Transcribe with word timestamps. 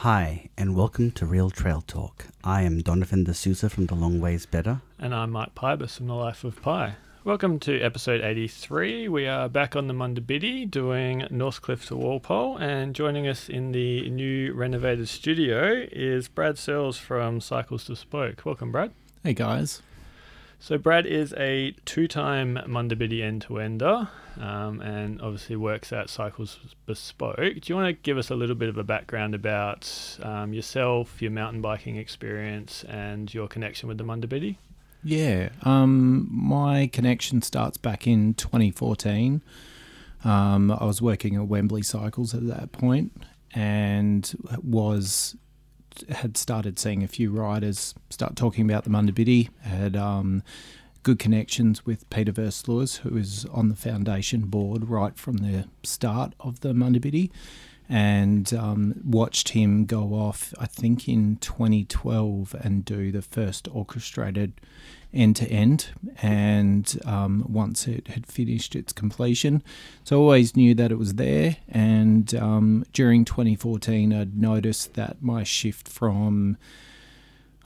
Hi, 0.00 0.48
and 0.56 0.74
welcome 0.74 1.10
to 1.10 1.26
Real 1.26 1.50
Trail 1.50 1.82
Talk. 1.82 2.28
I 2.42 2.62
am 2.62 2.80
Donovan 2.80 3.22
D'Souza 3.24 3.68
from 3.68 3.84
The 3.84 3.94
Long 3.94 4.18
Ways 4.18 4.46
Better. 4.46 4.80
And 4.98 5.14
I'm 5.14 5.32
Mike 5.32 5.54
Pybus 5.54 5.98
from 5.98 6.06
The 6.06 6.14
Life 6.14 6.42
of 6.42 6.62
Pi. 6.62 6.94
Welcome 7.22 7.58
to 7.58 7.78
episode 7.82 8.22
83. 8.22 9.08
We 9.08 9.26
are 9.26 9.46
back 9.46 9.76
on 9.76 9.88
the 9.88 9.92
Munda 9.92 10.22
Biddi 10.22 10.70
doing 10.70 11.26
Northcliffe 11.30 11.86
to 11.88 11.96
Walpole, 11.96 12.56
and 12.56 12.94
joining 12.94 13.28
us 13.28 13.50
in 13.50 13.72
the 13.72 14.08
new 14.08 14.54
renovated 14.54 15.06
studio 15.06 15.86
is 15.92 16.28
Brad 16.28 16.56
Searles 16.56 16.96
from 16.96 17.42
Cycles 17.42 17.86
Bespoke. 17.86 18.40
Welcome, 18.46 18.72
Brad. 18.72 18.92
Hey, 19.22 19.34
guys. 19.34 19.82
So 20.62 20.76
Brad 20.76 21.06
is 21.06 21.32
a 21.38 21.74
two-time 21.86 22.60
Munda 22.66 22.94
Biddi 22.94 23.22
end-to-ender, 23.22 24.08
um, 24.38 24.82
and 24.82 25.18
obviously 25.22 25.56
works 25.56 25.90
at 25.90 26.10
Cycles 26.10 26.58
Bespoke. 26.84 27.38
Do 27.38 27.60
you 27.64 27.74
want 27.74 27.86
to 27.86 27.94
give 27.94 28.18
us 28.18 28.28
a 28.28 28.34
little 28.34 28.54
bit 28.54 28.68
of 28.68 28.76
a 28.76 28.84
background 28.84 29.34
about 29.34 29.90
um, 30.22 30.52
yourself, 30.52 31.22
your 31.22 31.30
mountain 31.30 31.62
biking 31.62 31.96
experience, 31.96 32.84
and 32.84 33.32
your 33.32 33.48
connection 33.48 33.88
with 33.88 33.96
the 33.96 34.04
Munda 34.04 34.26
Biddi? 34.26 34.56
Yeah, 35.02 35.48
um, 35.62 36.28
my 36.30 36.88
connection 36.92 37.40
starts 37.40 37.78
back 37.78 38.06
in 38.06 38.34
2014. 38.34 39.40
Um, 40.24 40.70
I 40.70 40.84
was 40.84 41.00
working 41.00 41.36
at 41.36 41.48
Wembley 41.48 41.82
Cycles 41.82 42.34
at 42.34 42.46
that 42.48 42.70
point, 42.72 43.12
and 43.54 44.30
was 44.62 45.36
had 46.08 46.36
started 46.36 46.78
seeing 46.78 47.02
a 47.02 47.08
few 47.08 47.30
riders 47.30 47.94
start 48.10 48.36
talking 48.36 48.64
about 48.68 48.84
the 48.84 48.90
Munda 48.90 49.12
Biddi. 49.12 49.48
Had 49.62 49.96
um, 49.96 50.42
good 51.02 51.18
connections 51.18 51.86
with 51.86 52.08
Peter 52.10 52.32
Versluis, 52.32 52.98
who 52.98 53.16
is 53.16 53.46
on 53.46 53.68
the 53.68 53.76
foundation 53.76 54.42
board 54.42 54.88
right 54.88 55.16
from 55.16 55.38
the 55.38 55.66
start 55.82 56.34
of 56.40 56.60
the 56.60 56.74
Munda 56.74 57.00
Biddi, 57.00 57.30
and 57.88 58.52
um, 58.54 58.94
watched 59.04 59.50
him 59.50 59.84
go 59.86 60.14
off, 60.14 60.54
I 60.58 60.66
think 60.66 61.08
in 61.08 61.36
2012, 61.36 62.54
and 62.60 62.84
do 62.84 63.10
the 63.10 63.22
first 63.22 63.68
orchestrated 63.72 64.52
end 65.12 65.36
to 65.36 65.46
end. 65.48 65.88
And 66.22 66.98
um, 67.04 67.44
once 67.48 67.86
it 67.86 68.08
had 68.08 68.26
finished 68.26 68.74
its 68.74 68.92
completion, 68.92 69.62
so 70.04 70.16
I 70.16 70.18
always 70.20 70.56
knew 70.56 70.74
that 70.74 70.92
it 70.92 70.98
was 70.98 71.14
there. 71.14 71.56
And 71.68 72.34
um, 72.34 72.84
during 72.92 73.24
2014, 73.24 74.12
I'd 74.12 74.36
noticed 74.36 74.94
that 74.94 75.22
my 75.22 75.42
shift 75.44 75.88
from 75.88 76.56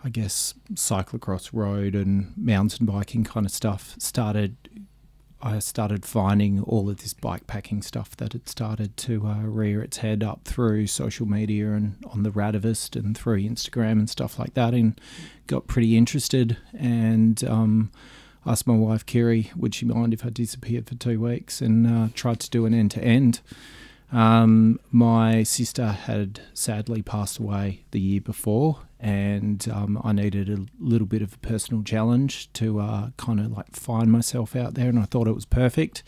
I 0.06 0.11
guess 0.11 0.53
cyclocross 0.75 1.48
road 1.55 1.95
and 1.95 2.36
mountain 2.36 2.84
biking 2.84 3.25
kind 3.25 3.47
of 3.47 3.53
stuff 3.53 3.95
started 3.98 4.56
I 5.47 5.58
started 5.58 6.06
finding 6.06 6.62
all 6.62 6.89
of 6.89 7.03
this 7.03 7.12
bike 7.12 7.47
packing 7.47 7.83
stuff 7.83 8.17
that 8.17 8.33
had 8.33 8.48
started 8.48 8.97
to 8.97 9.27
uh, 9.27 9.42
rear 9.42 9.83
its 9.83 9.98
head 9.98 10.25
up 10.25 10.47
through 10.47 10.86
social 10.86 11.27
media 11.27 11.73
and 11.73 12.03
on 12.06 12.23
the 12.23 12.31
Radavist 12.31 12.97
and 12.97 13.17
through 13.17 13.41
Instagram 13.42 13.92
and 13.92 14.08
stuff 14.08 14.39
like 14.39 14.55
that, 14.55 14.73
and 14.73 14.98
got 15.47 15.67
pretty 15.67 15.97
interested 15.97 16.56
and 16.73 17.42
um, 17.45 17.91
asked 18.47 18.67
my 18.67 18.77
wife 18.77 19.06
Kerry, 19.06 19.51
would 19.56 19.75
she 19.75 19.86
mind 19.86 20.12
if 20.14 20.25
I 20.25 20.31
disappeared 20.31 20.89
for 20.89 20.95
two 20.95 21.20
weeks 21.20 21.61
and 21.61 21.86
uh, 21.86 22.09
tried 22.14 22.41
to 22.41 22.51
do 22.51 22.67
an 22.67 22.75
end 22.75 22.91
to 22.92 23.03
end. 23.03 23.41
Um, 24.12 24.78
my 24.92 25.42
sister 25.42 25.86
had 25.89 26.41
sadly 26.53 27.03
passed 27.03 27.39
away 27.39 27.84
the 27.91 28.01
year 28.01 28.20
before, 28.20 28.83
and 29.01 29.67
um, 29.69 30.01
I 30.05 30.12
needed 30.12 30.48
a 30.48 30.67
little 30.78 31.06
bit 31.06 31.20
of 31.20 31.34
a 31.34 31.39
personal 31.39 31.83
challenge 31.83 32.53
to 32.55 32.79
uh, 32.81 33.11
kind 33.17 33.41
of 33.41 33.51
like 33.51 33.75
find 33.75 34.12
myself 34.12 34.55
out 34.55 34.75
there, 34.75 34.89
and 34.89 35.01
I 35.01 35.05
thought 35.05 35.27
it 35.27 35.34
was 35.34 35.47
perfect. 35.47 36.05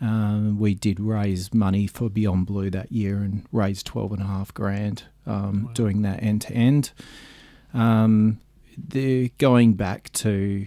Um, 0.00 0.58
we 0.58 0.74
did 0.74 0.98
raise 0.98 1.52
money 1.54 1.86
for 1.86 2.08
Beyond 2.08 2.46
Blue 2.46 2.70
that 2.70 2.90
year 2.90 3.18
and 3.18 3.46
raised 3.52 3.86
twelve 3.86 4.12
and 4.12 4.22
a 4.22 4.26
half 4.26 4.52
grand 4.52 5.04
um, 5.24 5.66
wow. 5.66 5.72
doing 5.74 6.02
that 6.02 6.22
end 6.22 6.42
to 6.42 6.52
end. 6.52 6.90
The 8.86 9.30
going 9.38 9.74
back 9.74 10.12
to 10.14 10.66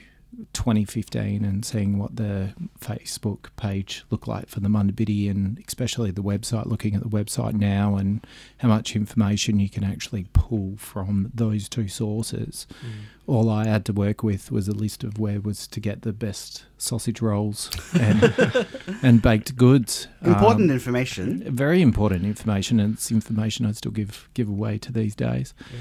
2015 0.53 1.43
and 1.43 1.65
seeing 1.65 1.97
what 1.97 2.15
the 2.15 2.53
Facebook 2.79 3.47
page 3.57 4.03
looked 4.09 4.27
like 4.27 4.47
for 4.47 4.59
the 4.59 4.69
Munda 4.69 4.93
Biddi 4.93 5.29
and 5.29 5.61
especially 5.67 6.11
the 6.11 6.23
website, 6.23 6.65
looking 6.65 6.95
at 6.95 7.01
the 7.01 7.09
website 7.09 7.53
now 7.53 7.95
and 7.95 8.25
how 8.59 8.69
much 8.69 8.95
information 8.95 9.59
you 9.59 9.69
can 9.69 9.83
actually 9.83 10.27
pull 10.33 10.75
from 10.77 11.31
those 11.33 11.67
two 11.67 11.87
sources. 11.87 12.65
Mm. 12.83 12.89
All 13.27 13.49
I 13.49 13.65
had 13.67 13.85
to 13.85 13.93
work 13.93 14.23
with 14.23 14.51
was 14.51 14.67
a 14.67 14.73
list 14.73 15.03
of 15.03 15.19
where 15.19 15.39
was 15.39 15.67
to 15.67 15.79
get 15.79 16.01
the 16.01 16.13
best 16.13 16.65
sausage 16.77 17.21
rolls 17.21 17.69
and, 17.93 18.67
and 19.03 19.21
baked 19.21 19.55
goods. 19.55 20.07
Important 20.21 20.69
um, 20.69 20.75
information. 20.75 21.43
Very 21.55 21.81
important 21.81 22.25
information, 22.25 22.79
and 22.79 22.95
it's 22.95 23.11
information 23.11 23.65
I 23.65 23.71
still 23.73 23.91
give 23.91 24.27
give 24.33 24.49
away 24.49 24.77
to 24.79 24.91
these 24.91 25.15
days. 25.15 25.53
Yeah. 25.71 25.79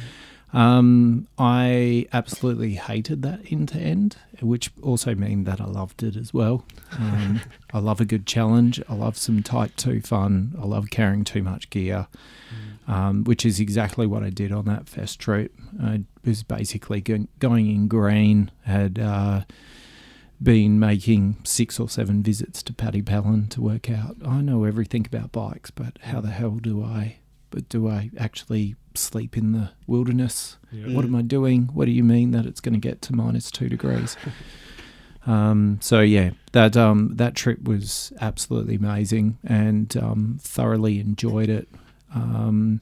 Um, 0.52 1.28
I 1.38 2.06
absolutely 2.12 2.74
hated 2.74 3.22
that 3.22 3.40
end 3.50 3.68
to 3.68 3.78
end, 3.78 4.16
which 4.40 4.70
also 4.82 5.14
means 5.14 5.46
that 5.46 5.60
I 5.60 5.66
loved 5.66 6.02
it 6.02 6.16
as 6.16 6.34
well. 6.34 6.64
Um, 6.98 7.40
I 7.72 7.78
love 7.78 8.00
a 8.00 8.04
good 8.04 8.26
challenge. 8.26 8.82
I 8.88 8.94
love 8.94 9.16
some 9.16 9.42
type 9.42 9.76
2 9.76 10.00
fun. 10.00 10.56
I 10.60 10.64
love 10.64 10.90
carrying 10.90 11.24
too 11.24 11.42
much 11.42 11.70
gear, 11.70 12.08
mm. 12.88 12.92
um, 12.92 13.24
which 13.24 13.46
is 13.46 13.60
exactly 13.60 14.06
what 14.06 14.24
I 14.24 14.30
did 14.30 14.50
on 14.50 14.64
that 14.64 14.88
fest 14.88 15.20
trip. 15.20 15.52
I 15.80 16.02
was 16.24 16.42
basically 16.42 17.00
going 17.00 17.28
in 17.70 17.86
green, 17.86 18.50
had 18.64 18.98
uh, 18.98 19.42
been 20.42 20.80
making 20.80 21.36
six 21.44 21.78
or 21.78 21.88
seven 21.88 22.22
visits 22.22 22.62
to 22.64 22.72
Paddy 22.72 23.02
Pallin 23.02 23.46
to 23.48 23.60
work 23.60 23.88
out. 23.88 24.16
I 24.26 24.40
know 24.40 24.64
everything 24.64 25.06
about 25.06 25.30
bikes, 25.30 25.70
but 25.70 25.98
how 26.02 26.20
the 26.20 26.30
hell 26.30 26.56
do 26.56 26.82
I 26.82 27.18
but 27.50 27.68
do 27.68 27.88
I 27.88 28.10
actually 28.18 28.76
sleep 28.94 29.36
in 29.36 29.52
the 29.52 29.70
wilderness? 29.86 30.56
Yeah. 30.72 30.94
What 30.94 31.04
am 31.04 31.14
I 31.14 31.22
doing? 31.22 31.68
What 31.72 31.86
do 31.86 31.90
you 31.90 32.04
mean 32.04 32.30
that 32.32 32.46
it's 32.46 32.60
going 32.60 32.74
to 32.74 32.80
get 32.80 33.02
to 33.02 33.14
minus 33.14 33.50
two 33.50 33.68
degrees? 33.68 34.16
um, 35.26 35.78
so 35.80 36.00
yeah, 36.00 36.30
that 36.52 36.76
um, 36.76 37.16
that 37.16 37.34
trip 37.34 37.62
was 37.64 38.12
absolutely 38.20 38.76
amazing 38.76 39.38
and 39.44 39.96
um, 39.96 40.38
thoroughly 40.40 41.00
enjoyed 41.00 41.48
it. 41.48 41.68
Um, 42.14 42.80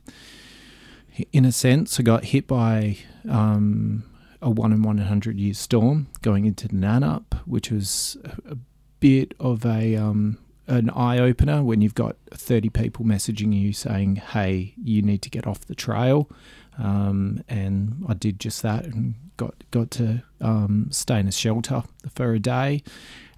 in 1.32 1.44
a 1.44 1.52
sense, 1.52 1.98
I 1.98 2.02
got 2.02 2.26
hit 2.26 2.46
by 2.46 2.98
um, 3.28 4.04
a 4.40 4.50
one 4.50 4.72
in 4.72 4.82
one 4.82 4.98
hundred 4.98 5.38
year 5.38 5.54
storm 5.54 6.08
going 6.22 6.44
into 6.44 6.68
Nannup, 6.68 7.34
which 7.44 7.70
was 7.70 8.16
a, 8.24 8.52
a 8.52 8.56
bit 9.00 9.34
of 9.38 9.64
a 9.64 9.96
um, 9.96 10.38
an 10.68 10.90
eye 10.90 11.18
opener 11.18 11.62
when 11.62 11.80
you've 11.80 11.94
got 11.94 12.16
30 12.30 12.68
people 12.70 13.04
messaging 13.04 13.58
you 13.58 13.72
saying, 13.72 14.16
hey, 14.16 14.74
you 14.82 15.02
need 15.02 15.22
to 15.22 15.30
get 15.30 15.46
off 15.46 15.60
the 15.66 15.74
trail. 15.74 16.30
Um, 16.78 17.42
and 17.48 18.04
I 18.08 18.14
did 18.14 18.38
just 18.38 18.62
that 18.62 18.84
and 18.84 19.14
got 19.36 19.54
got 19.70 19.90
to 19.92 20.22
um, 20.40 20.88
stay 20.90 21.18
in 21.18 21.26
a 21.26 21.32
shelter 21.32 21.82
for 22.14 22.34
a 22.34 22.38
day. 22.38 22.82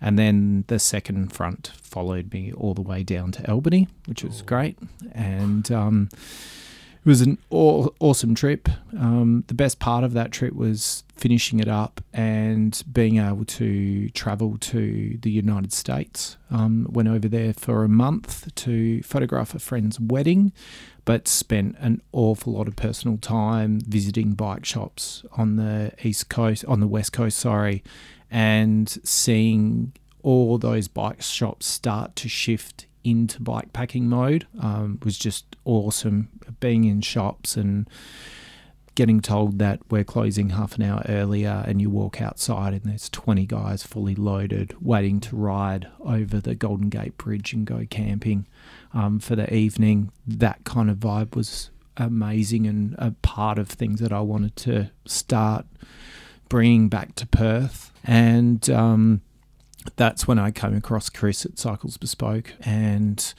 And 0.01 0.19
then 0.19 0.65
the 0.67 0.79
second 0.79 1.33
front 1.33 1.73
followed 1.81 2.33
me 2.33 2.53
all 2.53 2.75
the 2.75 2.83
way 2.83 3.03
down 3.03 3.33
to 3.33 3.51
Albany, 3.51 3.89
which 4.07 4.25
was 4.25 4.43
great. 4.43 4.79
And 5.13 5.71
um, 5.71 6.09
it 7.05 7.09
was 7.09 7.23
an 7.23 7.39
aw- 7.49 7.89
awesome 7.99 8.35
trip. 8.35 8.69
Um, 8.99 9.45
the 9.47 9.55
best 9.55 9.79
part 9.79 10.05
of 10.05 10.13
that 10.13 10.33
trip 10.33 10.55
was 10.55 11.03
finishing 11.17 11.59
it 11.59 11.69
up 11.69 12.03
and 12.13 12.83
being 12.93 13.19
able 13.19 13.47
to 13.47 14.11
travel 14.11 14.59
to 14.59 15.19
the 15.23 15.31
United 15.31 15.73
States. 15.73 16.37
Um, 16.51 16.87
went 16.91 17.09
over 17.09 17.27
there 17.27 17.55
for 17.55 17.85
a 17.85 17.89
month 17.89 18.55
to 18.55 19.03
photograph 19.03 19.55
a 19.55 19.59
friend's 19.59 19.99
wedding, 19.99 20.53
but 21.07 21.27
spent 21.27 21.77
an 21.79 22.03
awful 22.13 22.53
lot 22.53 22.69
of 22.69 22.77
personal 22.77 23.17
time 23.17 23.81
visiting 23.81 24.33
bike 24.33 24.67
shops 24.67 25.25
on 25.39 25.57
the 25.57 25.93
east 26.03 26.29
coast, 26.29 26.67
on 26.67 26.81
the 26.81 26.87
west 26.87 27.15
coast, 27.15 27.39
sorry, 27.39 27.83
and 28.31 28.99
seeing 29.05 29.93
all 30.23 30.59
those 30.59 30.87
bike 30.87 31.23
shops 31.23 31.65
start 31.65 32.15
to 32.17 32.29
shift 32.29 32.87
into 33.05 33.41
bike 33.41 33.73
packing 33.73 34.09
mode 34.09 34.47
um, 34.61 34.99
was 35.05 35.19
just 35.19 35.57
awesome. 35.65 36.29
Being 36.61 36.85
in 36.85 37.01
shops 37.01 37.57
and 37.57 37.89
getting 38.95 39.21
told 39.21 39.59
that 39.59 39.81
we're 39.89 40.05
closing 40.05 40.51
half 40.51 40.77
an 40.77 40.83
hour 40.83 41.03
earlier, 41.09 41.65
and 41.67 41.81
you 41.81 41.89
walk 41.89 42.21
outside 42.21 42.75
and 42.75 42.83
there's 42.83 43.09
20 43.09 43.47
guys 43.47 43.83
fully 43.83 44.15
loaded 44.15 44.75
waiting 44.81 45.21
to 45.21 45.37
ride 45.37 45.89
over 46.01 46.41
the 46.41 46.55
Golden 46.55 46.89
Gate 46.89 47.17
Bridge 47.17 47.53
and 47.53 47.67
go 47.67 47.87
camping 47.89 48.47
um, 48.93 49.19
for 49.19 49.37
the 49.37 49.53
evening. 49.55 50.13
That 50.27 50.65
kind 50.65 50.91
of 50.91 50.99
vibe 50.99 51.35
was 51.35 51.71
amazing 51.97 52.67
and 52.67 52.95
a 52.99 53.13
part 53.23 53.59
of 53.59 53.69
things 53.69 54.01
that 54.01 54.13
I 54.13 54.21
wanted 54.21 54.57
to 54.57 54.91
start 55.07 55.67
bringing 56.49 56.89
back 56.89 57.15
to 57.17 57.27
Perth. 57.27 57.93
And 58.05 58.69
um, 58.71 59.23
that's 59.97 60.27
when 60.27 60.39
I 60.39 60.51
came 60.51 60.77
across 60.77 61.09
Chris 61.09 61.45
at 61.45 61.59
Cycles 61.59 61.97
Bespoke, 61.97 62.53
and 62.61 63.33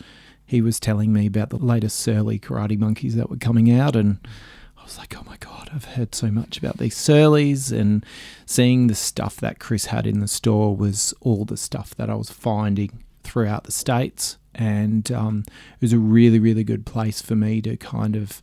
he 0.46 0.62
was 0.62 0.80
telling 0.80 1.14
me 1.14 1.28
about 1.28 1.50
the 1.50 1.58
latest 1.58 2.00
Surly 2.00 2.40
karate 2.40 2.78
monkeys 2.78 3.16
that 3.16 3.30
were 3.30 3.38
coming 3.38 3.72
out, 3.72 3.96
and 3.96 4.20
I 4.78 4.84
was 4.84 4.98
like, 4.98 5.16
oh 5.18 5.24
my 5.26 5.38
god, 5.38 5.70
I've 5.74 5.86
heard 5.86 6.16
so 6.16 6.32
much 6.32 6.58
about 6.58 6.78
these 6.78 6.96
Surlies, 6.96 7.72
and 7.72 8.06
seeing 8.46 8.88
the 8.88 8.96
stuff 8.96 9.38
that 9.38 9.60
Chris 9.60 9.86
had 9.86 10.08
in 10.08 10.20
the 10.20 10.28
store 10.28 10.76
was 10.76 11.14
all 11.22 11.46
the 11.46 11.58
stuff 11.58 11.96
that 11.96 12.10
I 12.10 12.16
was 12.16 12.30
finding 12.30 13.04
throughout 13.24 13.64
the 13.64 13.72
states, 13.72 14.38
and 14.54 15.12
um, 15.12 15.44
it 15.48 15.82
was 15.82 15.94
a 15.94 16.00
really, 16.00 16.40
really 16.40 16.64
good 16.64 16.86
place 16.86 17.22
for 17.22 17.36
me 17.36 17.62
to 17.62 17.78
kind 17.78 18.16
of 18.16 18.42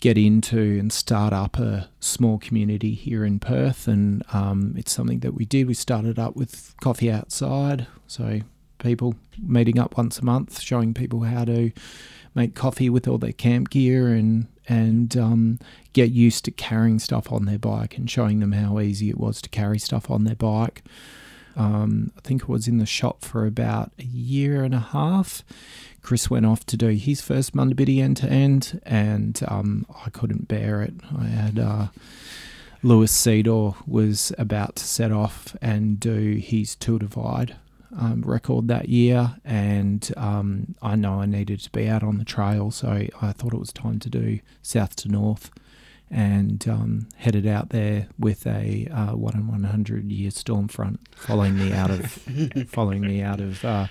get 0.00 0.16
into 0.16 0.78
and 0.78 0.92
start 0.92 1.32
up 1.32 1.58
a 1.58 1.88
small 2.00 2.38
community 2.38 2.94
here 2.94 3.24
in 3.24 3.38
Perth, 3.40 3.88
and 3.88 4.22
um, 4.32 4.74
it's 4.76 4.92
something 4.92 5.20
that 5.20 5.34
we 5.34 5.44
did. 5.44 5.66
We 5.66 5.74
started 5.74 6.18
up 6.18 6.36
with 6.36 6.74
coffee 6.80 7.10
outside, 7.10 7.86
so 8.06 8.40
people 8.78 9.14
meeting 9.40 9.78
up 9.78 9.96
once 9.96 10.18
a 10.18 10.24
month, 10.24 10.60
showing 10.60 10.94
people 10.94 11.22
how 11.22 11.44
to 11.44 11.72
make 12.34 12.54
coffee 12.54 12.88
with 12.88 13.08
all 13.08 13.18
their 13.18 13.32
camp 13.32 13.70
gear 13.70 14.08
and 14.08 14.46
and 14.68 15.16
um, 15.16 15.58
get 15.94 16.10
used 16.10 16.44
to 16.44 16.50
carrying 16.50 16.98
stuff 16.98 17.32
on 17.32 17.46
their 17.46 17.58
bike 17.58 17.96
and 17.96 18.10
showing 18.10 18.40
them 18.40 18.52
how 18.52 18.78
easy 18.78 19.08
it 19.08 19.18
was 19.18 19.40
to 19.40 19.48
carry 19.48 19.78
stuff 19.78 20.10
on 20.10 20.24
their 20.24 20.36
bike. 20.36 20.84
Um, 21.58 22.12
I 22.16 22.20
think 22.20 22.42
it 22.42 22.48
was 22.48 22.68
in 22.68 22.78
the 22.78 22.86
shop 22.86 23.24
for 23.24 23.44
about 23.44 23.92
a 23.98 24.04
year 24.04 24.62
and 24.62 24.74
a 24.74 24.78
half. 24.78 25.42
Chris 26.02 26.30
went 26.30 26.46
off 26.46 26.64
to 26.66 26.76
do 26.76 26.88
his 26.88 27.20
first 27.20 27.54
Mundabiddi 27.54 28.00
end 28.00 28.16
to 28.18 28.30
end, 28.30 28.80
and 28.86 29.40
um, 29.48 29.84
I 30.06 30.10
couldn't 30.10 30.48
bear 30.48 30.80
it. 30.82 30.94
I 31.18 31.24
had 31.24 31.58
uh, 31.58 31.88
Lewis 32.82 33.12
Ciddor 33.12 33.74
was 33.86 34.32
about 34.38 34.76
to 34.76 34.84
set 34.84 35.10
off 35.10 35.56
and 35.60 35.98
do 35.98 36.36
his 36.40 36.76
Tour 36.76 37.00
Divide 37.00 37.56
um, 37.96 38.22
record 38.22 38.68
that 38.68 38.88
year, 38.88 39.36
and 39.44 40.10
um, 40.16 40.76
I 40.80 40.94
know 40.94 41.20
I 41.20 41.26
needed 41.26 41.60
to 41.60 41.70
be 41.70 41.88
out 41.88 42.04
on 42.04 42.18
the 42.18 42.24
trail, 42.24 42.70
so 42.70 43.06
I 43.20 43.32
thought 43.32 43.52
it 43.52 43.60
was 43.60 43.72
time 43.72 43.98
to 44.00 44.08
do 44.08 44.38
south 44.62 44.94
to 44.96 45.08
north, 45.08 45.50
and 46.10 46.66
um, 46.68 47.08
headed 47.16 47.46
out 47.46 47.70
there 47.70 48.08
with 48.18 48.46
a 48.46 48.88
uh, 48.90 49.16
one 49.16 49.34
in 49.34 49.46
one 49.46 49.64
hundred 49.64 50.10
year 50.10 50.30
storm 50.30 50.68
front 50.68 51.00
following 51.14 51.56
me 51.56 51.72
out 51.72 51.90
of 51.90 52.10
following 52.68 53.02
me 53.02 53.22
out 53.22 53.40
of. 53.40 53.64
Uh, 53.64 53.86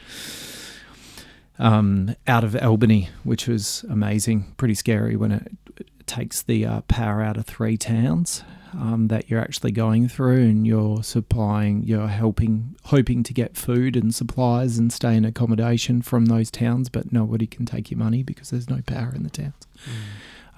um, 1.60 2.16
out 2.28 2.44
of 2.44 2.56
Albany, 2.56 3.10
which 3.24 3.48
was 3.48 3.84
amazing. 3.90 4.54
Pretty 4.58 4.76
scary 4.76 5.16
when 5.16 5.32
it, 5.32 5.52
it 5.78 5.88
takes 6.06 6.44
the 6.44 6.66
uh, 6.66 6.82
power 6.82 7.22
out 7.22 7.38
of 7.38 7.46
three 7.46 7.78
towns 7.78 8.44
um, 8.74 9.08
that 9.08 9.30
you're 9.30 9.42
actually 9.42 9.72
going 9.72 10.08
through, 10.08 10.44
and 10.44 10.68
you're 10.68 11.04
supplying, 11.04 11.84
you're 11.84 12.08
helping, 12.08 12.76
hoping 12.86 13.24
to 13.24 13.34
get 13.34 13.58
food 13.58 13.96
and 13.96 14.14
supplies 14.14 14.78
and 14.78 14.92
stay 14.92 15.16
in 15.16 15.26
accommodation 15.26 16.02
from 16.02 16.26
those 16.26 16.52
towns, 16.52 16.90
but 16.90 17.12
nobody 17.12 17.48
can 17.48 17.66
take 17.66 17.90
your 17.90 17.98
money 17.98 18.24
because 18.24 18.50
there's 18.50 18.70
no 18.70 18.82
power 18.86 19.14
in 19.16 19.24
the 19.24 19.30
towns. 19.30 19.68
Mm. 19.86 19.92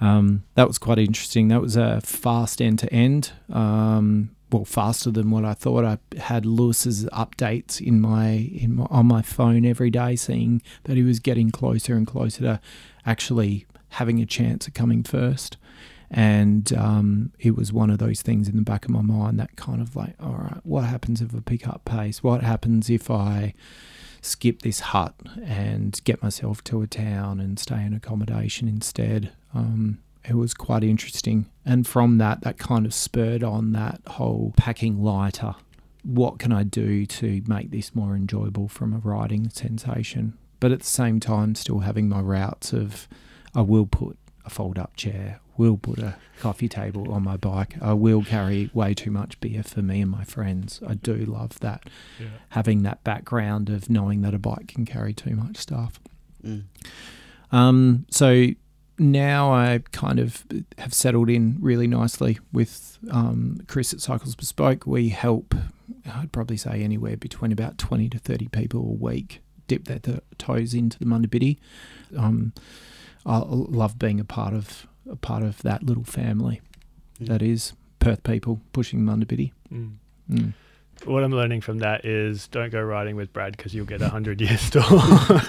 Um, 0.00 0.44
that 0.54 0.66
was 0.66 0.78
quite 0.78 0.98
interesting. 0.98 1.48
That 1.48 1.60
was 1.60 1.76
a 1.76 2.00
fast 2.00 2.62
end 2.62 2.78
to 2.80 2.92
end. 2.92 3.32
Um, 3.52 4.30
well, 4.50 4.64
faster 4.64 5.10
than 5.10 5.30
what 5.30 5.44
I 5.44 5.54
thought. 5.54 5.84
I 5.84 5.98
had 6.18 6.44
Lewis's 6.44 7.04
updates 7.06 7.80
in 7.80 8.00
my 8.00 8.30
in 8.30 8.76
my, 8.76 8.86
on 8.90 9.06
my 9.06 9.22
phone 9.22 9.64
every 9.64 9.90
day, 9.90 10.16
seeing 10.16 10.62
that 10.84 10.96
he 10.96 11.02
was 11.02 11.20
getting 11.20 11.50
closer 11.50 11.94
and 11.94 12.06
closer 12.06 12.40
to 12.42 12.60
actually 13.06 13.66
having 13.90 14.20
a 14.20 14.26
chance 14.26 14.66
at 14.66 14.74
coming 14.74 15.02
first. 15.02 15.56
And 16.10 16.72
um, 16.72 17.32
it 17.38 17.54
was 17.54 17.72
one 17.72 17.88
of 17.88 17.98
those 17.98 18.20
things 18.20 18.48
in 18.48 18.56
the 18.56 18.62
back 18.62 18.84
of 18.84 18.90
my 18.90 19.02
mind 19.02 19.38
that 19.38 19.54
kind 19.54 19.80
of 19.80 19.94
like, 19.94 20.14
all 20.20 20.32
right, 20.32 20.60
what 20.64 20.82
happens 20.82 21.20
if 21.20 21.32
I 21.34 21.38
pick 21.38 21.68
up 21.68 21.84
pace? 21.84 22.20
What 22.20 22.42
happens 22.42 22.90
if 22.90 23.10
I 23.10 23.54
skip 24.20 24.62
this 24.62 24.80
hut 24.80 25.14
and 25.44 26.00
get 26.02 26.20
myself 26.20 26.64
to 26.64 26.82
a 26.82 26.88
town 26.88 27.38
and 27.38 27.60
stay 27.60 27.84
in 27.84 27.94
accommodation 27.94 28.66
instead? 28.66 29.30
Um, 29.54 29.98
it 30.28 30.34
was 30.34 30.54
quite 30.54 30.84
interesting. 30.84 31.46
And 31.64 31.86
from 31.86 32.18
that, 32.18 32.42
that 32.42 32.58
kind 32.58 32.86
of 32.86 32.94
spurred 32.94 33.42
on 33.42 33.72
that 33.72 34.00
whole 34.06 34.52
packing 34.56 35.02
lighter. 35.02 35.54
What 36.02 36.38
can 36.38 36.52
I 36.52 36.62
do 36.62 37.06
to 37.06 37.42
make 37.46 37.70
this 37.70 37.94
more 37.94 38.14
enjoyable 38.14 38.68
from 38.68 38.92
a 38.92 38.98
riding 38.98 39.50
sensation? 39.50 40.36
But 40.58 40.72
at 40.72 40.80
the 40.80 40.86
same 40.86 41.20
time, 41.20 41.54
still 41.54 41.80
having 41.80 42.08
my 42.08 42.20
routes 42.20 42.72
of 42.72 43.08
I 43.54 43.62
will 43.62 43.86
put 43.86 44.18
a 44.44 44.50
fold 44.50 44.78
up 44.78 44.96
chair, 44.96 45.40
will 45.56 45.76
put 45.76 45.98
a 45.98 46.16
coffee 46.38 46.68
table 46.68 47.12
on 47.12 47.22
my 47.22 47.36
bike. 47.36 47.76
I 47.80 47.92
will 47.92 48.22
carry 48.22 48.70
way 48.72 48.94
too 48.94 49.10
much 49.10 49.40
beer 49.40 49.62
for 49.62 49.82
me 49.82 50.00
and 50.00 50.10
my 50.10 50.24
friends. 50.24 50.80
I 50.86 50.94
do 50.94 51.16
love 51.16 51.58
that. 51.60 51.84
Yeah. 52.18 52.28
Having 52.50 52.82
that 52.84 53.04
background 53.04 53.68
of 53.68 53.90
knowing 53.90 54.22
that 54.22 54.34
a 54.34 54.38
bike 54.38 54.68
can 54.68 54.86
carry 54.86 55.12
too 55.12 55.34
much 55.34 55.56
stuff. 55.58 56.00
Mm. 56.44 56.64
Um, 57.52 58.06
so 58.10 58.48
now 59.00 59.52
I 59.52 59.82
kind 59.92 60.20
of 60.20 60.44
have 60.78 60.92
settled 60.92 61.30
in 61.30 61.56
really 61.60 61.86
nicely 61.86 62.38
with 62.52 62.98
um, 63.10 63.60
Chris 63.66 63.94
at 63.94 64.00
Cycles 64.00 64.34
Bespoke. 64.34 64.86
We 64.86 65.08
help, 65.08 65.54
I'd 66.06 66.32
probably 66.32 66.58
say 66.58 66.82
anywhere 66.82 67.16
between 67.16 67.50
about 67.50 67.78
20 67.78 68.10
to 68.10 68.18
30 68.18 68.48
people 68.48 68.80
a 68.80 69.02
week 69.02 69.40
dip 69.66 69.84
their 69.84 70.00
toes 70.36 70.74
into 70.74 70.98
the 70.98 71.06
Mundabiddi. 71.06 71.56
Um, 72.16 72.52
I 73.24 73.38
love 73.38 73.98
being 73.98 74.20
a 74.20 74.24
part 74.24 74.52
of 74.52 74.86
a 75.10 75.16
part 75.16 75.42
of 75.42 75.62
that 75.62 75.82
little 75.82 76.04
family 76.04 76.60
mm. 77.20 77.26
that 77.26 77.42
is 77.42 77.72
Perth 78.00 78.22
people 78.22 78.60
pushing 78.72 79.00
Mundabiddi. 79.00 79.52
Mm. 79.72 79.92
Mm. 80.30 80.52
What 81.04 81.24
I'm 81.24 81.32
learning 81.32 81.60
from 81.62 81.78
that 81.78 82.04
is 82.04 82.46
don't 82.48 82.70
go 82.70 82.82
riding 82.82 83.16
with 83.16 83.32
Brad 83.32 83.56
because 83.56 83.74
you'll 83.74 83.86
get 83.86 84.02
a 84.02 84.08
hundred 84.08 84.40
year 84.40 84.56
store. 84.70 85.40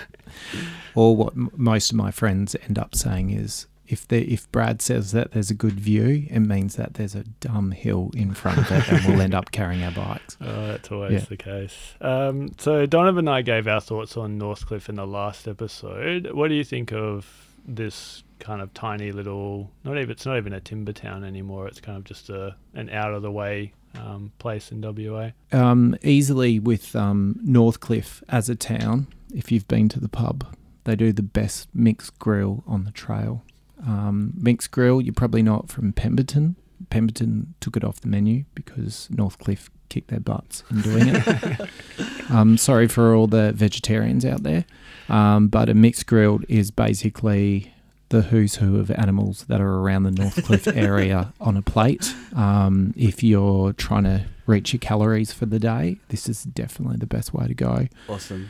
or 0.95 1.15
what 1.15 1.33
m- 1.33 1.49
most 1.55 1.91
of 1.91 1.97
my 1.97 2.11
friends 2.11 2.55
end 2.67 2.77
up 2.79 2.95
saying 2.95 3.31
is 3.31 3.67
if 3.87 4.07
the 4.07 4.21
if 4.31 4.49
Brad 4.51 4.81
says 4.81 5.11
that 5.11 5.31
there's 5.33 5.49
a 5.51 5.53
good 5.53 5.79
view, 5.79 6.25
it 6.29 6.39
means 6.39 6.77
that 6.77 6.93
there's 6.93 7.15
a 7.15 7.23
dumb 7.41 7.71
hill 7.71 8.09
in 8.15 8.33
front 8.33 8.59
of 8.59 8.71
it, 8.71 8.87
and 8.89 9.05
we'll 9.05 9.21
end 9.21 9.35
up 9.35 9.51
carrying 9.51 9.83
our 9.83 9.91
bikes. 9.91 10.37
Oh, 10.41 10.67
that's 10.67 10.91
always 10.91 11.11
yeah. 11.11 11.25
the 11.27 11.37
case. 11.37 11.75
Um, 11.99 12.51
so 12.57 12.85
Donovan 12.85 13.27
and 13.27 13.29
I 13.29 13.41
gave 13.41 13.67
our 13.67 13.81
thoughts 13.81 14.15
on 14.17 14.39
Northcliffe 14.39 14.87
in 14.89 14.95
the 14.95 15.05
last 15.05 15.47
episode. 15.47 16.31
What 16.31 16.47
do 16.47 16.55
you 16.55 16.63
think 16.63 16.93
of 16.93 17.27
this 17.65 18.23
kind 18.39 18.61
of 18.61 18.73
tiny 18.73 19.11
little? 19.11 19.69
Not 19.83 19.97
even 19.97 20.11
it's 20.11 20.25
not 20.25 20.37
even 20.37 20.53
a 20.53 20.61
timber 20.61 20.93
town 20.93 21.23
anymore. 21.25 21.67
It's 21.67 21.81
kind 21.81 21.97
of 21.97 22.05
just 22.05 22.29
a 22.29 22.55
an 22.73 22.89
out 22.89 23.13
of 23.13 23.21
the 23.21 23.31
way 23.31 23.73
um, 23.95 24.31
place 24.39 24.71
in 24.71 24.81
WA. 24.81 25.31
Um, 25.51 25.95
easily 26.01 26.59
with 26.59 26.95
um, 26.95 27.39
Northcliffe 27.45 28.23
as 28.29 28.49
a 28.49 28.55
town 28.55 29.07
if 29.33 29.51
you've 29.51 29.67
been 29.67 29.89
to 29.89 29.99
the 29.99 30.09
pub. 30.09 30.55
They 30.83 30.95
do 30.95 31.11
the 31.13 31.23
best 31.23 31.69
mixed 31.73 32.17
grill 32.19 32.63
on 32.65 32.83
the 32.85 32.91
trail. 32.91 33.43
Um, 33.85 34.33
mixed 34.35 34.71
grill, 34.71 35.01
you're 35.01 35.13
probably 35.13 35.43
not 35.43 35.69
from 35.69 35.93
Pemberton. 35.93 36.55
Pemberton 36.89 37.53
took 37.59 37.77
it 37.77 37.83
off 37.83 38.01
the 38.01 38.07
menu 38.07 38.45
because 38.55 39.07
Northcliffe 39.11 39.69
kicked 39.89 40.09
their 40.09 40.19
butts 40.19 40.63
in 40.71 40.81
doing 40.81 41.03
it. 41.09 41.69
um, 42.29 42.57
sorry 42.57 42.87
for 42.87 43.13
all 43.13 43.27
the 43.27 43.51
vegetarians 43.53 44.25
out 44.25 44.43
there, 44.43 44.65
um, 45.09 45.47
but 45.47 45.69
a 45.69 45.73
mixed 45.73 46.07
grilled 46.07 46.45
is 46.49 46.71
basically 46.71 47.73
the 48.11 48.23
who's 48.23 48.55
who 48.55 48.77
of 48.77 48.91
animals 48.91 49.45
that 49.45 49.59
are 49.59 49.79
around 49.79 50.03
the 50.03 50.11
Northcliffe 50.11 50.67
area 50.75 51.33
on 51.39 51.57
a 51.57 51.61
plate. 51.61 52.13
Um, 52.35 52.93
if 52.95 53.23
you're 53.23 53.73
trying 53.73 54.03
to 54.03 54.25
reach 54.45 54.73
your 54.73 54.79
calories 54.79 55.31
for 55.33 55.45
the 55.45 55.59
day, 55.59 55.97
this 56.09 56.27
is 56.29 56.43
definitely 56.43 56.97
the 56.97 57.07
best 57.07 57.33
way 57.33 57.47
to 57.47 57.53
go. 57.53 57.87
Awesome. 58.07 58.49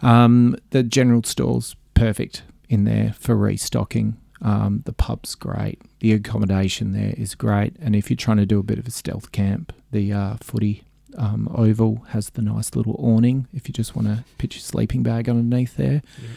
Um, 0.00 0.56
the 0.70 0.82
general 0.82 1.22
store's 1.24 1.76
perfect 1.94 2.42
in 2.68 2.84
there 2.84 3.12
for 3.18 3.36
restocking. 3.36 4.16
Um, 4.42 4.82
the 4.86 4.92
pub's 4.92 5.34
great. 5.34 5.82
The 5.98 6.12
accommodation 6.12 6.92
there 6.92 7.14
is 7.16 7.34
great. 7.34 7.76
And 7.80 7.94
if 7.94 8.08
you're 8.08 8.16
trying 8.16 8.38
to 8.38 8.46
do 8.46 8.58
a 8.58 8.62
bit 8.62 8.78
of 8.78 8.86
a 8.86 8.90
stealth 8.90 9.32
camp, 9.32 9.72
the 9.90 10.12
uh, 10.12 10.36
footy 10.40 10.84
um, 11.18 11.48
oval 11.54 12.04
has 12.10 12.30
the 12.30 12.42
nice 12.42 12.74
little 12.76 12.94
awning 12.98 13.48
if 13.52 13.68
you 13.68 13.74
just 13.74 13.96
want 13.96 14.08
to 14.08 14.24
pitch 14.38 14.54
your 14.54 14.62
sleeping 14.62 15.02
bag 15.02 15.28
underneath 15.28 15.76
there. 15.76 16.02
Yeah. 16.22 16.28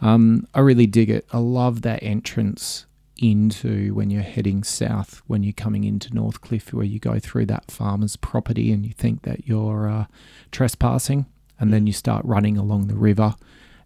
Um, 0.00 0.46
I 0.54 0.60
really 0.60 0.86
dig 0.86 1.10
it. 1.10 1.26
I 1.32 1.38
love 1.38 1.82
that 1.82 2.02
entrance 2.02 2.86
into 3.16 3.92
when 3.94 4.10
you're 4.10 4.22
heading 4.22 4.64
south, 4.64 5.20
when 5.26 5.42
you're 5.42 5.52
coming 5.52 5.84
into 5.84 6.08
Northcliffe, 6.10 6.72
where 6.72 6.84
you 6.84 6.98
go 6.98 7.18
through 7.18 7.46
that 7.46 7.70
farmer's 7.70 8.16
property 8.16 8.72
and 8.72 8.86
you 8.86 8.92
think 8.92 9.22
that 9.22 9.46
you're 9.46 9.88
uh, 9.88 10.06
trespassing 10.52 11.26
and 11.58 11.72
then 11.72 11.86
you 11.86 11.92
start 11.92 12.24
running 12.24 12.56
along 12.56 12.86
the 12.86 12.96
river 12.96 13.34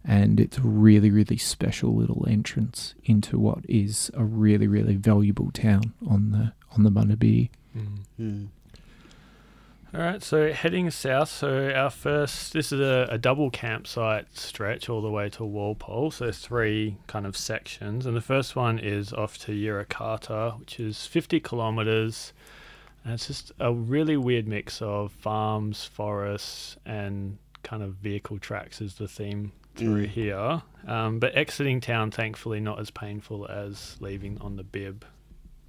and 0.07 0.39
it's 0.39 0.57
a 0.57 0.61
really 0.61 1.09
really 1.09 1.37
special 1.37 1.95
little 1.95 2.25
entrance 2.29 2.93
into 3.03 3.39
what 3.39 3.59
is 3.67 4.11
a 4.13 4.23
really 4.23 4.67
really 4.67 4.95
valuable 4.95 5.51
town 5.51 5.93
on 6.07 6.31
the 6.31 6.53
on 6.75 6.83
the 6.83 6.91
Mundabiddi. 6.91 7.49
Mm. 8.19 8.47
Mm. 9.95 9.99
All 9.99 10.05
right, 10.11 10.23
so 10.23 10.51
heading 10.51 10.89
south. 10.91 11.29
So 11.29 11.71
our 11.71 11.89
first, 11.89 12.53
this 12.53 12.71
is 12.71 12.79
a, 12.79 13.07
a, 13.11 13.17
double 13.17 13.49
campsite 13.49 14.37
stretch 14.37 14.89
all 14.89 15.01
the 15.01 15.09
way 15.09 15.29
to 15.29 15.45
Walpole. 15.45 16.11
So 16.11 16.31
three 16.31 16.97
kind 17.07 17.25
of 17.25 17.37
sections, 17.37 18.05
and 18.05 18.15
the 18.15 18.21
first 18.21 18.55
one 18.55 18.79
is 18.79 19.13
off 19.13 19.37
to 19.39 19.51
Yirra 19.51 19.85
Kartta, 19.85 20.59
which 20.59 20.79
is 20.79 21.05
50 21.05 21.39
kilometers. 21.39 22.33
And 23.03 23.13
it's 23.13 23.27
just 23.27 23.51
a 23.59 23.73
really 23.73 24.17
weird 24.17 24.47
mix 24.47 24.81
of 24.81 25.11
farms, 25.11 25.85
forests, 25.85 26.77
and 26.85 27.37
kind 27.63 27.83
of 27.83 27.95
vehicle 27.95 28.39
tracks 28.39 28.81
is 28.81 28.95
the 28.95 29.07
theme 29.07 29.51
through 29.75 30.07
mm. 30.07 30.09
here. 30.09 30.61
Um, 30.87 31.19
but 31.19 31.35
exiting 31.35 31.81
town, 31.81 32.11
thankfully, 32.11 32.59
not 32.59 32.79
as 32.79 32.89
painful 32.89 33.47
as 33.47 33.97
leaving 33.99 34.39
on 34.39 34.55
the 34.55 34.63
bib. 34.63 35.05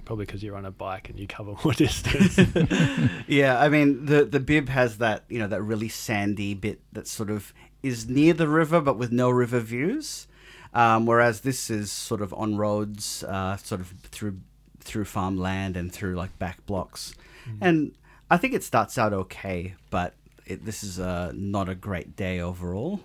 Probably 0.06 0.24
because 0.24 0.42
you're 0.42 0.56
on 0.56 0.64
a 0.64 0.70
bike 0.70 1.10
and 1.10 1.18
you 1.18 1.26
cover 1.26 1.54
more 1.62 1.72
distance. 1.84 2.38
yeah, 3.26 3.60
I 3.60 3.68
mean 3.68 4.06
the 4.06 4.24
the 4.24 4.40
bib 4.40 4.68
has 4.70 4.96
that 4.98 5.24
you 5.28 5.38
know 5.38 5.48
that 5.48 5.60
really 5.62 5.88
sandy 5.90 6.54
bit 6.54 6.80
that 6.92 7.06
sort 7.06 7.28
of 7.28 7.52
is 7.82 8.08
near 8.08 8.32
the 8.32 8.48
river 8.48 8.80
but 8.80 8.96
with 8.96 9.12
no 9.12 9.28
river 9.30 9.60
views. 9.60 10.26
Um, 10.72 11.06
whereas 11.06 11.40
this 11.40 11.70
is 11.70 11.90
sort 11.92 12.20
of 12.22 12.32
on 12.34 12.56
roads, 12.56 13.24
uh, 13.24 13.56
sort 13.56 13.80
of 13.80 13.88
through 14.10 14.38
through 14.80 15.04
farmland 15.06 15.76
and 15.76 15.90
through 15.92 16.14
like 16.14 16.38
back 16.38 16.64
blocks, 16.66 17.14
Mm. 17.48 17.58
and 17.60 17.92
I 18.30 18.36
think 18.38 18.54
it 18.54 18.62
starts 18.64 18.98
out 18.98 19.12
okay, 19.12 19.74
but 19.90 20.14
it, 20.46 20.64
this 20.64 20.82
is 20.84 20.98
uh, 21.00 21.32
not 21.34 21.68
a 21.68 21.74
great 21.74 22.14
day 22.16 22.40
overall. 22.40 23.00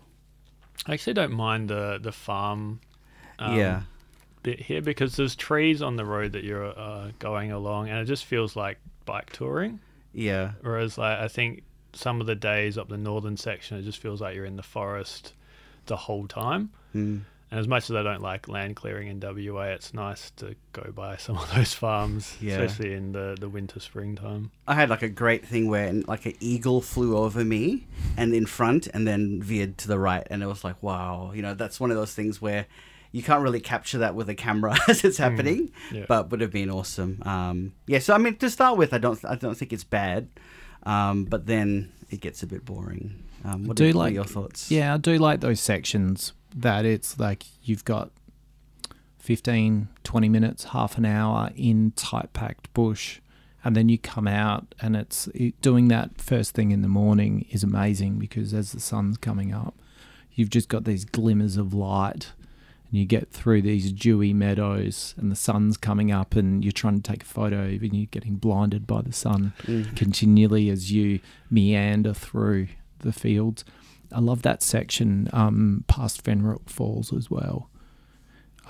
I 0.87 0.93
actually 0.93 1.13
don't 1.13 1.31
mind 1.33 1.69
the 1.69 1.99
the 2.01 2.11
farm. 2.11 2.81
um, 3.39 3.55
yeah, 3.57 3.81
bit 4.43 4.59
here 4.59 4.81
because 4.81 5.15
there's 5.15 5.35
trees 5.35 5.81
on 5.81 5.95
the 5.95 6.05
road 6.05 6.31
that 6.33 6.43
you're 6.43 6.77
uh, 6.77 7.11
going 7.19 7.51
along, 7.51 7.89
and 7.89 7.99
it 7.99 8.05
just 8.05 8.25
feels 8.25 8.55
like 8.55 8.77
bike 9.05 9.31
touring. 9.31 9.79
yeah, 10.13 10.51
Whereas, 10.61 10.97
like, 10.97 11.19
I 11.19 11.27
think 11.27 11.63
some 11.93 12.21
of 12.21 12.27
the 12.27 12.35
days 12.35 12.77
up 12.77 12.87
the 12.89 12.97
northern 12.97 13.37
section, 13.37 13.77
it 13.77 13.83
just 13.83 13.99
feels 13.99 14.21
like 14.21 14.35
you're 14.35 14.45
in 14.45 14.55
the 14.55 14.63
forest 14.63 15.33
the 15.87 15.95
whole 15.97 16.27
time. 16.27 16.71
mm. 16.95 17.21
And 17.53 17.59
as 17.59 17.67
much 17.67 17.89
as 17.89 17.97
I 17.97 18.01
don't 18.03 18.21
like 18.21 18.47
land 18.47 18.77
clearing 18.77 19.09
in 19.09 19.19
WA, 19.19 19.63
it's 19.63 19.93
nice 19.93 20.31
to 20.37 20.55
go 20.71 20.89
by 20.95 21.17
some 21.17 21.35
of 21.37 21.53
those 21.53 21.73
farms, 21.73 22.37
Yeah. 22.41 22.59
especially 22.61 22.93
in 22.93 23.11
the, 23.11 23.35
the 23.37 23.49
winter 23.49 23.81
springtime. 23.81 24.51
I 24.65 24.75
had 24.75 24.89
like 24.89 25.01
a 25.01 25.09
great 25.09 25.45
thing 25.45 25.67
where 25.69 25.91
like 25.91 26.25
an 26.25 26.35
eagle 26.39 26.79
flew 26.79 27.17
over 27.17 27.43
me 27.43 27.87
and 28.15 28.33
in 28.33 28.45
front 28.45 28.87
and 28.93 29.05
then 29.05 29.41
veered 29.41 29.77
to 29.79 29.89
the 29.89 29.99
right 29.99 30.25
and 30.31 30.41
it 30.41 30.45
was 30.45 30.63
like 30.63 30.81
wow 30.81 31.33
you 31.35 31.41
know 31.41 31.53
that's 31.53 31.77
one 31.77 31.91
of 31.91 31.97
those 31.97 32.13
things 32.13 32.41
where 32.41 32.67
you 33.11 33.21
can't 33.21 33.43
really 33.43 33.59
capture 33.59 33.97
that 33.99 34.15
with 34.15 34.29
a 34.29 34.35
camera 34.35 34.77
as 34.87 35.03
it's 35.03 35.17
happening 35.17 35.71
yeah. 35.91 36.05
but 36.07 36.29
would 36.31 36.41
have 36.41 36.51
been 36.51 36.69
awesome 36.69 37.21
um, 37.25 37.73
yeah 37.87 37.99
so 37.99 38.13
I 38.13 38.17
mean 38.17 38.35
to 38.37 38.49
start 38.49 38.77
with 38.77 38.93
I 38.93 38.97
don't 38.97 39.23
I 39.25 39.35
don't 39.35 39.55
think 39.55 39.73
it's 39.73 39.83
bad 39.83 40.27
um, 40.83 41.25
but 41.25 41.45
then 41.45 41.91
it 42.09 42.21
gets 42.21 42.43
a 42.43 42.47
bit 42.47 42.65
boring 42.65 43.23
um, 43.43 43.65
what, 43.65 43.77
do 43.77 43.85
you, 43.85 43.93
like- 43.93 44.13
your 44.13 44.25
thoughts 44.25 44.69
Yeah, 44.71 44.93
I 44.93 44.97
do 44.97 45.17
like 45.17 45.41
those 45.41 45.59
sections 45.59 46.33
that 46.55 46.85
it's 46.85 47.19
like 47.19 47.45
you've 47.63 47.85
got 47.85 48.11
15, 49.19 49.87
20 50.03 50.29
minutes, 50.29 50.65
half 50.65 50.97
an 50.97 51.05
hour 51.05 51.51
in 51.55 51.91
tight 51.95 52.33
packed 52.33 52.73
bush. 52.73 53.19
And 53.63 53.75
then 53.75 53.89
you 53.89 53.99
come 53.99 54.27
out, 54.27 54.73
and 54.81 54.95
it's 54.95 55.27
it, 55.27 55.61
doing 55.61 55.87
that 55.89 56.19
first 56.19 56.55
thing 56.55 56.71
in 56.71 56.81
the 56.81 56.87
morning 56.87 57.45
is 57.51 57.63
amazing 57.63 58.17
because 58.17 58.55
as 58.55 58.71
the 58.71 58.79
sun's 58.79 59.17
coming 59.17 59.53
up, 59.53 59.75
you've 60.33 60.49
just 60.49 60.67
got 60.67 60.83
these 60.83 61.05
glimmers 61.05 61.57
of 61.57 61.71
light, 61.71 62.31
and 62.91 62.99
you 62.99 63.05
get 63.05 63.31
through 63.31 63.61
these 63.63 63.91
dewy 63.91 64.33
meadows, 64.33 65.15
and 65.17 65.31
the 65.31 65.35
sun's 65.35 65.77
coming 65.77 66.11
up, 66.11 66.35
and 66.35 66.63
you're 66.63 66.71
trying 66.73 67.01
to 67.01 67.11
take 67.11 67.23
a 67.23 67.25
photo, 67.25 67.63
and 67.63 67.93
you're 67.95 68.05
getting 68.11 68.35
blinded 68.35 68.85
by 68.85 69.01
the 69.01 69.13
sun 69.13 69.53
Mm. 69.63 69.95
continually 69.95 70.69
as 70.69 70.91
you 70.91 71.19
meander 71.49 72.13
through 72.13 72.67
the 72.99 73.13
fields. 73.13 73.63
I 74.11 74.19
love 74.19 74.41
that 74.41 74.61
section 74.61 75.29
um, 75.31 75.85
past 75.87 76.23
Fernhook 76.23 76.69
Falls 76.69 77.13
as 77.13 77.31
well, 77.31 77.69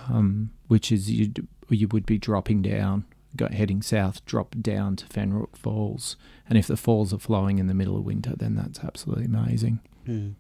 um, 0.10 0.52
which 0.68 0.92
is 0.92 1.10
you 1.12 1.32
you 1.70 1.88
would 1.88 2.06
be 2.06 2.18
dropping 2.18 2.62
down, 2.62 3.06
go, 3.36 3.48
heading 3.48 3.82
south, 3.82 4.24
drop 4.26 4.56
down 4.62 4.96
to 4.98 5.06
Fernhook 5.08 5.56
Falls, 5.56 6.18
and 6.50 6.58
if 6.58 6.68
the 6.68 6.76
falls 6.78 7.14
are 7.14 7.18
flowing 7.18 7.60
in 7.60 7.68
the 7.68 7.74
middle 7.74 7.98
of 7.98 8.04
winter, 8.06 8.34
then 8.36 8.56
that's 8.56 8.80
absolutely 8.84 9.26
amazing. 9.26 9.80
Mm. 10.08 10.34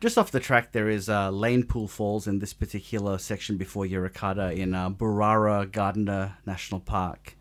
Just 0.00 0.18
off 0.18 0.30
the 0.30 0.40
track, 0.40 0.72
there 0.72 0.88
is 0.88 1.08
uh, 1.08 1.30
Lane 1.30 1.64
Poole 1.64 1.88
Falls 1.88 2.26
in 2.26 2.38
this 2.38 2.52
particular 2.52 3.18
section 3.18 3.56
before 3.56 3.84
Yirra 3.84 4.12
Kartta 4.12 4.56
in 4.56 4.74
uh, 4.74 4.90
Boorara 4.90 5.70
Gardner 5.70 6.36
National 6.46 6.80
Park. 6.80 7.36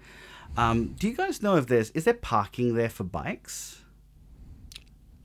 Um, 0.55 0.95
do 0.99 1.07
you 1.07 1.13
guys 1.13 1.43
know 1.43 1.55
if 1.55 1.67
there's 1.67 1.91
is 1.91 2.05
there 2.05 2.13
parking 2.13 2.73
there 2.73 2.89
for 2.89 3.03
bikes? 3.03 3.83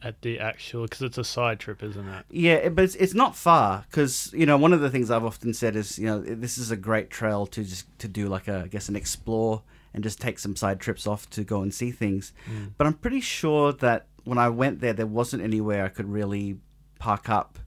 At 0.03 0.21
the 0.23 0.41
actual, 0.41 0.83
because 0.83 1.03
it's 1.03 1.17
a 1.17 1.25
side 1.25 1.61
trip, 1.61 1.83
isn't 1.83 2.09
it? 2.09 2.25
Yeah, 2.29 2.69
but 2.71 2.85
it's, 2.85 2.97
it's 2.97 3.15
not 3.15 3.37
far 3.37 3.87
because 3.89 4.31
you 4.35 4.45
know 4.45 4.59
one 4.59 4.73
of 4.73 4.81
the 4.81 4.91
things 4.91 5.11
I've 5.11 5.25
often 5.25 5.55
said 5.55 5.77
is 5.77 5.99
you 5.99 6.07
know 6.07 6.21
this 6.21 6.59
is 6.59 6.71
a 6.71 6.77
great 6.77 7.09
trail 7.09 7.47
to 7.47 7.65
just 7.65 7.87
to 8.01 8.09
do 8.09 8.29
like 8.29 8.49
a 8.49 8.63
I 8.65 8.69
guess 8.69 8.89
an 8.89 8.97
explore 8.97 9.63
and 9.95 10.03
just 10.03 10.21
take 10.21 10.39
some 10.39 10.57
side 10.57 10.81
trips 10.81 11.07
off 11.07 11.31
to 11.31 11.45
go 11.45 11.63
and 11.63 11.73
see 11.73 11.91
things. 11.91 12.33
But 12.77 12.87
I'm 12.87 12.95
pretty 12.95 13.21
sure 13.21 13.73
that 13.75 14.07
when 14.25 14.39
I 14.39 14.49
went 14.49 14.81
there, 14.81 14.93
there 14.93 15.07
wasn't 15.07 15.43
anywhere 15.43 15.85
I 15.85 15.89
could 15.89 16.09
really 16.09 16.59
park 17.03 17.29
up. 17.29 17.59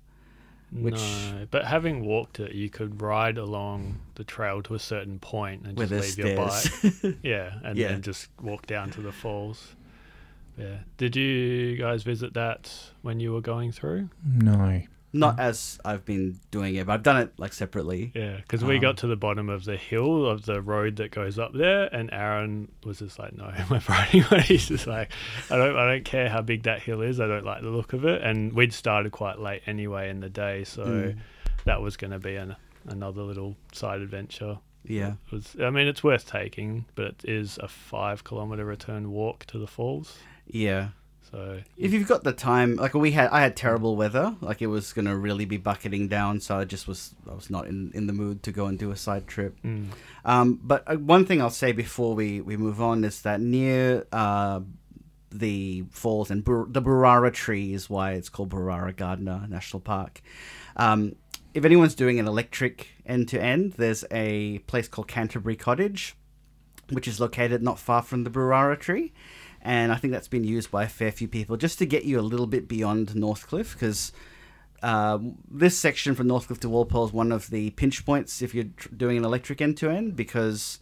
Which- 0.72 0.96
no, 0.96 1.48
but 1.52 1.66
having 1.66 2.06
walked 2.06 2.40
it, 2.40 2.54
you 2.54 2.70
could 2.70 3.02
ride 3.02 3.38
along 3.38 4.00
the 4.16 4.24
trail 4.24 4.62
to 4.64 4.74
a 4.76 4.80
certain 4.80 5.20
point 5.20 5.66
and 5.66 5.78
just 5.78 5.92
leave 5.92 6.16
there's 6.16 6.18
your 6.18 6.36
bike. 7.04 7.16
Yeah, 7.24 7.54
and 7.64 7.78
Yeah. 7.78 7.90
then 7.90 8.02
just 8.02 8.30
walk 8.42 8.66
down 8.66 8.90
to 8.92 9.02
the 9.02 9.12
falls. 9.12 9.76
Yeah. 10.58 10.78
Did 10.98 11.16
you 11.16 11.78
guys 11.78 12.04
visit 12.04 12.34
that 12.34 12.72
when 13.04 13.20
you 13.20 13.32
were 13.34 13.42
going 13.42 13.72
through? 13.72 14.10
No, 14.26 14.82
Not 15.20 15.40
as 15.40 15.80
I've 15.86 16.06
been 16.06 16.40
doing 16.52 16.76
it, 16.76 16.86
but 16.86 16.94
I've 16.94 17.04
done 17.04 17.18
it 17.18 17.34
like 17.38 17.54
separately. 17.54 18.12
Yeah, 18.14 18.38
because 18.38 18.64
we 18.64 18.76
Um, 18.76 18.82
got 18.82 18.98
to 18.98 19.08
the 19.08 19.16
bottom 19.16 19.50
of 19.50 19.66
the 19.66 19.78
hill 19.78 20.26
of 20.26 20.46
the 20.46 20.62
road 20.62 20.98
that 20.98 21.12
goes 21.12 21.40
up 21.40 21.54
there, 21.54 21.86
and 21.96 22.10
Aaron 22.12 22.72
was 22.84 23.00
just 23.00 23.18
like, 23.20 23.36
"No, 23.36 23.46
my 23.70 23.82
riding 23.90 24.24
one." 24.24 24.42
He's 24.42 24.68
just 24.68 24.88
like, 24.88 25.12
"I 25.50 25.58
don't, 25.58 25.76
I 25.76 25.86
don't 25.88 26.06
care 26.06 26.30
how 26.30 26.42
big 26.42 26.64
that 26.64 26.82
hill 26.82 27.02
is. 27.02 27.20
I 27.20 27.28
don't 27.28 27.46
like 27.46 27.62
the 27.62 27.70
look 27.70 27.94
of 27.94 28.06
it." 28.06 28.22
And 28.22 28.54
we'd 28.54 28.74
started 28.74 29.12
quite 29.12 29.40
late 29.40 29.62
anyway 29.68 30.10
in 30.10 30.20
the 30.20 30.30
day, 30.30 30.64
so 30.64 30.84
Mm. 30.86 31.18
that 31.66 31.82
was 31.82 31.98
going 31.98 32.12
to 32.12 32.20
be 32.20 32.36
an, 32.36 32.56
another 32.88 33.22
little 33.24 33.56
side 33.74 34.02
adventure. 34.02 34.60
Yeah. 34.88 35.14
It 35.28 35.32
was, 35.32 35.56
I 35.60 35.72
mean, 35.72 35.88
it's 35.88 36.04
worth 36.04 36.28
taking, 36.30 36.86
but 36.94 37.06
it 37.06 37.26
is 37.26 37.58
a 37.58 37.68
five 37.68 38.24
kilometer 38.24 38.64
return 38.66 39.10
walk 39.12 39.46
to 39.48 39.58
the 39.58 39.66
falls. 39.66 40.18
Yeah. 40.46 40.90
So 41.32 41.60
If 41.78 41.92
you've 41.92 42.08
got 42.08 42.24
the 42.24 42.32
time, 42.34 42.76
like 42.76 42.94
we 42.94 43.12
had, 43.12 43.30
I 43.30 43.42
had 43.42 43.56
terrible 43.56 43.96
weather. 43.96 44.36
Like 44.42 44.62
it 44.62 44.68
was 44.68 44.94
gonna 44.94 45.16
really 45.18 45.46
be 45.46 45.58
bucketing 45.58 46.08
down, 46.08 46.40
so 46.40 46.58
I 46.58 46.66
just 46.66 46.88
was, 46.88 47.16
I 47.30 47.34
was 47.34 47.50
not 47.50 47.68
in, 47.68 47.92
in 47.94 48.08
the 48.08 48.14
mood 48.14 48.44
to 48.44 48.52
go 48.52 48.68
and 48.68 48.78
do 48.78 48.92
a 48.92 48.96
side 48.96 49.28
trip. 49.28 49.58
mm, 49.64 49.88
Um, 50.24 50.60
but 50.64 50.84
uh, 50.88 50.96
one 50.96 51.26
thing 51.26 51.42
I'll 51.42 51.50
say 51.50 51.72
before 51.72 52.16
we, 52.16 52.42
we 52.42 52.58
move 52.58 52.82
on 52.82 53.04
is 53.04 53.22
that 53.24 53.42
near 53.42 54.06
uh, 54.12 54.62
the 55.32 55.84
falls 55.92 56.32
and 56.32 56.44
Bur- 56.44 56.68
the 56.70 56.82
Boorara 56.82 57.34
tree 57.34 57.74
is 57.74 57.90
why 57.90 58.12
it's 58.14 58.30
called 58.30 58.50
Boorara 58.50 58.96
Gardner 58.96 59.46
National 59.50 59.80
Park. 59.82 60.22
Um, 60.78 61.16
if 61.54 61.66
anyone's 61.66 61.96
doing 61.96 62.20
an 62.20 62.28
electric 62.28 62.88
end 63.06 63.30
to 63.30 63.42
end, 63.42 63.74
there's 63.74 64.04
a 64.12 64.60
place 64.60 64.88
called 64.88 65.08
Canterbury 65.08 65.56
Cottage, 65.56 66.16
which 66.92 67.08
is 67.08 67.20
located 67.20 67.64
not 67.64 67.80
far 67.80 68.02
from 68.02 68.24
the 68.26 68.30
Boorara 68.30 68.80
tree. 68.80 69.12
And 69.66 69.92
I 69.92 69.96
think 69.96 70.14
that's 70.14 70.28
been 70.28 70.44
used 70.44 70.70
by 70.70 70.84
a 70.84 70.88
fair 70.88 71.12
few 71.12 71.28
people 71.28 71.58
just 71.58 71.80
to 71.80 71.88
get 71.88 72.06
you 72.06 72.20
a 72.20 72.22
little 72.22 72.46
bit 72.46 72.68
beyond 72.68 73.08
Northcliffe 73.10 73.74
because 73.74 74.12
um, 74.84 75.40
this 75.50 75.76
section 75.76 76.14
from 76.14 76.28
Northcliffe 76.28 76.60
to 76.60 76.70
Walpole 76.70 77.06
is 77.06 77.12
one 77.12 77.32
of 77.32 77.50
the 77.50 77.72
pinch 77.72 78.06
points 78.06 78.44
if 78.44 78.54
you're 78.54 78.66
tr- 78.78 78.90
doing 78.90 79.18
an 79.18 79.26
electric 79.26 79.62
end 79.62 79.76
to 79.78 79.90
end 79.90 80.16
because 80.16 80.78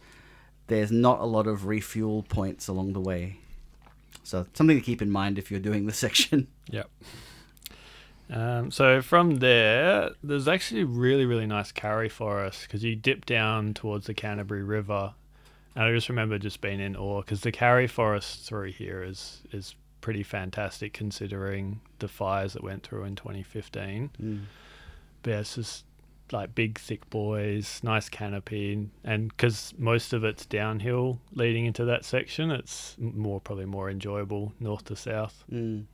there's 0.66 0.92
not 0.92 1.20
a 1.20 1.24
lot 1.24 1.46
of 1.46 1.64
refuel 1.64 2.24
points 2.24 2.68
along 2.68 2.92
the 2.92 3.00
way. 3.00 3.38
So 4.22 4.46
something 4.52 4.76
to 4.76 4.82
keep 4.82 5.00
in 5.00 5.10
mind 5.10 5.38
if 5.38 5.50
you're 5.50 5.60
doing 5.60 5.86
this 5.86 5.96
section. 6.06 6.48
Yep. 6.68 6.90
Um, 8.28 8.70
so 8.70 9.00
from 9.00 9.36
there, 9.36 10.10
there's 10.22 10.46
actually 10.46 10.84
really, 10.84 11.24
really 11.24 11.46
nice 11.46 11.72
karri 11.72 12.10
forest 12.10 12.64
because 12.66 12.84
you 12.84 12.96
dip 12.96 13.24
down 13.24 13.72
towards 13.72 14.06
the 14.06 14.14
Canterbury 14.14 14.62
River. 14.62 15.14
And 15.74 15.84
I 15.84 15.92
just 15.92 16.08
remember 16.08 16.38
just 16.38 16.60
being 16.60 16.80
in 16.80 16.96
awe 16.96 17.20
because 17.20 17.40
the 17.40 17.52
karri 17.52 17.88
forest 17.88 18.46
through 18.46 18.72
here 18.72 19.02
is 19.02 19.42
is 19.52 19.74
pretty 20.00 20.22
fantastic 20.22 20.92
considering 20.92 21.80
the 21.98 22.08
fires 22.08 22.52
that 22.52 22.62
went 22.62 22.82
through 22.82 23.04
in 23.04 23.16
2015. 23.16 24.10
But 25.22 25.30
yeah, 25.30 25.40
it's 25.40 25.54
just 25.54 25.84
like 26.30 26.54
big, 26.54 26.78
thick 26.78 27.08
boys, 27.10 27.80
nice 27.82 28.08
canopy, 28.08 28.90
and 29.02 29.28
because 29.28 29.74
most 29.78 30.12
of 30.12 30.24
it's 30.24 30.46
downhill 30.46 31.20
leading 31.32 31.66
into 31.66 31.84
that 31.86 32.04
section, 32.04 32.50
it's 32.50 32.96
more 32.98 33.40
probably 33.40 33.64
more 33.64 33.90
enjoyable 33.90 34.52
north 34.60 34.84
to 34.86 34.96
south. 34.96 35.44
Mm. 35.50 35.84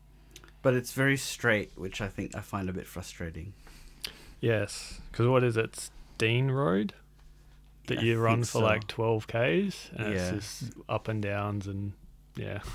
But 0.62 0.74
it's 0.74 0.92
very 0.92 1.16
straight, 1.16 1.70
which 1.76 2.00
I 2.00 2.08
think 2.08 2.36
I 2.36 2.40
find 2.40 2.68
a 2.68 2.72
bit 2.72 2.86
frustrating. 2.86 3.54
Yes, 4.40 5.00
because 5.10 5.26
what 5.26 5.44
is 5.44 5.56
it? 5.56 5.66
It's 5.66 5.90
Dean 6.18 6.50
Road 6.50 6.94
that 7.90 7.98
I 7.98 8.02
you 8.02 8.18
run 8.18 8.40
for 8.40 8.46
so. 8.46 8.60
like 8.60 8.86
12 8.88 9.26
Ks, 9.26 9.32
and 9.34 10.14
Yeah. 10.14 10.30
it's 10.32 10.60
just 10.60 10.72
up 10.88 11.06
and 11.08 11.22
downs, 11.22 11.66
and 11.66 11.92
yeah. 12.36 12.60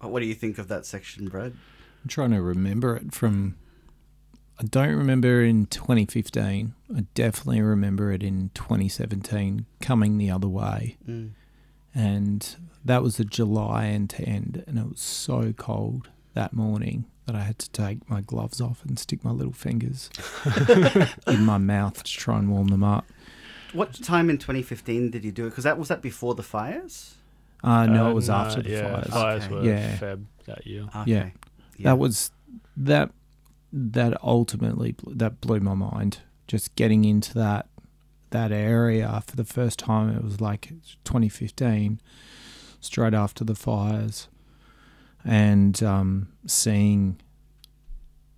What 0.00 0.20
do 0.20 0.26
you 0.26 0.34
think 0.34 0.58
of 0.58 0.68
that 0.68 0.86
section, 0.86 1.26
Brad? 1.28 1.54
I'm 2.04 2.08
trying 2.08 2.30
to 2.30 2.40
remember 2.40 2.94
it 2.96 3.12
from. 3.12 3.56
I 4.60 4.64
don't 4.64 4.94
remember 4.94 5.42
in 5.42 5.66
2015. 5.66 6.74
I 6.96 7.00
definitely 7.14 7.62
remember 7.62 8.12
it 8.12 8.22
in 8.22 8.50
2017 8.54 9.66
coming 9.80 10.16
the 10.18 10.30
other 10.30 10.46
way. 10.48 10.98
Mm. 11.08 11.30
And 11.94 12.56
that 12.84 13.02
was 13.02 13.18
a 13.18 13.24
July 13.24 13.86
end 13.86 14.10
to 14.10 14.22
end. 14.22 14.62
And 14.68 14.78
it 14.78 14.88
was 14.88 15.00
so 15.00 15.52
cold 15.52 16.08
that 16.34 16.52
morning 16.52 17.06
that 17.26 17.34
I 17.34 17.40
had 17.40 17.58
to 17.58 17.70
take 17.70 18.08
my 18.08 18.20
gloves 18.20 18.60
off 18.60 18.84
and 18.84 18.98
stick 18.98 19.24
my 19.24 19.32
little 19.32 19.52
fingers 19.52 20.10
in 21.26 21.44
my 21.44 21.58
mouth 21.58 22.02
to 22.02 22.12
try 22.12 22.38
and 22.38 22.50
warm 22.50 22.68
them 22.68 22.84
up. 22.84 23.04
What 23.72 23.92
time 24.02 24.30
in 24.30 24.38
2015 24.38 25.10
did 25.10 25.24
you 25.24 25.32
do 25.32 25.46
it? 25.46 25.50
Because 25.50 25.64
that 25.64 25.78
was 25.78 25.88
that 25.88 26.00
before 26.02 26.34
the 26.34 26.42
fires. 26.42 27.14
Uh, 27.62 27.86
no, 27.86 28.06
Uh, 28.06 28.10
it 28.10 28.14
was 28.14 28.30
after 28.30 28.62
the 28.62 28.70
yeah, 28.70 28.92
fires. 28.92 29.08
Fires 29.12 29.44
Okay. 29.44 29.54
were 29.54 29.64
Yeah. 29.64 29.96
Feb 29.98 30.24
that 30.46 30.66
year. 30.66 30.84
Okay. 30.94 31.04
Yeah. 31.76 31.90
That 31.90 31.98
was 31.98 32.30
that 32.76 33.10
that 33.72 34.16
ultimately 34.22 34.94
that 35.06 35.40
blew 35.40 35.60
my 35.60 35.74
mind 35.74 36.20
just 36.46 36.74
getting 36.76 37.04
into 37.04 37.34
that 37.34 37.68
that 38.30 38.52
area 38.52 39.22
for 39.26 39.36
the 39.36 39.44
first 39.44 39.78
time. 39.78 40.08
It 40.10 40.22
was 40.22 40.40
like 40.40 40.72
2015, 41.04 42.00
straight 42.80 43.14
after 43.14 43.42
the 43.44 43.54
fires, 43.54 44.28
and 45.24 45.82
um, 45.82 46.28
seeing, 46.46 47.20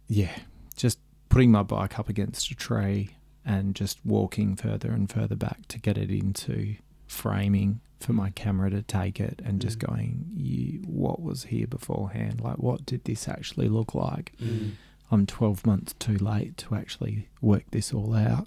yeah, 0.09 0.37
just 0.77 0.99
putting 1.29 1.51
my 1.53 1.63
bike 1.63 1.99
up 1.99 2.09
against 2.09 2.51
a 2.51 2.55
tree 2.55 3.11
and 3.45 3.75
just 3.75 3.99
walking 4.05 4.57
further 4.57 4.91
and 4.93 5.11
further 5.11 5.37
back 5.37 5.67
to 5.69 5.79
get 5.79 5.97
it 5.99 6.11
into 6.11 6.77
framing 7.07 7.81
for 7.99 8.13
my 8.13 8.31
camera 8.31 8.71
to 8.71 8.83
take 8.83 9.21
it 9.21 9.41
and 9.45 9.61
just 9.61 9.79
Mm. 9.79 9.89
going, 9.89 10.25
you, 10.37 10.81
what 10.87 11.21
was 11.21 11.45
here 11.45 11.67
beforehand? 11.67 12.41
Like, 12.41 12.59
what 12.59 12.87
did 12.87 13.05
this 13.05 13.29
actually 13.29 13.69
look 13.69 13.95
like? 13.95 14.33
Mm. 14.43 14.73
I'm 15.11 15.27
12 15.27 15.67
months 15.67 15.95
too 15.99 16.17
late 16.17 16.57
to 16.59 16.75
actually 16.75 17.29
work 17.43 17.65
this 17.73 17.93
all 17.93 18.15
out. 18.15 18.47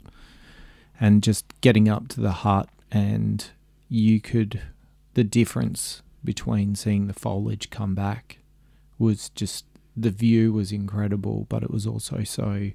And 1.00 1.22
just 1.22 1.46
getting 1.62 1.90
up 1.90 2.08
to 2.10 2.22
the 2.22 2.32
hut, 2.32 2.70
and 2.92 3.46
you 3.90 4.22
could, 4.22 4.62
the 5.14 5.24
difference 5.24 6.02
between 6.24 6.76
seeing 6.76 7.08
the 7.08 7.14
foliage 7.14 7.70
come 7.70 7.94
back 7.96 8.38
was 8.98 9.30
just 9.30 9.66
the 9.98 10.10
view 10.12 10.54
was 10.54 10.72
incredible, 10.72 11.46
but 11.50 11.64
it 11.64 11.70
was 11.72 11.86
also 11.86 12.24
so, 12.24 12.72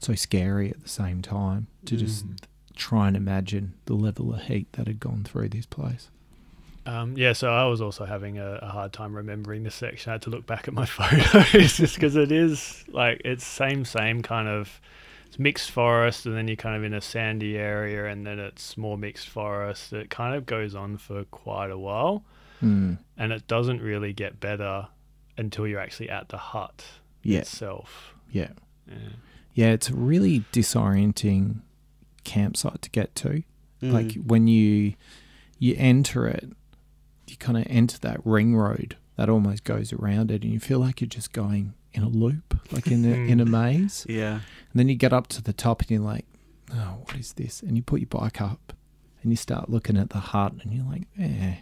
so 0.00 0.14
scary 0.14 0.70
at 0.70 0.82
the 0.82 0.88
same 0.88 1.22
time 1.22 1.66
to 1.84 1.96
just 1.96 2.26
Mm. 2.26 2.36
try 2.74 3.06
and 3.08 3.16
imagine 3.16 3.74
the 3.84 3.94
level 3.94 4.32
of 4.34 4.42
heat 4.42 4.72
that 4.72 4.86
had 4.86 4.98
gone 5.00 5.22
through 5.24 5.50
this 5.50 5.66
place. 5.66 6.08
Um, 6.86 7.16
yeah, 7.16 7.34
so 7.34 7.52
I 7.52 7.66
was 7.66 7.80
also 7.82 8.06
having 8.06 8.38
a, 8.38 8.54
a 8.62 8.68
hard 8.68 8.92
time 8.94 9.14
remembering 9.14 9.62
this 9.64 9.74
section. 9.74 10.10
I 10.10 10.14
had 10.14 10.22
to 10.22 10.30
look 10.30 10.46
back 10.46 10.66
at 10.66 10.72
my 10.74 10.86
photos 10.98 11.76
just 11.76 11.94
because 11.94 12.16
it 12.16 12.32
is 12.32 12.84
like 12.88 13.20
it's 13.24 13.44
same 13.46 13.84
same 13.84 14.22
kind 14.22 14.48
of 14.48 14.80
it's 15.26 15.38
mixed 15.38 15.70
forest, 15.70 16.26
and 16.26 16.34
then 16.34 16.48
you're 16.48 16.56
kind 16.56 16.74
of 16.76 16.82
in 16.82 16.92
a 16.94 17.00
sandy 17.00 17.56
area, 17.56 18.06
and 18.06 18.26
then 18.26 18.38
it's 18.40 18.76
more 18.76 18.96
mixed 18.98 19.28
forest. 19.28 19.92
It 19.92 20.10
kind 20.10 20.34
of 20.34 20.44
goes 20.46 20.74
on 20.74 20.96
for 20.96 21.24
quite 21.24 21.70
a 21.70 21.78
while, 21.78 22.24
Mm. 22.62 22.98
and 23.16 23.32
it 23.32 23.46
doesn't 23.46 23.80
really 23.80 24.12
get 24.12 24.40
better 24.40 24.88
until 25.38 25.66
you're 25.68 25.80
actually 25.80 26.10
at 26.10 26.28
the 26.30 26.36
hut 26.38 26.84
Yeah, 27.22 27.38
itself. 27.40 28.14
yeah. 28.32 28.48
Yeah. 28.88 28.96
Yeah, 29.54 29.68
it's 29.68 29.90
a 29.90 29.94
really 29.94 30.44
disorienting 30.52 31.60
campsite 32.24 32.82
to 32.82 32.90
get 32.90 33.14
to. 33.16 33.42
Mm. 33.82 33.92
like 33.92 34.14
when 34.14 34.46
you 34.46 34.94
you 35.58 35.74
enter 35.78 36.26
it 36.26 36.50
you 37.26 37.36
kind 37.38 37.56
of 37.56 37.64
enter 37.68 37.98
that 38.00 38.20
ring 38.26 38.54
road 38.54 38.96
that 39.16 39.30
almost 39.30 39.64
goes 39.64 39.92
around 39.92 40.30
it 40.30 40.42
and 40.42 40.52
you 40.52 40.60
feel 40.60 40.78
like 40.78 41.00
you're 41.00 41.08
just 41.08 41.32
going 41.32 41.72
in 41.94 42.02
a 42.02 42.08
loop 42.08 42.58
like 42.72 42.88
in 42.88 43.04
a, 43.06 43.16
in 43.30 43.40
a 43.40 43.44
maze 43.46 44.04
yeah. 44.08 44.32
and 44.32 44.74
then 44.74 44.88
you 44.88 44.94
get 44.94 45.14
up 45.14 45.28
to 45.28 45.42
the 45.42 45.52
top 45.52 45.80
and 45.80 45.90
you're 45.90 46.00
like 46.00 46.26
oh 46.74 46.98
what 47.04 47.16
is 47.16 47.32
this 47.34 47.62
and 47.62 47.76
you 47.76 47.82
put 47.82 48.00
your 48.00 48.06
bike 48.08 48.40
up 48.40 48.74
and 49.22 49.32
you 49.32 49.36
start 49.36 49.70
looking 49.70 49.96
at 49.96 50.10
the 50.10 50.18
hut 50.18 50.52
and 50.62 50.74
you're 50.74 50.84
like 50.84 51.06
eh 51.18 51.54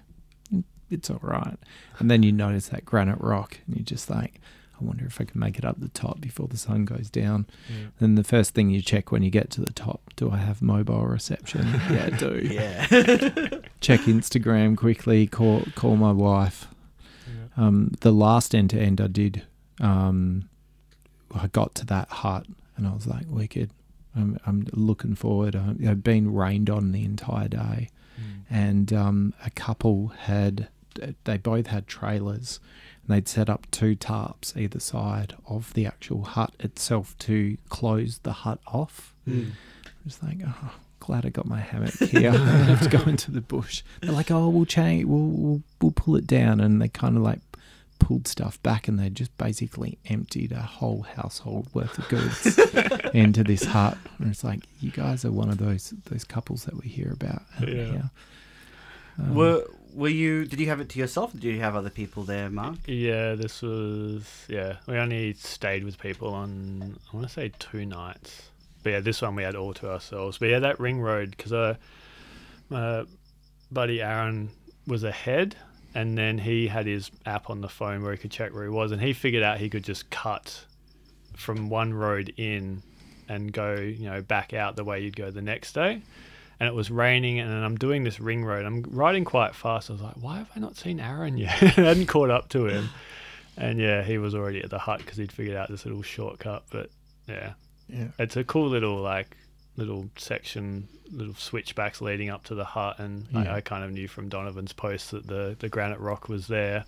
it's 0.90 1.08
all 1.08 1.20
right 1.22 1.58
and 2.00 2.10
then 2.10 2.24
you 2.24 2.32
notice 2.32 2.68
that 2.68 2.84
granite 2.84 3.20
rock 3.20 3.58
and 3.66 3.76
you're 3.76 3.84
just 3.84 4.10
like 4.10 4.40
i 4.80 4.84
wonder 4.84 5.04
if 5.06 5.20
i 5.20 5.24
can 5.24 5.38
make 5.40 5.58
it 5.58 5.64
up 5.64 5.78
the 5.80 5.88
top 5.88 6.20
before 6.20 6.46
the 6.48 6.56
sun 6.56 6.84
goes 6.84 7.08
down 7.10 7.46
Yeah. 7.68 7.86
then 8.00 8.14
the 8.14 8.24
first 8.24 8.54
thing 8.54 8.70
you 8.70 8.80
check 8.82 9.10
when 9.12 9.22
you 9.22 9.30
get 9.30 9.50
to 9.50 9.60
the 9.60 9.72
top 9.72 10.00
do 10.16 10.30
i 10.30 10.36
have 10.36 10.60
mobile 10.62 11.06
reception 11.06 11.66
yeah 11.90 12.10
i 12.12 12.16
do 12.16 12.40
Yeah. 12.42 12.86
check 13.80 14.00
Instagram 14.00 14.76
quickly, 14.76 15.26
call 15.26 15.62
call 15.76 15.96
my 15.96 16.10
wife. 16.12 16.66
Yeah. 17.26 17.64
Um, 17.64 17.92
the 18.00 18.10
last 18.12 18.54
end 18.54 18.70
to 18.70 18.80
end 18.80 19.00
I 19.00 19.06
did, 19.06 19.42
um, 19.80 20.48
I 21.32 21.46
got 21.46 21.74
to 21.76 21.86
that 21.86 22.08
hut 22.08 22.46
and 22.76 22.86
I 22.88 22.92
was 22.92 23.06
like, 23.06 23.26
wicked. 23.28 23.70
I'm, 24.16 24.38
I'm 24.46 24.66
looking 24.72 25.14
forward. 25.14 25.54
I, 25.54 25.74
I've 25.88 26.02
been 26.02 26.32
rained 26.34 26.68
on 26.70 26.90
the 26.92 27.04
entire 27.04 27.46
day, 27.48 27.88
Mm. 28.18 28.42
and 28.50 28.92
um, 28.92 29.34
a 29.46 29.50
couple 29.50 30.08
had, 30.08 30.66
they 31.22 31.36
both 31.36 31.68
had 31.68 31.86
trailers, 31.86 32.58
and 33.08 33.16
they'd 33.16 33.28
set 33.28 33.48
up 33.48 33.66
two 33.70 33.96
tarps 33.96 34.56
either 34.56 34.80
side 34.80 35.34
of 35.46 35.72
the 35.74 35.86
actual 35.86 36.22
hut 36.24 36.52
itself 36.60 37.16
to 37.18 37.56
close 37.70 38.18
the 38.18 38.32
hut 38.32 38.60
off. 38.66 39.14
Mm. 39.26 39.52
Just 40.04 40.22
like, 40.22 40.38
oh, 40.46 40.72
glad 41.00 41.24
I 41.24 41.30
got 41.30 41.46
my 41.46 41.60
hammock 41.60 41.94
here. 41.94 42.30
I 42.32 42.36
don't 42.36 42.46
have 42.46 42.82
to 42.82 42.96
go 42.96 43.02
into 43.08 43.30
the 43.30 43.40
bush. 43.40 43.82
They're 44.02 44.12
like, 44.12 44.30
oh, 44.30 44.48
we'll 44.48 44.66
change, 44.66 45.06
we'll, 45.06 45.20
we'll, 45.20 45.62
we'll 45.80 45.92
pull 45.92 46.16
it 46.16 46.26
down. 46.26 46.60
And 46.60 46.82
they 46.82 46.88
kind 46.88 47.16
of 47.16 47.22
like 47.22 47.40
pulled 47.98 48.28
stuff 48.28 48.62
back 48.62 48.88
and 48.88 48.98
they 48.98 49.10
just 49.10 49.36
basically 49.38 49.98
emptied 50.06 50.52
a 50.52 50.62
whole 50.62 51.02
household 51.02 51.68
worth 51.74 51.98
of 51.98 52.08
goods 52.08 52.58
into 53.14 53.42
this 53.42 53.64
hut. 53.64 53.96
And 54.18 54.30
it's 54.30 54.44
like, 54.44 54.60
you 54.80 54.90
guys 54.90 55.24
are 55.24 55.32
one 55.32 55.48
of 55.48 55.58
those 55.58 55.94
those 56.06 56.24
couples 56.24 56.64
that 56.64 56.74
we 56.74 56.88
hear 56.88 57.10
about. 57.12 57.42
Yeah. 57.60 57.66
here. 57.66 58.10
Um, 59.18 59.34
Were 59.34 59.64
were 59.98 60.08
you? 60.08 60.44
Did 60.44 60.60
you 60.60 60.68
have 60.68 60.80
it 60.80 60.88
to 60.90 60.98
yourself? 60.98 61.32
Did 61.32 61.44
you 61.44 61.60
have 61.60 61.74
other 61.74 61.90
people 61.90 62.22
there, 62.22 62.48
Mark? 62.48 62.76
Yeah, 62.86 63.34
this 63.34 63.60
was 63.60 64.46
yeah. 64.48 64.76
We 64.86 64.96
only 64.96 65.32
stayed 65.34 65.84
with 65.84 65.98
people 65.98 66.32
on 66.32 66.98
I 67.12 67.16
want 67.16 67.26
to 67.26 67.32
say 67.32 67.50
two 67.58 67.84
nights, 67.84 68.50
but 68.82 68.90
yeah, 68.90 69.00
this 69.00 69.20
one 69.20 69.34
we 69.34 69.42
had 69.42 69.56
all 69.56 69.74
to 69.74 69.90
ourselves. 69.90 70.38
But 70.38 70.50
yeah, 70.50 70.60
that 70.60 70.78
ring 70.78 71.00
road 71.00 71.32
because 71.36 71.52
uh, 71.52 71.74
my 72.70 73.04
buddy 73.72 74.00
Aaron 74.00 74.50
was 74.86 75.02
ahead, 75.02 75.56
and 75.94 76.16
then 76.16 76.38
he 76.38 76.68
had 76.68 76.86
his 76.86 77.10
app 77.26 77.50
on 77.50 77.60
the 77.60 77.68
phone 77.68 78.02
where 78.02 78.12
he 78.12 78.18
could 78.18 78.30
check 78.30 78.54
where 78.54 78.62
he 78.62 78.70
was, 78.70 78.92
and 78.92 79.02
he 79.02 79.12
figured 79.12 79.42
out 79.42 79.58
he 79.58 79.68
could 79.68 79.84
just 79.84 80.08
cut 80.10 80.64
from 81.36 81.68
one 81.68 81.92
road 81.92 82.32
in 82.36 82.82
and 83.28 83.52
go 83.52 83.74
you 83.74 84.08
know 84.08 84.22
back 84.22 84.54
out 84.54 84.76
the 84.76 84.84
way 84.84 85.00
you'd 85.00 85.16
go 85.16 85.30
the 85.32 85.42
next 85.42 85.72
day. 85.72 86.02
And 86.60 86.66
it 86.68 86.74
was 86.74 86.90
raining, 86.90 87.38
and 87.38 87.50
I'm 87.64 87.76
doing 87.76 88.02
this 88.02 88.18
ring 88.18 88.44
road. 88.44 88.66
I'm 88.66 88.82
riding 88.88 89.24
quite 89.24 89.54
fast. 89.54 89.90
I 89.90 89.92
was 89.92 90.02
like, 90.02 90.16
"Why 90.16 90.38
have 90.38 90.50
I 90.56 90.58
not 90.58 90.76
seen 90.76 90.98
Aaron 90.98 91.36
yet?" 91.38 91.62
I 91.62 91.82
hadn't 91.82 92.06
caught 92.06 92.30
up 92.30 92.48
to 92.50 92.66
him. 92.66 92.88
And 93.56 93.78
yeah, 93.78 94.02
he 94.02 94.18
was 94.18 94.34
already 94.34 94.60
at 94.62 94.70
the 94.70 94.78
hut 94.78 94.98
because 94.98 95.16
he'd 95.16 95.32
figured 95.32 95.56
out 95.56 95.68
this 95.68 95.84
little 95.84 96.02
shortcut. 96.02 96.64
But 96.70 96.90
yeah, 97.28 97.52
yeah. 97.88 98.08
it's 98.18 98.36
a 98.36 98.44
cool 98.44 98.68
little 98.68 98.96
like 98.96 99.36
little 99.76 100.08
section, 100.16 100.88
little 101.12 101.34
switchbacks 101.34 102.00
leading 102.00 102.28
up 102.28 102.44
to 102.44 102.54
the 102.56 102.64
hut. 102.64 102.98
And 102.98 103.26
Yeah. 103.32 103.52
I, 103.52 103.56
I 103.56 103.60
kind 103.60 103.84
of 103.84 103.92
knew 103.92 104.08
from 104.08 104.28
Donovan's 104.28 104.72
post 104.72 105.12
that 105.12 105.26
the 105.26 105.56
the 105.58 105.68
granite 105.68 106.00
rock 106.00 106.28
was 106.28 106.48
there. 106.48 106.84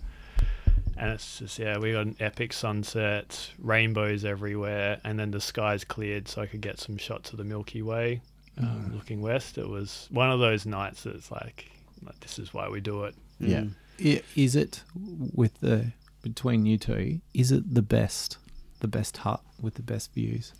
And 0.97 1.11
it's 1.11 1.39
just 1.39 1.57
yeah, 1.59 1.77
we 1.77 1.93
got 1.93 2.05
an 2.05 2.17
epic 2.19 2.51
sunset, 2.53 3.51
rainbows 3.57 4.25
everywhere, 4.25 4.99
and 5.05 5.17
then 5.17 5.31
the 5.31 5.39
skies 5.41 5.83
cleared, 5.85 6.27
so 6.27 6.41
I 6.41 6.45
could 6.45 6.61
get 6.61 6.79
some 6.79 6.97
shots 6.97 7.31
of 7.31 7.37
the 7.37 7.45
Milky 7.45 7.81
Way 7.81 8.21
um, 8.57 8.65
Mm. 8.91 8.95
looking 8.95 9.21
west. 9.21 9.57
It 9.57 9.67
was 9.69 10.07
one 10.11 10.29
of 10.31 10.39
those 10.39 10.65
nights 10.65 11.03
that's 11.03 11.31
like, 11.31 11.71
like 12.03 12.19
this 12.19 12.37
is 12.39 12.53
why 12.53 12.69
we 12.69 12.79
do 12.81 13.03
it. 13.05 13.15
Yeah. 13.39 13.65
Mm. 13.99 14.23
Is 14.35 14.55
it 14.55 14.83
with 15.33 15.59
the 15.61 15.91
between 16.21 16.65
you 16.65 16.77
two? 16.77 17.21
Is 17.33 17.51
it 17.51 17.73
the 17.73 17.81
best, 17.81 18.37
the 18.79 18.87
best 18.87 19.17
hut 19.17 19.41
with 19.61 19.75
the 19.75 19.83
best 19.83 20.13
views? 20.13 20.53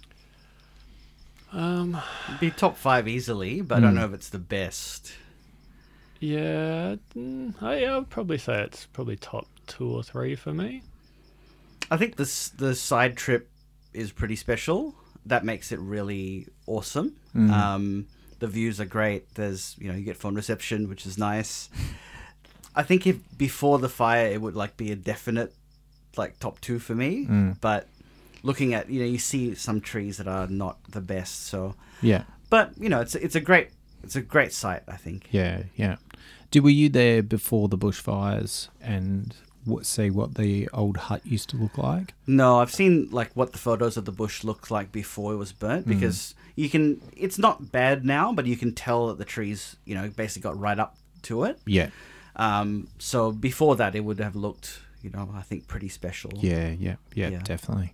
Um, 1.52 2.00
It'd 2.28 2.40
be 2.40 2.52
top 2.52 2.78
five 2.78 3.08
easily, 3.08 3.62
but 3.62 3.78
I 3.78 3.82
don't 3.82 3.92
Mm. 3.94 3.96
know 3.98 4.06
if 4.06 4.14
it's 4.14 4.30
the 4.30 4.40
best. 4.40 5.12
Yeah, 6.20 6.96
mm, 7.16 7.62
I, 7.62 7.80
yeah, 7.80 7.98
I'd 7.98 8.10
probably 8.10 8.38
say 8.38 8.62
it's 8.62 8.86
probably 8.86 9.18
top 9.18 9.48
two 9.68 9.90
or 9.90 10.04
three 10.04 10.36
for 10.36 10.54
me. 10.54 10.84
I 11.90 11.98
think 11.98 12.16
this 12.16 12.50
the 12.50 12.76
side 12.76 13.18
trip 13.18 13.50
is 13.94 14.12
pretty 14.12 14.36
special. 14.36 14.96
That 15.26 15.44
makes 15.44 15.72
it 15.72 15.80
really 15.80 16.48
awesome. 16.68 17.16
Mm. 17.36 17.52
Um, 17.52 18.08
the 18.40 18.48
views 18.48 18.82
are 18.82 18.86
great. 18.86 19.34
There's 19.36 19.76
you 19.80 19.90
know 19.92 19.98
you 19.98 20.04
get 20.04 20.18
phone 20.18 20.36
reception, 20.36 20.90
which 20.90 21.06
is 21.06 21.18
nice. 21.18 21.70
I 22.76 22.84
think 22.84 23.06
if 23.06 23.18
before 23.38 23.80
the 23.80 23.90
fire, 23.90 24.28
it 24.28 24.42
would 24.42 24.56
like 24.56 24.78
be 24.78 24.92
a 24.92 24.96
definite 24.96 25.54
like 26.18 26.40
top 26.40 26.60
two 26.62 26.80
for 26.80 26.96
me. 26.96 27.26
Mm. 27.26 27.58
But 27.62 27.88
looking 28.44 28.74
at 28.74 28.90
you 28.90 29.00
know 29.00 29.06
you 29.06 29.20
see 29.20 29.56
some 29.56 29.82
trees 29.82 30.18
that 30.18 30.28
are 30.28 30.48
not 30.48 30.78
the 30.90 31.02
best. 31.02 31.48
So, 31.48 31.76
Yeah, 32.02 32.24
but 32.50 32.72
you 32.78 32.90
know 32.90 33.02
it's 33.02 33.16
it's 33.16 33.36
a 33.36 33.42
great 33.42 33.70
it's 34.04 34.16
a 34.16 34.22
great 34.22 34.54
site. 34.54 34.84
I 34.88 34.98
think. 34.98 35.28
yeah, 35.32 35.64
yeah. 35.76 35.98
Did 36.50 36.64
were 36.64 36.70
you 36.70 36.90
there 36.90 37.24
before 37.24 37.70
the 37.70 37.78
bushfires 37.78 38.68
and 38.82 39.34
see 39.84 40.10
what 40.10 40.36
the 40.36 40.68
old 40.74 40.98
hut 40.98 41.26
used 41.26 41.50
to 41.52 41.58
look 41.58 41.78
like? 41.78 42.14
No, 42.28 42.60
I've 42.60 42.72
seen 42.74 43.10
like 43.12 43.32
what 43.34 43.52
the 43.52 43.58
photos 43.58 43.98
of 43.98 44.06
the 44.06 44.12
bush 44.12 44.44
looked 44.44 44.72
like 44.72 44.92
before 44.92 45.34
it 45.34 45.38
was 45.38 45.52
burnt 45.54 45.86
Mm. 45.86 45.90
because 45.90 46.36
you 46.56 46.70
can. 46.70 47.02
It's 47.16 47.38
not 47.38 47.72
bad 47.72 48.04
now, 48.06 48.34
but 48.34 48.46
you 48.46 48.58
can 48.58 48.74
tell 48.74 49.08
that 49.08 49.18
the 49.18 49.26
trees, 49.26 49.76
you 49.86 49.96
know, 49.96 50.10
basically 50.10 50.42
got 50.50 50.60
right 50.60 50.78
up 50.80 50.96
to 51.24 51.44
it. 51.46 51.60
Yeah, 51.66 51.90
Um, 52.36 52.88
so 53.00 53.32
before 53.32 53.76
that, 53.78 53.96
it 53.96 54.04
would 54.04 54.20
have 54.20 54.36
looked, 54.36 54.80
you 55.02 55.10
know, 55.12 55.30
I 55.36 55.42
think 55.44 55.68
pretty 55.68 55.90
special. 55.90 56.32
yeah, 56.36 56.70
yeah, 56.72 56.96
yeah, 57.14 57.30
Yeah. 57.30 57.40
definitely. 57.44 57.94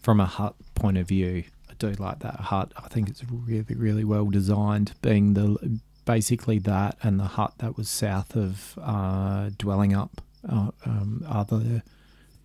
From 0.00 0.20
a 0.20 0.26
hut 0.26 0.54
point 0.74 0.96
of 0.96 1.06
view, 1.08 1.44
I 1.68 1.74
do 1.78 1.90
like 1.92 2.20
that 2.20 2.36
hut. 2.40 2.72
I 2.76 2.88
think 2.88 3.08
it's 3.10 3.22
really, 3.30 3.74
really 3.74 4.04
well 4.04 4.26
designed. 4.30 4.94
Being 5.02 5.34
the 5.34 5.80
basically 6.06 6.58
that 6.60 6.96
and 7.02 7.20
the 7.20 7.24
hut 7.36 7.52
that 7.58 7.76
was 7.76 7.88
south 7.90 8.34
of 8.34 8.78
uh, 8.80 9.50
Dwellingup 9.58 10.10
uh, 10.48 10.70
um, 10.84 11.24
are 11.28 11.44
the 11.44 11.82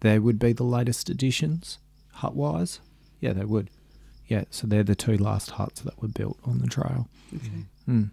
they 0.01 0.19
would 0.19 0.37
be 0.39 0.53
the 0.53 0.63
latest 0.63 1.09
additions 1.09 1.77
hut 2.13 2.35
wise. 2.35 2.79
Yeah, 3.21 3.33
they 3.33 3.45
would. 3.45 3.69
yeah, 4.27 4.43
so 4.49 4.67
they're 4.67 4.83
the 4.83 4.95
two 4.95 5.17
last 5.17 5.51
huts 5.51 5.81
that 5.81 6.01
were 6.01 6.09
built 6.09 6.37
on 6.43 6.59
the 6.59 6.67
trail. 6.67 7.07
Okay. 7.35 7.47
Mm. 7.87 8.09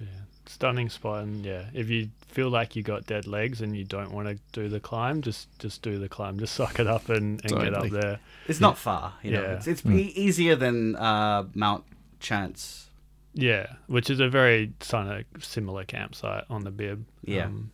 Yeah, 0.00 0.06
stunning 0.46 0.88
spot, 0.90 1.24
and 1.24 1.44
yeah, 1.44 1.64
if 1.74 1.90
you 1.90 2.10
feel 2.28 2.48
like 2.50 2.76
you 2.76 2.82
got 2.82 3.06
dead 3.06 3.26
legs 3.26 3.60
and 3.60 3.76
you 3.76 3.84
don't 3.84 4.12
want 4.12 4.28
to 4.28 4.38
do 4.52 4.68
the 4.68 4.78
climb, 4.80 5.22
just 5.22 5.48
just 5.58 5.82
do 5.82 5.98
the 5.98 6.08
climb, 6.08 6.38
just 6.38 6.54
suck 6.54 6.78
it 6.78 6.86
up 6.86 7.08
and, 7.08 7.40
and 7.44 7.60
get 7.60 7.74
up 7.74 7.88
there. 7.90 8.20
It's 8.46 8.60
not 8.60 8.78
far, 8.78 9.14
you 9.22 9.32
know. 9.32 9.42
Yeah. 9.42 9.52
It's, 9.54 9.66
it's 9.66 9.82
Mm. 9.82 9.98
easier 10.14 10.54
than 10.56 10.94
uh, 10.96 11.44
Mount 11.54 11.84
Chance. 12.20 12.84
Yeah, 13.34 13.66
which 13.86 14.10
is 14.10 14.20
a 14.20 14.28
very 14.28 14.72
kind 14.80 15.24
of 15.34 15.44
similar 15.44 15.84
campsite 15.84 16.44
on 16.50 16.64
the 16.64 16.70
Bib. 16.70 17.04
Yeah. 17.24 17.46
Um, 17.46 17.70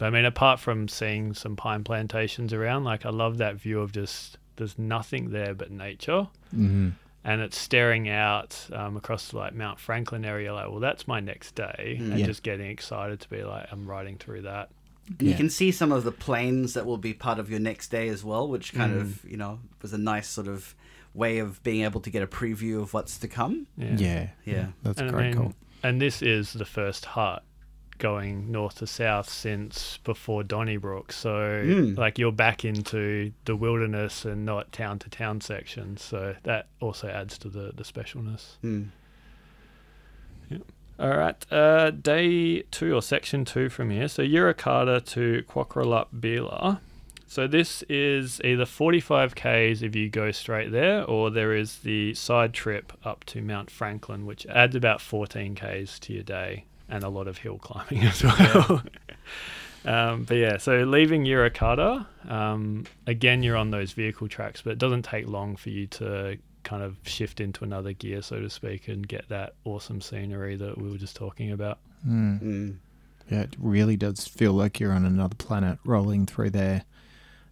but 0.00 0.06
I 0.06 0.10
mean, 0.10 0.24
apart 0.24 0.58
from 0.58 0.88
seeing 0.88 1.34
some 1.34 1.54
pine 1.54 1.84
plantations 1.84 2.52
around, 2.52 2.82
like 2.84 3.04
I 3.06 3.10
love 3.10 3.36
that 3.38 3.54
view 3.56 3.80
of 3.80 3.92
just 3.92 4.38
there's 4.56 4.76
nothing 4.78 5.30
there 5.30 5.54
but 5.54 5.70
nature. 5.70 6.26
hmm 6.50 6.88
and 7.22 7.42
it's 7.42 7.58
staring 7.58 8.08
out 8.08 8.58
um, 8.72 8.96
across 8.96 9.34
like 9.34 9.52
Mount 9.54 9.78
Franklin 9.78 10.24
area. 10.24 10.54
Like, 10.54 10.70
well, 10.70 10.80
that's 10.80 11.06
my 11.06 11.20
next 11.20 11.54
day, 11.54 11.98
Mm. 12.00 12.10
and 12.12 12.18
Yeah. 12.20 12.26
just 12.26 12.42
getting 12.42 12.70
excited 12.70 13.20
to 13.20 13.28
be 13.28 13.42
like, 13.44 13.66
I'm 13.70 13.86
riding 13.86 14.16
through 14.16 14.40
that. 14.42 14.70
And 15.18 15.28
You 15.28 15.34
can 15.34 15.50
see 15.50 15.70
some 15.70 15.92
of 15.92 16.04
the 16.04 16.12
plains 16.12 16.72
that 16.72 16.86
will 16.86 16.96
be 16.96 17.12
part 17.12 17.38
of 17.38 17.50
your 17.50 17.60
next 17.60 17.88
day 17.90 18.08
as 18.08 18.24
well, 18.24 18.48
which 18.48 18.72
kind 18.72 18.94
Mm. 18.94 19.00
of, 19.02 19.24
you 19.30 19.36
know, 19.36 19.60
was 19.82 19.92
a 19.92 19.98
nice 19.98 20.28
sort 20.28 20.48
of 20.48 20.74
way 21.12 21.40
of 21.40 21.62
being 21.62 21.84
able 21.84 22.00
to 22.00 22.08
get 22.08 22.22
a 22.22 22.26
preview 22.26 22.80
of 22.80 22.94
what's 22.94 23.18
to 23.18 23.28
come. 23.28 23.66
Yeah, 23.76 23.96
Yeah. 23.98 24.26
Yeah. 24.46 24.66
That's 24.82 24.98
a 25.00 25.04
And 25.04 25.10
I 25.10 25.12
great 25.18 25.34
mean, 25.34 25.36
call. 25.36 25.54
And 25.82 26.00
this 26.00 26.22
is 26.22 26.54
the 26.54 26.64
first 26.64 27.04
hut 27.04 27.42
going 28.00 28.50
north 28.50 28.76
to 28.78 28.86
south 28.86 29.28
since 29.28 29.98
before 30.04 30.42
Donnybrook. 30.42 31.12
So, 31.12 31.30
Mm. 31.64 31.96
like, 31.96 32.18
you're 32.18 32.32
back 32.32 32.64
into 32.64 33.32
the 33.44 33.54
wilderness 33.54 34.24
and 34.24 34.44
not 34.44 34.72
town 34.72 34.98
to 35.00 35.08
town 35.08 35.40
sections. 35.40 36.02
So 36.02 36.34
that 36.42 36.66
also 36.80 37.06
adds 37.08 37.38
to 37.38 37.48
the 37.48 37.70
the 37.74 37.84
specialness. 37.84 38.56
Hmm. 38.62 38.84
All 40.98 41.16
right, 41.16 41.50
uh, 41.50 41.90
day 41.92 42.60
two 42.70 42.94
or 42.94 43.00
section 43.00 43.46
two 43.46 43.70
from 43.70 43.88
here. 43.90 44.06
So 44.08 44.22
Yirra 44.22 44.52
Kartta 44.54 45.02
to 45.12 45.42
Kwokralup 45.48 46.08
Beela. 46.14 46.80
So 47.26 47.46
this 47.46 47.82
is 47.88 48.40
either 48.44 48.66
45 48.66 49.34
k's 49.34 49.82
if 49.82 49.94
you 49.96 50.10
go 50.10 50.30
straight 50.32 50.72
there, 50.72 51.04
or 51.04 51.30
there 51.30 51.54
is 51.54 51.78
the 51.78 52.12
side 52.14 52.52
trip 52.52 52.92
up 53.04 53.24
to 53.26 53.40
Mount 53.40 53.70
Franklin, 53.70 54.26
which 54.26 54.44
adds 54.46 54.74
about 54.74 55.00
14 55.00 55.54
k's 55.54 55.98
to 56.00 56.12
your 56.12 56.24
day 56.24 56.64
and 56.90 57.04
a 57.04 57.08
lot 57.08 57.28
of 57.28 57.38
hill 57.38 57.58
climbing 57.58 58.04
as 58.06 58.22
well. 58.22 58.82
um, 59.84 60.24
but 60.24 60.36
yeah, 60.36 60.56
so 60.58 60.84
leaving 60.84 61.24
Yirra 61.24 61.50
Kartta, 61.50 62.06
um, 62.30 62.84
again 63.06 63.42
you're 63.42 63.56
on 63.56 63.70
those 63.70 63.92
vehicle 63.92 64.28
tracks, 64.28 64.62
but 64.62 64.72
it 64.72 64.78
doesn't 64.78 65.02
take 65.02 65.26
long 65.26 65.56
for 65.56 65.70
you 65.70 65.86
to 65.86 66.38
kind 66.62 66.82
of 66.82 66.96
shift 67.04 67.40
into 67.40 67.64
another 67.64 67.92
gear, 67.92 68.20
so 68.22 68.40
to 68.40 68.50
speak, 68.50 68.88
and 68.88 69.06
get 69.08 69.28
that 69.28 69.54
awesome 69.64 70.00
scenery 70.00 70.56
that 70.56 70.76
we 70.76 70.90
were 70.90 70.98
just 70.98 71.16
talking 71.16 71.52
about. 71.52 71.78
Mm. 72.06 72.38
Hmm. 72.38 72.70
Yeah, 73.30 73.42
it 73.42 73.54
really 73.58 73.96
does 73.96 74.26
feel 74.26 74.52
like 74.52 74.80
you're 74.80 74.92
on 74.92 75.04
another 75.04 75.36
planet 75.36 75.78
rolling 75.84 76.26
through 76.26 76.50
there. 76.50 76.84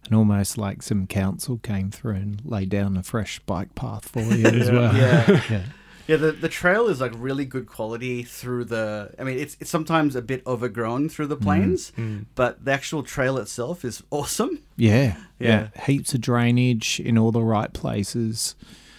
And 0.05 0.15
almost 0.15 0.57
like 0.57 0.81
some 0.81 1.07
council 1.07 1.57
came 1.57 1.91
through 1.91 2.15
and 2.15 2.41
laid 2.45 2.69
down 2.69 2.97
a 2.97 3.03
fresh 3.03 3.39
bike 3.39 3.75
path 3.75 4.07
for 4.09 4.21
you 4.21 4.45
as 4.45 4.71
well. 4.71 4.95
Yeah. 4.95 5.41
yeah. 5.49 5.63
Yeah, 6.09 6.15
the, 6.17 6.31
the 6.31 6.49
trail 6.49 6.87
is 6.87 6.99
like 6.99 7.11
really 7.15 7.45
good 7.45 7.67
quality 7.67 8.23
through 8.23 8.65
the. 8.65 9.13
I 9.19 9.23
mean, 9.23 9.37
it's, 9.37 9.55
it's 9.59 9.69
sometimes 9.69 10.15
a 10.15 10.21
bit 10.23 10.41
overgrown 10.47 11.07
through 11.09 11.27
the 11.27 11.37
plains, 11.37 11.91
but 12.35 12.65
the 12.65 12.71
actual 12.71 13.03
trail 13.03 13.37
itself 13.37 13.85
is 13.85 14.01
awesome. 14.09 14.63
Yeah, 14.75 15.17
Yeah. 15.37 15.69
yeah, 15.75 15.83
Heaps 15.85 16.13
of 16.15 16.21
drainage 16.21 16.99
in 16.99 17.17
all 17.17 17.31
the 17.31 17.43
right 17.43 17.71
places. 17.71 18.55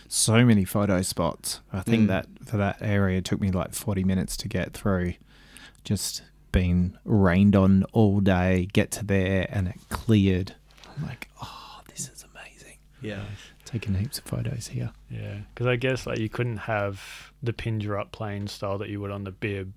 So 0.07 0.45
many 0.45 0.65
photo 0.65 1.03
spots. 1.03 1.61
I 1.73 1.81
think 1.81 2.05
Mm. 2.05 2.09
that 2.09 2.27
for 2.45 2.57
that 2.59 2.79
area 2.81 3.19
it 3.19 3.25
took 3.25 3.41
me 3.41 3.51
like 3.51 3.75
40 3.75 4.05
minutes 4.05 4.37
to 4.39 4.49
get 4.49 4.73
through. 4.73 5.15
Just 5.85 6.23
been 6.53 6.97
rained 7.05 7.55
on 7.57 7.85
all 7.93 8.21
day, 8.21 8.69
get 8.73 8.91
to 8.93 9.05
there 9.05 9.47
and 9.51 9.69
it 9.69 9.77
cleared. 9.89 10.55
I'm 10.97 11.07
like, 11.07 11.29
oh, 11.43 11.81
this 11.89 12.09
is 12.09 12.25
amazing. 12.35 12.79
Yeah. 13.01 13.23
Taking 13.73 13.95
heaps 13.95 14.19
of 14.19 14.25
photos 14.25 14.69
here. 14.69 14.91
Yeah, 15.11 15.39
because 15.55 15.67
I 15.67 15.77
guess 15.77 16.07
like 16.07 16.19
you 16.19 16.29
couldn't 16.29 16.59
have 16.59 17.33
the 17.43 17.53
pinger 17.53 18.01
up 18.01 18.11
plane 18.13 18.47
style 18.49 18.79
that 18.79 18.89
you 18.89 19.01
would 19.01 19.11
on 19.11 19.25
the 19.25 19.31
bib 19.31 19.73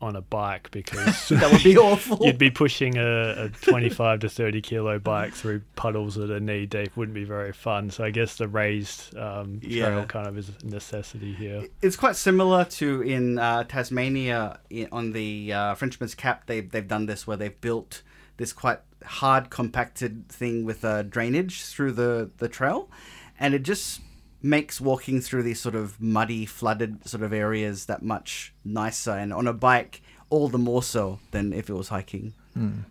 on 0.00 0.16
a 0.16 0.20
bike 0.20 0.70
because 0.70 1.28
That 1.30 1.50
would 1.50 1.62
be 1.62 1.78
awful. 1.78 2.18
you'd 2.20 2.36
be 2.36 2.50
pushing 2.50 2.98
a, 2.98 3.44
a 3.44 3.48
25 3.48 4.20
to 4.20 4.28
30 4.28 4.60
kilo 4.60 4.98
bike 4.98 5.32
through 5.32 5.62
puddles 5.76 6.16
that 6.16 6.30
are 6.30 6.40
knee 6.40 6.66
deep. 6.66 6.94
Wouldn't 6.96 7.14
be 7.14 7.24
very 7.24 7.52
fun. 7.52 7.90
So 7.90 8.04
I 8.04 8.10
guess 8.10 8.36
the 8.36 8.46
raised 8.46 9.16
um, 9.16 9.60
trail 9.60 9.70
Yeah. 10.00 10.04
kind 10.04 10.26
of 10.26 10.36
is 10.36 10.50
a 10.62 10.66
necessity 10.66 11.32
here. 11.32 11.66
It's 11.80 11.96
quite 11.96 12.16
similar 12.16 12.64
to 12.66 13.00
in 13.02 13.38
uh, 13.38 13.64
Tasmania 13.64 14.58
i- 14.70 14.88
on 14.92 15.12
the 15.12 15.52
uh, 15.52 15.74
Frenchman's 15.74 16.14
Cap. 16.14 16.44
They've 16.46 16.68
they've 16.70 16.86
done 16.88 17.06
this 17.06 17.26
where 17.26 17.36
they've 17.38 17.58
built 17.60 18.02
this 18.36 18.52
quite 18.52 18.80
hard 19.04 19.48
compacted 19.48 20.28
thing 20.28 20.64
with 20.64 20.84
uh, 20.84 21.02
drainage 21.02 21.62
through 21.64 21.92
the 21.92 22.30
the 22.38 22.48
trail, 22.48 22.90
and 23.38 23.54
it 23.54 23.62
just 23.62 24.00
makes 24.42 24.80
walking 24.80 25.20
through 25.20 25.42
these 25.42 25.60
sort 25.60 25.74
of 25.74 26.00
muddy, 26.00 26.44
flooded 26.44 27.08
sort 27.08 27.22
of 27.22 27.32
areas 27.32 27.86
that 27.86 28.02
much 28.02 28.52
nicer, 28.64 29.12
and 29.12 29.32
on 29.32 29.46
a 29.46 29.52
bike 29.52 30.02
all 30.30 30.48
the 30.48 30.58
more 30.58 30.82
so 30.82 31.18
than 31.30 31.52
if 31.52 31.70
it 31.70 31.74
was 31.74 31.88
hiking. 31.88 32.34
Mm. 32.56 32.84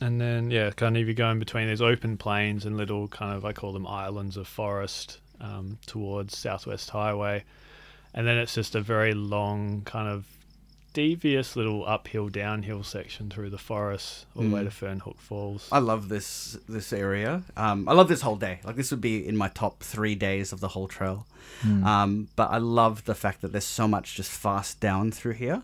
And 0.00 0.20
then, 0.20 0.50
yeah, 0.50 0.70
kind 0.70 0.96
of 0.96 1.06
you're 1.06 1.14
going 1.14 1.38
between 1.38 1.68
these 1.68 1.82
open 1.82 2.16
plains 2.16 2.64
and 2.64 2.76
little 2.76 3.08
kind 3.08 3.34
of, 3.34 3.44
I 3.44 3.52
call 3.52 3.72
them 3.72 3.86
islands 3.86 4.36
of 4.36 4.46
forest 4.46 5.18
um, 5.40 5.78
towards 5.86 6.38
Southwest 6.38 6.90
Highway. 6.90 7.44
And 8.14 8.26
then 8.26 8.38
it's 8.38 8.54
just 8.54 8.74
a 8.74 8.80
very 8.80 9.12
long, 9.12 9.82
kind 9.84 10.08
of 10.08 10.24
devious 10.92 11.54
little 11.56 11.86
uphill, 11.86 12.28
downhill 12.28 12.82
section 12.82 13.30
through 13.30 13.50
the 13.50 13.58
forest 13.58 14.26
all 14.34 14.42
the 14.42 14.48
way 14.50 14.62
Mm. 14.62 14.70
to 14.70 14.84
Fernhook 14.86 15.18
Falls. 15.18 15.68
I 15.70 15.78
love 15.78 16.08
this 16.08 16.56
this 16.68 16.92
area. 16.92 17.42
Um, 17.56 17.88
I 17.88 17.92
love 17.92 18.08
this 18.08 18.22
whole 18.22 18.36
day. 18.36 18.60
Like 18.64 18.76
this 18.76 18.90
would 18.90 19.00
be 19.00 19.26
in 19.26 19.36
my 19.36 19.48
top 19.48 19.82
three 19.82 20.14
days 20.14 20.52
of 20.52 20.60
the 20.60 20.68
whole 20.68 20.88
trail. 20.88 21.26
Mm. 21.62 21.84
Um, 21.84 22.28
but 22.36 22.50
I 22.50 22.58
love 22.58 23.04
the 23.04 23.14
fact 23.14 23.40
that 23.42 23.52
there's 23.52 23.64
so 23.64 23.86
much 23.88 24.14
just 24.16 24.30
fast 24.30 24.80
down 24.80 25.10
through 25.12 25.34
here. 25.34 25.62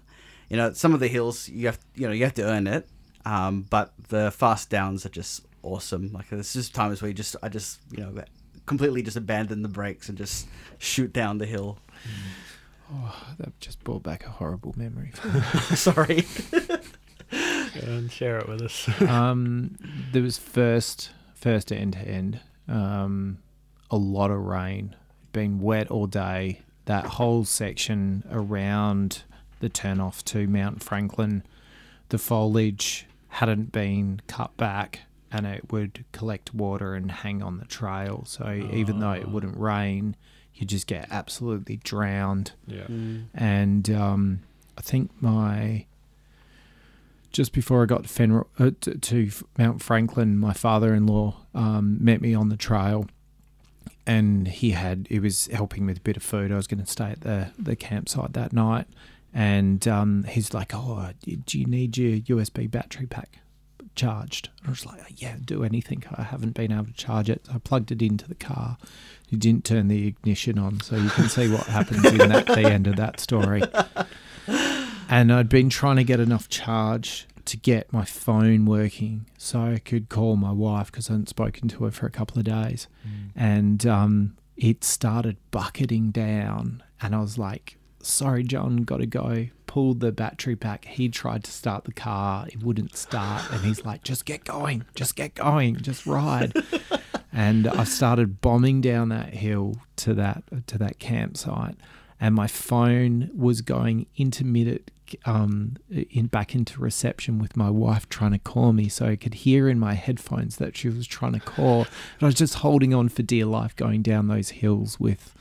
You 0.51 0.57
know, 0.59 0.73
some 0.73 0.95
of 0.95 1.01
the 1.01 1.09
hills 1.09 1.49
you 1.49 1.67
have 1.67 1.79
you 1.95 2.07
know 2.07 2.13
you 2.13 2.25
have 2.25 2.35
to 2.35 2.45
earn 2.45 2.67
it, 2.67 2.89
um, 3.25 3.67
but 3.71 3.93
the 4.09 4.31
fast 4.31 4.71
downs 4.71 5.05
are 5.07 5.11
just 5.11 5.43
awesome. 5.63 6.13
Like 6.13 6.29
there's 6.29 6.53
just 6.53 6.75
times 6.75 7.01
where 7.03 7.09
you 7.09 7.15
just 7.15 7.35
I 7.43 7.49
just 7.49 7.81
you 7.91 7.99
know 8.03 8.13
completely 8.67 9.03
just 9.03 9.17
abandon 9.17 9.63
the 9.63 9.69
brakes 9.69 10.09
and 10.09 10.17
just 10.17 10.47
shoot 10.79 11.13
down 11.13 11.39
the 11.39 11.47
hill. 11.47 11.79
Oh, 12.93 13.27
that 13.39 13.59
just 13.61 13.83
brought 13.85 14.03
back 14.03 14.25
a 14.27 14.31
horrible 14.31 14.75
memory. 14.77 15.13
Sorry. 15.75 16.25
and 17.31 18.11
share 18.13 18.39
it 18.39 18.49
with 18.49 18.63
us. 18.63 18.89
um, 19.03 19.77
there 20.13 20.23
was 20.23 20.39
first 20.39 21.11
first 21.35 21.73
end 21.73 21.95
to 21.95 22.01
end. 22.01 22.41
Um, 22.69 23.39
a 23.91 23.97
lot 23.97 24.31
of 24.31 24.39
rain. 24.41 24.97
Been 25.33 25.61
wet 25.61 25.91
all 25.91 26.07
day. 26.07 26.61
That 26.87 27.05
whole 27.07 27.45
section 27.45 28.25
around 28.31 29.23
the 29.61 29.71
turnoff 29.71 30.23
to 30.25 30.47
Mount 30.47 30.83
Franklin, 30.83 31.43
the 32.11 32.19
foliage 32.19 33.07
hadn't 33.29 33.73
been 33.73 34.21
cut 34.29 34.57
back, 34.57 35.01
and 35.33 35.47
it 35.47 35.73
would 35.73 36.05
collect 36.13 36.55
water 36.55 36.95
and 36.95 37.11
hang 37.11 37.43
on 37.43 37.59
the 37.59 37.65
trail. 37.65 38.25
So 38.27 38.69
even 38.73 39.01
though 39.01 39.13
it 39.13 39.25
Oh. 39.27 39.31
wouldn't 39.31 39.57
rain, 39.57 40.17
you 40.55 40.67
just 40.67 40.87
get 40.87 41.09
absolutely 41.11 41.77
drowned 41.79 42.53
yeah. 42.67 42.87
and 43.35 43.91
um, 43.91 44.41
I 44.79 44.81
think 44.81 45.11
my 45.21 45.87
just 47.35 47.53
before 47.53 47.83
I 47.83 47.87
got 47.87 48.05
to, 48.05 48.09
Fenro- 48.09 48.47
uh, 48.61 48.71
to, 48.83 48.97
to 48.97 49.31
Mount 49.59 49.83
Franklin, 49.83 50.39
my 50.39 50.53
father-in-law 50.53 51.35
um, 51.53 51.99
met 52.01 52.21
me 52.21 52.33
on 52.33 52.49
the 52.49 52.57
trail, 52.57 53.09
and 54.07 54.47
he 54.47 54.71
had 54.71 55.09
he 55.11 55.19
was 55.19 55.49
helping 55.49 55.85
with 55.85 55.99
a 55.99 56.01
bit 56.01 56.17
of 56.17 56.23
food. 56.23 56.53
I 56.53 56.57
was 56.57 56.69
going 56.69 56.83
to 56.83 56.91
stay 56.91 57.11
at 57.11 57.23
the 57.23 57.51
the 57.59 57.75
campsite 57.75 58.35
that 58.35 58.53
night, 58.53 58.87
and 59.35 59.87
um, 59.89 60.23
he's 60.25 60.55
like, 60.55 60.73
"Oh, 60.75 61.11
do 61.45 61.59
you 61.59 61.67
need 61.67 61.99
your 61.99 62.39
USB 62.39 62.71
battery 62.71 63.07
pack?" 63.07 63.41
Charged. 63.95 64.49
I 64.67 64.71
was 64.71 64.85
like, 64.85 65.21
yeah, 65.21 65.37
do 65.45 65.65
anything. 65.65 66.05
I 66.17 66.23
haven't 66.23 66.55
been 66.55 66.73
able 66.73 66.87
to 66.87 66.93
charge 66.93 67.31
it. 67.31 67.47
I 67.53 67.59
plugged 67.59 67.93
it 67.93 68.03
into 68.03 68.29
the 68.29 68.35
car. 68.35 68.77
You 69.29 69.39
didn't 69.39 69.65
turn 69.65 69.89
the 69.89 70.07
ignition 70.07 70.59
on, 70.59 70.81
so 70.81 70.97
you 70.97 71.09
can 71.11 71.29
see 71.29 71.51
what 71.51 71.67
happens 71.67 72.05
in 72.05 72.19
that 72.19 72.47
the 72.47 72.71
end 72.71 72.87
of 72.87 72.97
that 72.97 73.21
story. 73.21 73.63
And 75.09 75.33
I'd 75.33 75.49
been 75.49 75.69
trying 75.71 75.97
to 75.97 76.05
get 76.05 76.21
enough 76.21 76.49
charge 76.49 77.27
to 77.45 77.57
get 77.59 77.93
my 77.93 78.05
phone 78.05 78.65
working 78.65 79.27
so 79.37 79.61
I 79.61 79.79
could 79.79 80.09
call 80.09 80.37
my 80.37 80.51
wife 80.53 80.91
because 80.91 81.11
I 81.11 81.13
hadn't 81.13 81.29
spoken 81.29 81.69
to 81.69 81.85
her 81.85 81.91
for 81.91 82.07
a 82.07 82.11
couple 82.11 82.39
of 82.39 82.45
days. 82.45 82.87
And 83.37 83.87
um, 83.87 84.37
it 84.57 84.83
started 84.85 85.37
bucketing 85.51 86.11
down, 86.11 86.83
and 87.03 87.15
I 87.15 87.21
was 87.21 87.37
like, 87.39 87.77
sorry, 88.01 88.45
John, 88.45 88.79
got 88.79 88.99
to 88.99 89.07
go. 89.07 89.49
Pulled 89.75 89.99
the 89.99 90.13
battery 90.13 90.55
pack. 90.55 90.85
He 90.85 91.09
tried 91.09 91.43
to 91.43 91.51
start 91.51 91.83
the 91.83 91.93
car. 91.93 92.47
It 92.47 92.63
wouldn't 92.63 92.97
start. 92.97 93.43
And 93.51 93.65
he's 93.65 93.85
like, 93.85 94.05
just 94.05 94.25
get 94.25 94.45
going. 94.45 94.85
Just 94.95 95.17
get 95.17 95.35
going. 95.35 95.79
Just 95.79 96.07
ride. 96.07 96.53
and 97.33 97.67
I 97.67 97.83
started 97.83 98.41
bombing 98.41 98.81
down 98.81 99.09
that 99.09 99.35
hill 99.35 99.79
to 99.97 100.15
that 100.15 100.45
to 100.69 100.79
that 100.79 101.01
campsite, 101.01 101.75
and 102.21 102.37
my 102.37 102.47
phone 102.47 103.31
was 103.37 103.63
going 103.63 104.07
intermittent 104.17 104.93
um, 105.25 105.77
in 105.91 106.29
back 106.29 106.55
into 106.55 106.81
reception 106.81 107.41
with 107.41 107.57
my 107.57 107.69
wife 107.69 108.09
trying 108.09 108.31
to 108.31 108.39
call 108.39 108.73
me, 108.73 108.89
so 108.89 109.07
I 109.07 109.17
could 109.17 109.35
hear 109.35 109.69
in 109.69 109.81
my 109.81 109.95
headphones 109.95 110.57
that 110.57 110.77
she 110.77 110.89
was 110.89 111.09
trying 111.09 111.33
to 111.33 111.41
call. 111.41 111.87
But 112.21 112.27
I 112.27 112.27
was 112.27 112.37
just 112.37 112.55
holding 112.55 112.95
on 112.95 113.09
for 113.09 113.23
dear 113.23 113.47
life, 113.47 113.75
going 113.75 114.03
down 114.03 114.29
those 114.29 114.51
hills 114.51 115.01
with 115.01 115.35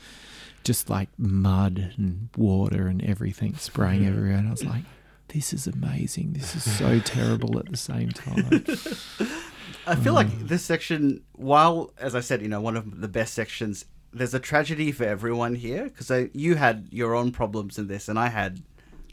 just 0.64 0.90
like 0.90 1.10
mud 1.18 1.94
and 1.98 2.30
water 2.38 2.88
and 2.88 3.04
everything 3.04 3.56
spraying 3.56 4.06
everywhere, 4.06 4.38
and 4.38 4.48
I 4.48 4.52
was 4.52 4.64
like. 4.66 4.84
This 5.30 5.52
is 5.52 5.66
amazing. 5.66 6.34
This 6.34 6.56
is 6.56 6.78
so 6.78 7.00
terrible 7.06 7.58
at 7.58 7.68
the 7.72 7.78
same 7.78 8.10
time. 8.12 8.64
I 9.88 9.96
feel 9.96 10.14
like 10.14 10.28
Mm. 10.28 10.48
this 10.48 10.64
section, 10.64 11.22
while 11.34 11.92
as 11.98 12.14
I 12.14 12.20
said, 12.20 12.42
you 12.44 12.48
know, 12.50 12.62
one 12.62 12.78
of 12.78 13.02
the 13.02 13.08
best 13.08 13.34
sections, 13.34 13.86
there's 14.14 14.34
a 14.36 14.40
tragedy 14.40 14.92
for 14.92 15.06
everyone 15.06 15.56
here 15.56 15.86
because 15.86 16.30
you 16.34 16.56
had 16.56 16.88
your 16.92 17.16
own 17.16 17.32
problems 17.32 17.80
in 17.80 17.88
this, 17.88 18.08
and 18.10 18.20
I 18.20 18.28
had 18.30 18.62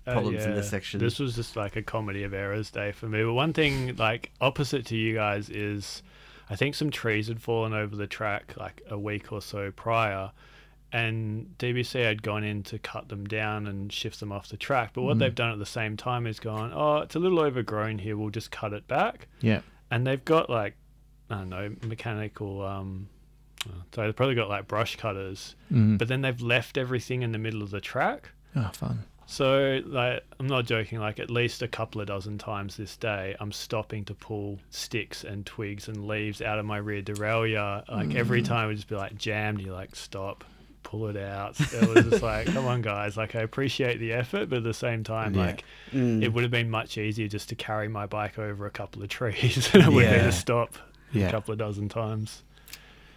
Uh, 0.07 0.13
problems 0.13 0.45
in 0.45 0.55
this 0.55 0.69
section. 0.69 1.01
This 1.01 1.19
was 1.19 1.35
just 1.37 1.57
like 1.57 1.77
a 1.77 1.83
comedy 1.83 2.23
of 2.25 2.35
errors 2.35 2.71
day 2.71 2.93
for 2.93 3.07
me. 3.09 3.23
But 3.23 3.33
one 3.33 3.53
thing, 3.55 3.97
like 3.97 4.31
opposite 4.41 4.85
to 4.87 4.97
you 4.97 5.15
guys, 5.15 5.49
is 5.49 6.03
I 6.51 6.57
think 6.57 6.75
some 6.75 6.91
trees 6.91 7.29
had 7.29 7.41
fallen 7.41 7.73
over 7.73 7.97
the 7.97 8.07
track 8.09 8.55
like 8.59 8.83
a 8.91 8.99
week 8.99 9.33
or 9.33 9.41
so 9.41 9.71
prior, 9.71 10.33
and 10.93 11.55
DBC 11.59 12.03
had 12.05 12.23
gone 12.23 12.43
in 12.45 12.63
to 12.65 12.79
cut 12.79 13.09
them 13.09 13.27
down 13.27 13.67
and 13.67 13.93
shift 13.93 14.21
them 14.21 14.33
off 14.33 14.49
the 14.49 14.57
track. 14.57 14.91
But 14.95 15.03
what 15.03 15.17
Mm. 15.17 15.21
they've 15.21 15.35
done 15.35 15.53
at 15.53 15.59
the 15.59 15.67
same 15.67 15.97
time 15.97 16.27
is 16.27 16.41
gone, 16.41 16.73
oh, 16.75 16.99
it's 16.99 17.15
a 17.15 17.19
little 17.19 17.41
overgrown 17.41 17.99
here. 17.99 18.17
We'll 18.17 18.31
just 18.31 18.51
cut 18.51 18.73
it 18.73 18.87
back. 18.89 19.29
Yeah. 19.41 19.61
And 19.91 20.07
they've 20.07 20.25
got 20.25 20.51
like 20.51 20.75
I 21.31 21.37
don't 21.37 21.49
know 21.51 21.75
mechanical. 21.87 22.67
um 22.67 23.09
so 23.95 24.03
they've 24.03 24.17
probably 24.17 24.35
got 24.35 24.49
like 24.49 24.67
brush 24.67 24.97
cutters, 24.97 25.55
Mm. 25.71 25.99
but 25.99 26.09
then 26.09 26.23
they've 26.23 26.41
left 26.41 26.79
everything 26.79 27.23
in 27.23 27.33
the 27.33 27.39
middle 27.39 27.63
of 27.63 27.71
the 27.71 27.81
track. 27.81 28.31
Oh, 28.57 28.71
fun. 28.73 29.05
So, 29.27 29.81
like, 29.87 30.25
I'm 30.41 30.49
not 30.49 30.65
joking. 30.67 30.99
Like, 30.99 31.21
at 31.21 31.31
least 31.31 31.63
a 31.63 31.69
couple 31.69 32.01
of 32.01 32.09
dozen 32.09 32.37
times 32.39 32.77
this 32.77 32.97
day, 32.97 33.37
I'm 33.39 33.53
stopping 33.53 34.05
to 34.07 34.15
pull 34.15 34.59
sticks 34.71 35.23
and 35.23 35.47
twigs 35.47 35.87
and 35.87 36.09
leaves 36.09 36.43
out 36.43 36.59
of 36.59 36.65
my 36.67 36.79
rear 36.79 37.01
derailleur. 37.03 37.89
Like 37.89 38.15
every 38.17 38.43
time, 38.43 38.65
it 38.65 38.69
would 38.69 38.77
just 38.77 38.89
be 38.89 38.97
like 38.97 39.17
jammed. 39.17 39.61
You're 39.61 39.75
like, 39.75 39.95
stop, 39.95 40.43
pull 40.83 41.09
it 41.09 41.17
out. 41.17 41.59
It 41.61 41.89
was 41.95 42.05
just 42.07 42.23
like, 42.23 42.47
come 42.47 42.67
on, 42.67 42.83
guys. 42.83 43.17
Like, 43.17 43.35
I 43.37 43.41
appreciate 43.41 43.99
the 43.99 44.13
effort, 44.13 44.49
but 44.49 44.59
at 44.59 44.65
the 44.65 44.75
same 44.75 45.05
time, 45.05 45.35
Yeah. 45.35 45.41
like, 45.47 45.65
Mm. 45.93 46.23
it 46.23 46.33
would 46.33 46.43
have 46.43 46.51
been 46.51 46.71
much 46.71 46.97
easier 46.99 47.29
just 47.29 47.49
to 47.51 47.55
carry 47.55 47.89
my 47.89 48.07
bike 48.07 48.39
over 48.39 48.67
a 48.67 48.71
couple 48.71 49.03
of 49.03 49.09
trees 49.09 49.69
than 49.73 49.83
it 49.83 49.89
would 49.89 50.01
be 50.01 50.05
Yeah. 50.05 50.25
to 50.25 50.33
stop 50.33 50.77
a 51.15 51.19
Yeah. 51.19 51.31
couple 51.31 51.53
of 51.53 51.59
dozen 51.59 51.89
times. 51.89 52.43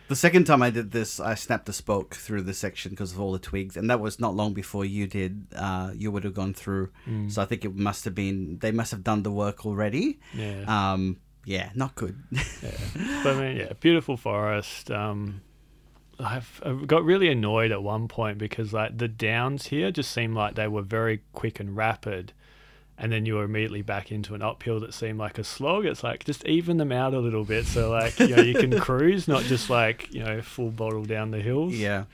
The 0.10 0.16
second 0.18 0.44
time 0.44 0.62
I 0.62 0.70
did 0.70 0.92
this, 0.92 1.20
I 1.20 1.34
snapped 1.34 1.70
a 1.70 1.74
spoke 1.74 2.14
through 2.16 2.42
the 2.44 2.54
section 2.54 2.92
because 2.92 3.14
of 3.14 3.22
all 3.22 3.32
the 3.32 3.40
twigs, 3.40 3.78
and 3.78 3.90
that 3.90 4.00
was 4.02 4.20
not 4.20 4.36
long 4.36 4.54
before 4.54 4.84
you 4.86 5.08
did. 5.08 5.48
Uh, 5.56 5.92
you 5.96 6.12
would 6.12 6.26
have 6.26 6.34
gone 6.34 6.54
through, 6.54 6.90
Mm. 7.08 7.32
so 7.32 7.42
I 7.42 7.46
think 7.46 7.64
it 7.64 7.74
must 7.74 8.04
have 8.06 8.14
been 8.14 8.60
they 8.60 8.72
must 8.72 8.92
have 8.92 9.04
done 9.04 9.24
the 9.24 9.32
work 9.32 9.66
already. 9.66 10.20
Yeah. 10.36 10.66
Um, 10.68 11.18
yeah, 11.46 11.70
not 11.74 11.96
good. 11.96 12.22
Yeah. 12.32 12.42
But 13.24 13.38
I 13.38 13.42
mean, 13.42 13.58
yeah, 13.58 13.74
beautiful 13.80 14.18
forest. 14.18 14.92
Um, 14.92 15.42
I've, 16.20 16.62
I 16.66 16.74
got 16.86 17.04
really 17.04 17.30
annoyed 17.30 17.72
at 17.72 17.82
one 17.84 18.08
point 18.08 18.38
because 18.38 18.74
like 18.74 18.98
the 18.98 19.08
downs 19.08 19.68
here 19.68 19.92
just 19.92 20.12
seemed 20.12 20.36
like 20.36 20.56
they 20.56 20.68
were 20.68 20.82
very 20.84 21.22
quick 21.34 21.60
and 21.60 21.76
rapid, 21.76 22.34
and 22.98 23.12
then 23.12 23.26
you 23.26 23.36
were 23.36 23.44
immediately 23.44 23.82
back 23.82 24.12
into 24.12 24.36
an 24.36 24.42
uphill 24.42 24.80
that 24.82 24.94
seemed 24.94 25.18
like 25.20 25.38
a 25.38 25.44
slog. 25.44 25.86
It's 25.86 26.04
like 26.04 26.24
just 26.24 26.46
even 26.46 26.78
them 26.78 26.92
out 26.92 27.14
a 27.14 27.20
little 27.20 27.44
bit 27.44 27.66
so 27.66 27.90
like 27.90 28.20
you 28.20 28.36
know 28.36 28.42
you 28.44 28.54
can 28.56 28.80
cruise, 28.88 29.28
not 29.28 29.44
just 29.44 29.70
like 29.70 30.14
you 30.14 30.24
know 30.24 30.42
full 30.42 30.70
bottle 30.70 31.04
down 31.04 31.32
the 31.32 31.42
hills. 31.42 31.74
Yeah. 31.74 32.06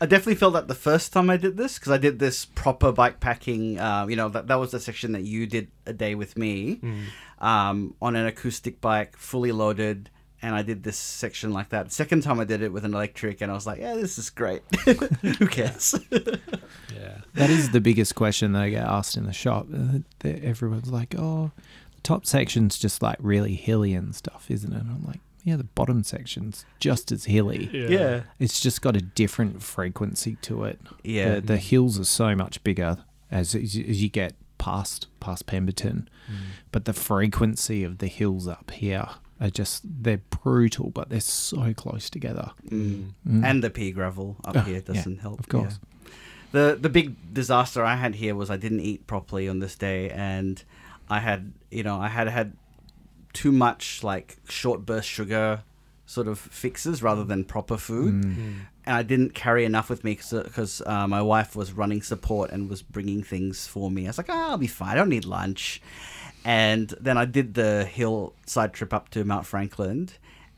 I 0.00 0.06
definitely 0.06 0.34
felt 0.34 0.54
that 0.54 0.66
the 0.66 0.74
first 0.74 1.12
time 1.12 1.30
I 1.30 1.36
did 1.36 1.56
this 1.56 1.78
because 1.78 1.92
I 1.92 1.96
did 1.98 2.18
this 2.18 2.44
proper 2.44 2.90
bike 2.90 3.20
packing. 3.20 3.78
Uh, 3.78 4.06
you 4.08 4.16
know, 4.16 4.28
that, 4.30 4.48
that 4.48 4.56
was 4.56 4.72
the 4.72 4.80
section 4.80 5.12
that 5.12 5.22
you 5.22 5.46
did 5.46 5.68
a 5.86 5.92
day 5.92 6.16
with 6.16 6.36
me 6.36 6.80
Mm. 6.82 7.04
um, 7.40 7.94
on 8.02 8.16
an 8.16 8.26
acoustic 8.26 8.80
bike, 8.80 9.16
fully 9.16 9.52
loaded. 9.52 10.10
And 10.44 10.54
I 10.56 10.62
did 10.62 10.82
this 10.82 10.96
section 10.96 11.52
like 11.52 11.68
that. 11.68 11.92
Second 11.92 12.24
time 12.24 12.40
I 12.40 12.44
did 12.44 12.62
it 12.62 12.72
with 12.72 12.84
an 12.84 12.94
electric, 12.94 13.40
and 13.42 13.50
I 13.50 13.54
was 13.54 13.64
like, 13.66 13.78
yeah, 13.78 13.94
this 13.94 14.18
is 14.18 14.28
great. 14.28 14.62
Who 14.84 15.46
cares? 15.46 15.94
Yeah. 16.10 17.18
That 17.34 17.48
is 17.48 17.70
the 17.70 17.80
biggest 17.80 18.14
question 18.14 18.52
that 18.52 18.62
I 18.62 18.68
get 18.68 18.84
asked 18.86 19.16
in 19.16 19.24
the 19.24 19.32
shop. 19.32 19.66
Uh, 19.74 20.00
that 20.18 20.44
Everyone's 20.44 20.90
like, 20.90 21.14
"Oh, 21.16 21.50
the 21.94 22.00
top 22.02 22.26
section's 22.26 22.78
just 22.78 23.02
like 23.02 23.16
really 23.20 23.54
hilly 23.54 23.94
and 23.94 24.14
stuff, 24.14 24.50
isn't 24.50 24.70
it?" 24.70 24.78
And 24.82 24.90
I'm 24.90 25.04
like, 25.06 25.20
"Yeah, 25.42 25.56
the 25.56 25.64
bottom 25.64 26.02
section's 26.04 26.66
just 26.78 27.10
as 27.10 27.24
hilly. 27.24 27.70
Yeah. 27.72 28.24
It's 28.38 28.60
just 28.60 28.82
got 28.82 28.96
a 28.96 29.00
different 29.00 29.62
frequency 29.62 30.36
to 30.42 30.64
it. 30.64 30.78
Yeah. 31.02 31.36
The, 31.36 31.40
the 31.40 31.56
hills 31.56 31.98
are 31.98 32.04
so 32.04 32.36
much 32.36 32.62
bigger 32.64 32.98
as 33.30 33.54
as 33.54 33.74
you 33.74 33.86
as 33.88 34.02
you 34.02 34.10
get 34.10 34.34
past 34.58 35.06
past 35.18 35.46
Pemberton, 35.46 36.10
Mm. 36.30 36.34
but 36.70 36.84
the 36.84 36.92
frequency 36.92 37.82
of 37.82 37.96
the 37.98 38.06
hills 38.08 38.46
up 38.46 38.70
here 38.72 39.08
are 39.42 39.50
just 39.50 39.82
they're 40.04 40.22
brutal, 40.42 40.90
but 40.90 41.08
they're 41.10 41.20
so 41.20 41.74
close 41.74 42.08
together. 42.08 42.50
Mm. 42.70 43.10
Mm. 43.28 43.44
And 43.44 43.62
the 43.64 43.70
pea 43.70 43.90
gravel 43.92 44.36
up 44.44 44.56
Ah, 44.56 44.62
here 44.62 44.80
doesn't 44.80 45.18
help. 45.18 45.40
of 45.40 45.48
course. 45.48 45.78
yeah. 45.82 46.08
The 46.52 46.78
the 46.80 46.88
big 46.88 47.34
disaster 47.34 47.82
I 47.84 47.96
had 47.96 48.14
here 48.14 48.34
was 48.34 48.50
I 48.50 48.56
didn't 48.56 48.80
eat 48.80 49.06
properly 49.06 49.48
on 49.48 49.58
this 49.60 49.74
day, 49.76 50.10
and 50.10 50.62
I 51.10 51.18
had 51.20 51.52
you 51.70 51.82
know 51.82 51.98
I 52.00 52.08
had 52.08 52.28
had 52.28 52.52
too 53.32 53.52
much 53.52 54.04
like 54.04 54.36
short 54.48 54.84
burst 54.86 55.08
sugar 55.08 55.62
sort 56.04 56.28
of 56.28 56.38
fixes 56.38 57.02
rather 57.02 57.24
than 57.24 57.42
proper 57.44 57.78
food, 57.78 58.14
Mm. 58.22 58.36
Mm. 58.36 58.54
and 58.84 58.96
I 58.96 59.02
didn't 59.02 59.32
carry 59.34 59.64
enough 59.64 59.88
with 59.88 60.04
me 60.04 60.14
because 60.14 60.82
uh, 60.84 61.06
my 61.08 61.22
wife 61.22 61.56
was 61.56 61.72
running 61.72 62.02
support 62.02 62.50
and 62.52 62.68
was 62.68 62.82
bringing 62.82 63.22
things 63.24 63.66
for 63.66 63.90
me. 63.90 64.04
I 64.04 64.08
was 64.10 64.18
like, 64.18 64.28
oh, 64.28 64.50
I'll 64.50 64.58
be 64.58 64.66
fine. 64.66 64.90
I 64.90 64.94
don't 64.96 65.08
need 65.08 65.24
lunch. 65.24 65.80
And 66.44 66.92
then 67.00 67.16
I 67.16 67.24
did 67.24 67.54
the 67.54 67.84
hillside 67.84 68.72
trip 68.72 68.92
up 68.92 69.10
to 69.10 69.24
Mount 69.24 69.46
Franklin 69.46 70.08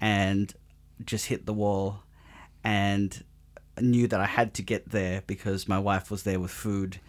and 0.01 0.53
just 1.05 1.27
hit 1.27 1.47
the 1.47 1.53
wall 1.53 2.03
and 2.63 3.23
knew 3.81 4.07
that 4.09 4.21
I 4.21 4.27
had 4.27 4.55
to 4.55 4.63
get 4.63 4.91
there 4.91 5.23
because 5.27 5.69
my 5.69 5.79
wife 5.79 6.11
was 6.11 6.23
there 6.23 6.41
with 6.41 6.51
food 6.51 7.01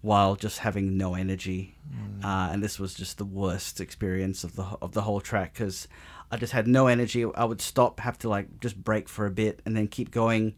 while 0.00 0.36
just 0.36 0.58
having 0.58 0.96
no 0.98 1.14
energy. 1.14 1.76
Uh, 2.22 2.50
and 2.52 2.62
this 2.62 2.78
was 2.78 2.94
just 2.94 3.18
the 3.18 3.24
worst 3.24 3.80
experience 3.80 4.44
of 4.44 4.56
the 4.56 4.64
of 4.82 4.92
the 4.92 5.02
whole 5.02 5.20
track 5.20 5.54
because 5.54 5.88
I 6.30 6.36
just 6.36 6.52
had 6.52 6.66
no 6.66 6.88
energy. 6.88 7.24
I 7.34 7.44
would 7.44 7.60
stop, 7.60 8.00
have 8.00 8.18
to 8.18 8.28
like 8.28 8.60
just 8.60 8.82
break 8.82 9.08
for 9.08 9.26
a 9.26 9.30
bit, 9.30 9.60
and 9.64 9.76
then 9.76 9.88
keep 9.88 10.10
going. 10.10 10.54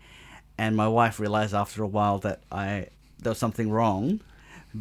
And 0.58 0.76
my 0.76 0.88
wife 0.88 1.20
realized 1.20 1.54
after 1.54 1.82
a 1.82 1.86
while 1.86 2.18
that 2.20 2.42
I 2.50 2.88
there 3.18 3.30
was 3.30 3.38
something 3.38 3.70
wrong, 3.70 4.20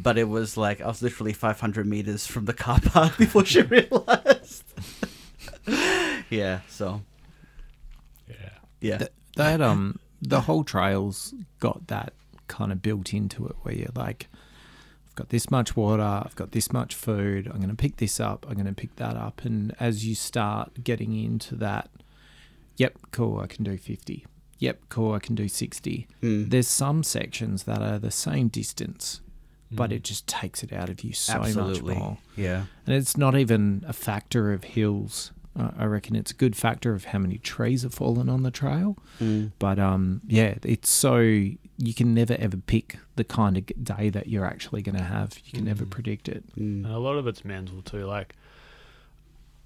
but 0.03 0.17
it 0.17 0.27
was 0.27 0.58
like 0.58 0.81
I 0.81 0.88
was 0.88 1.01
literally 1.01 1.34
500 1.34 1.86
meters 1.88 2.27
from 2.27 2.45
the 2.45 2.53
car 2.53 2.79
park 2.81 3.17
before 3.17 3.45
she 3.45 3.62
realized. 3.62 4.63
yeah. 6.29 6.62
So 6.67 7.01
Yeah. 8.27 8.36
yeah. 8.81 8.97
Th- 8.97 9.12
that 9.36 9.62
um 9.62 9.99
the 10.21 10.41
whole 10.41 10.63
trail's 10.63 11.34
got 11.60 11.88
that 11.88 12.13
kind 12.47 12.71
of 12.71 12.81
built 12.81 13.13
into 13.13 13.45
it 13.47 13.55
where 13.63 13.73
you're 13.75 13.89
like 13.95 14.27
I've 15.08 15.15
got 15.15 15.29
this 15.29 15.49
much 15.49 15.75
water, 15.75 16.03
I've 16.03 16.36
got 16.36 16.51
this 16.51 16.71
much 16.73 16.93
food, 16.95 17.47
I'm 17.47 17.58
going 17.58 17.69
to 17.69 17.75
pick 17.75 17.97
this 17.97 18.19
up, 18.19 18.45
I'm 18.49 18.55
going 18.55 18.65
to 18.65 18.73
pick 18.73 18.95
that 18.97 19.15
up 19.15 19.43
and 19.45 19.73
as 19.79 20.05
you 20.05 20.13
start 20.15 20.84
getting 20.84 21.15
into 21.15 21.55
that 21.55 21.89
yep, 22.77 22.97
cool, 23.12 23.39
I 23.39 23.47
can 23.47 23.63
do 23.63 23.77
50. 23.77 24.25
Yep, 24.60 24.79
cool, 24.89 25.13
I 25.13 25.19
can 25.19 25.36
do 25.36 25.47
60. 25.47 26.08
Mm. 26.21 26.49
There's 26.49 26.67
some 26.67 27.03
sections 27.03 27.63
that 27.63 27.81
are 27.81 27.99
the 27.99 28.12
same 28.12 28.47
distance 28.49 29.21
but 29.76 29.90
Mm. 29.90 29.94
it 29.98 30.04
just 30.04 30.28
takes 30.28 30.64
it 30.64 30.72
out 30.74 30.90
of 30.90 31.04
you 31.04 31.14
so 31.14 31.34
Absolutely. 31.42 31.94
much 31.96 32.02
more. 32.04 32.18
Yeah. 32.36 32.66
And 32.86 32.96
it's 32.96 33.18
not 33.18 33.36
even 33.38 33.84
a 33.88 33.94
factor 33.94 34.54
of 34.54 34.64
hills. 34.64 35.32
Uh, 35.58 35.72
I 35.78 35.86
reckon 35.86 36.16
it's 36.16 36.32
a 36.32 36.36
good 36.36 36.56
factor 36.56 36.94
of 36.94 37.06
how 37.06 37.20
many 37.20 37.38
trees 37.38 37.84
have 37.84 37.94
fallen 37.94 38.28
on 38.30 38.44
the 38.44 38.52
trail. 38.52 38.98
Mm. 39.22 39.52
But 39.60 39.80
um, 39.80 40.22
yeah, 40.28 40.56
it's 40.64 40.90
so 40.90 41.18
you 41.20 41.94
can 41.94 42.14
never 42.14 42.36
ever 42.40 42.58
pick 42.58 42.98
the 43.16 43.24
kind 43.24 43.58
of 43.58 43.66
day 43.84 44.10
that 44.10 44.28
you're 44.28 44.46
actually 44.46 44.82
going 44.82 44.98
to 44.98 45.04
have. 45.04 45.38
You 45.46 45.52
can 45.54 45.66
never 45.66 45.86
Mm. 45.86 45.90
predict 45.90 46.28
it. 46.30 46.44
And 46.58 46.86
Mm. 46.86 46.94
a 46.94 46.98
lot 46.98 47.18
of 47.18 47.26
it's 47.28 47.44
mental 47.46 47.82
too. 47.82 48.06
Like, 48.06 48.36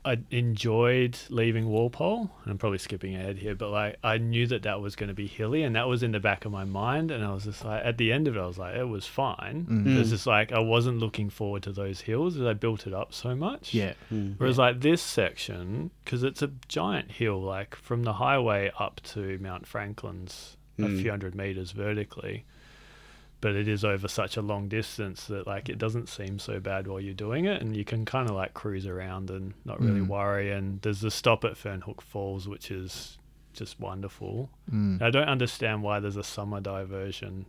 I 0.10 0.17
enjoyed 0.32 1.17
leaving 1.30 1.67
Walpole. 1.69 2.30
I'm 2.45 2.58
probably 2.58 2.80
skipping 2.80 3.15
ahead 3.15 3.38
here, 3.38 3.56
but 3.56 3.69
like, 3.69 3.98
I 4.04 4.17
knew 4.17 4.48
that 4.48 4.63
that 4.63 4.82
was 4.82 4.95
going 4.95 5.08
to 5.10 5.13
be 5.13 5.28
hilly, 5.28 5.63
and 5.63 5.76
that 5.76 5.88
was 5.88 6.04
in 6.04 6.12
the 6.12 6.19
back 6.19 6.45
of 6.45 6.52
my 6.52 6.63
mind. 6.65 7.12
And 7.12 7.24
I 7.24 7.32
was 7.34 7.43
just 7.45 7.63
like, 7.63 7.86
at 7.86 7.98
the 7.98 8.12
end 8.12 8.28
of 8.28 8.36
it, 8.36 8.39
I 8.39 8.45
was 8.48 8.58
like, 8.58 8.76
it 8.76 8.88
was 8.88 9.06
fine. 9.06 9.65
Mm. 9.69 9.95
It 9.95 10.00
was 10.00 10.10
just 10.10 10.28
like 10.28 10.52
I 10.52 10.60
wasn't 10.60 11.00
looking 11.00 11.30
forward 11.30 11.63
to 11.63 11.72
those 11.72 12.02
hills 12.02 12.36
as 12.38 12.45
I 12.45 12.54
built 12.54 12.88
it 12.88 12.93
up 12.93 13.13
so 13.13 13.36
much. 13.36 13.74
Yeah, 13.74 13.93
Mm. 14.12 14.36
Whereas 14.38 14.58
like 14.58 14.82
this 14.82 15.02
section, 15.02 15.91
because 16.04 16.24
it's 16.24 16.41
a 16.41 16.52
giant 16.67 17.12
hill, 17.12 17.41
like 17.41 17.76
from 17.76 18.04
the 18.04 18.13
highway 18.13 18.72
up 18.80 19.02
to 19.13 19.38
Mount 19.39 19.65
Franklin's 19.67 20.58
a 20.78 20.84
Mm. 20.84 21.02
few 21.02 21.10
hundred 21.12 21.36
meters 21.36 21.72
vertically, 21.72 22.45
but 23.41 23.56
it 23.56 23.67
is 23.67 23.86
over 23.86 24.08
such 24.08 24.36
a 24.38 24.41
long 24.41 24.67
distance 24.67 25.25
that 25.28 25.47
like 25.47 25.69
it 25.69 25.78
doesn't 25.78 26.10
seem 26.10 26.39
so 26.39 26.60
bad 26.60 26.88
while 26.88 26.99
you're 26.99 27.13
doing 27.13 27.45
it, 27.45 27.62
and 27.62 27.75
you 27.75 27.86
can 27.86 28.04
kind 28.06 28.30
of 28.30 28.36
like 28.36 28.54
cruise 28.54 28.86
around 28.86 29.30
and 29.30 29.54
not 29.65 29.80
really 29.80 30.02
Mm. 30.02 30.08
worry. 30.08 30.52
And 30.52 30.82
there's 30.82 31.02
the 31.02 31.12
stop 31.12 31.43
at 31.45 31.54
Fernhook 31.54 32.02
Falls, 32.02 32.47
which 32.47 32.69
is 32.71 33.17
just 33.54 33.80
wonderful. 33.80 34.49
Mm. 34.71 35.02
I 35.02 35.10
don't 35.10 35.28
understand 35.30 35.84
why 35.84 35.99
there's 35.99 36.17
a 36.17 36.23
summer 36.23 36.60
diversion 36.60 37.45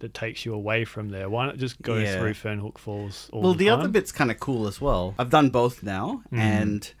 that 0.00 0.14
takes 0.14 0.44
you 0.46 0.54
away 0.54 0.84
from 0.84 1.08
there. 1.08 1.28
Why 1.28 1.46
not 1.46 1.56
just 1.56 1.80
go 1.82 1.96
Yeah. 1.96 2.18
through 2.18 2.34
Fernhook 2.34 2.78
Falls 2.78 3.28
all 3.32 3.42
well, 3.42 3.52
the, 3.52 3.58
the 3.64 3.70
other 3.70 3.88
bit's 3.88 4.12
kind 4.12 4.30
of 4.30 4.38
cool 4.38 4.68
as 4.68 4.80
well. 4.80 5.14
I've 5.18 5.30
done 5.30 5.48
both 5.50 5.82
now, 5.82 6.22
Mhm. 6.32 6.38
and 6.38 6.92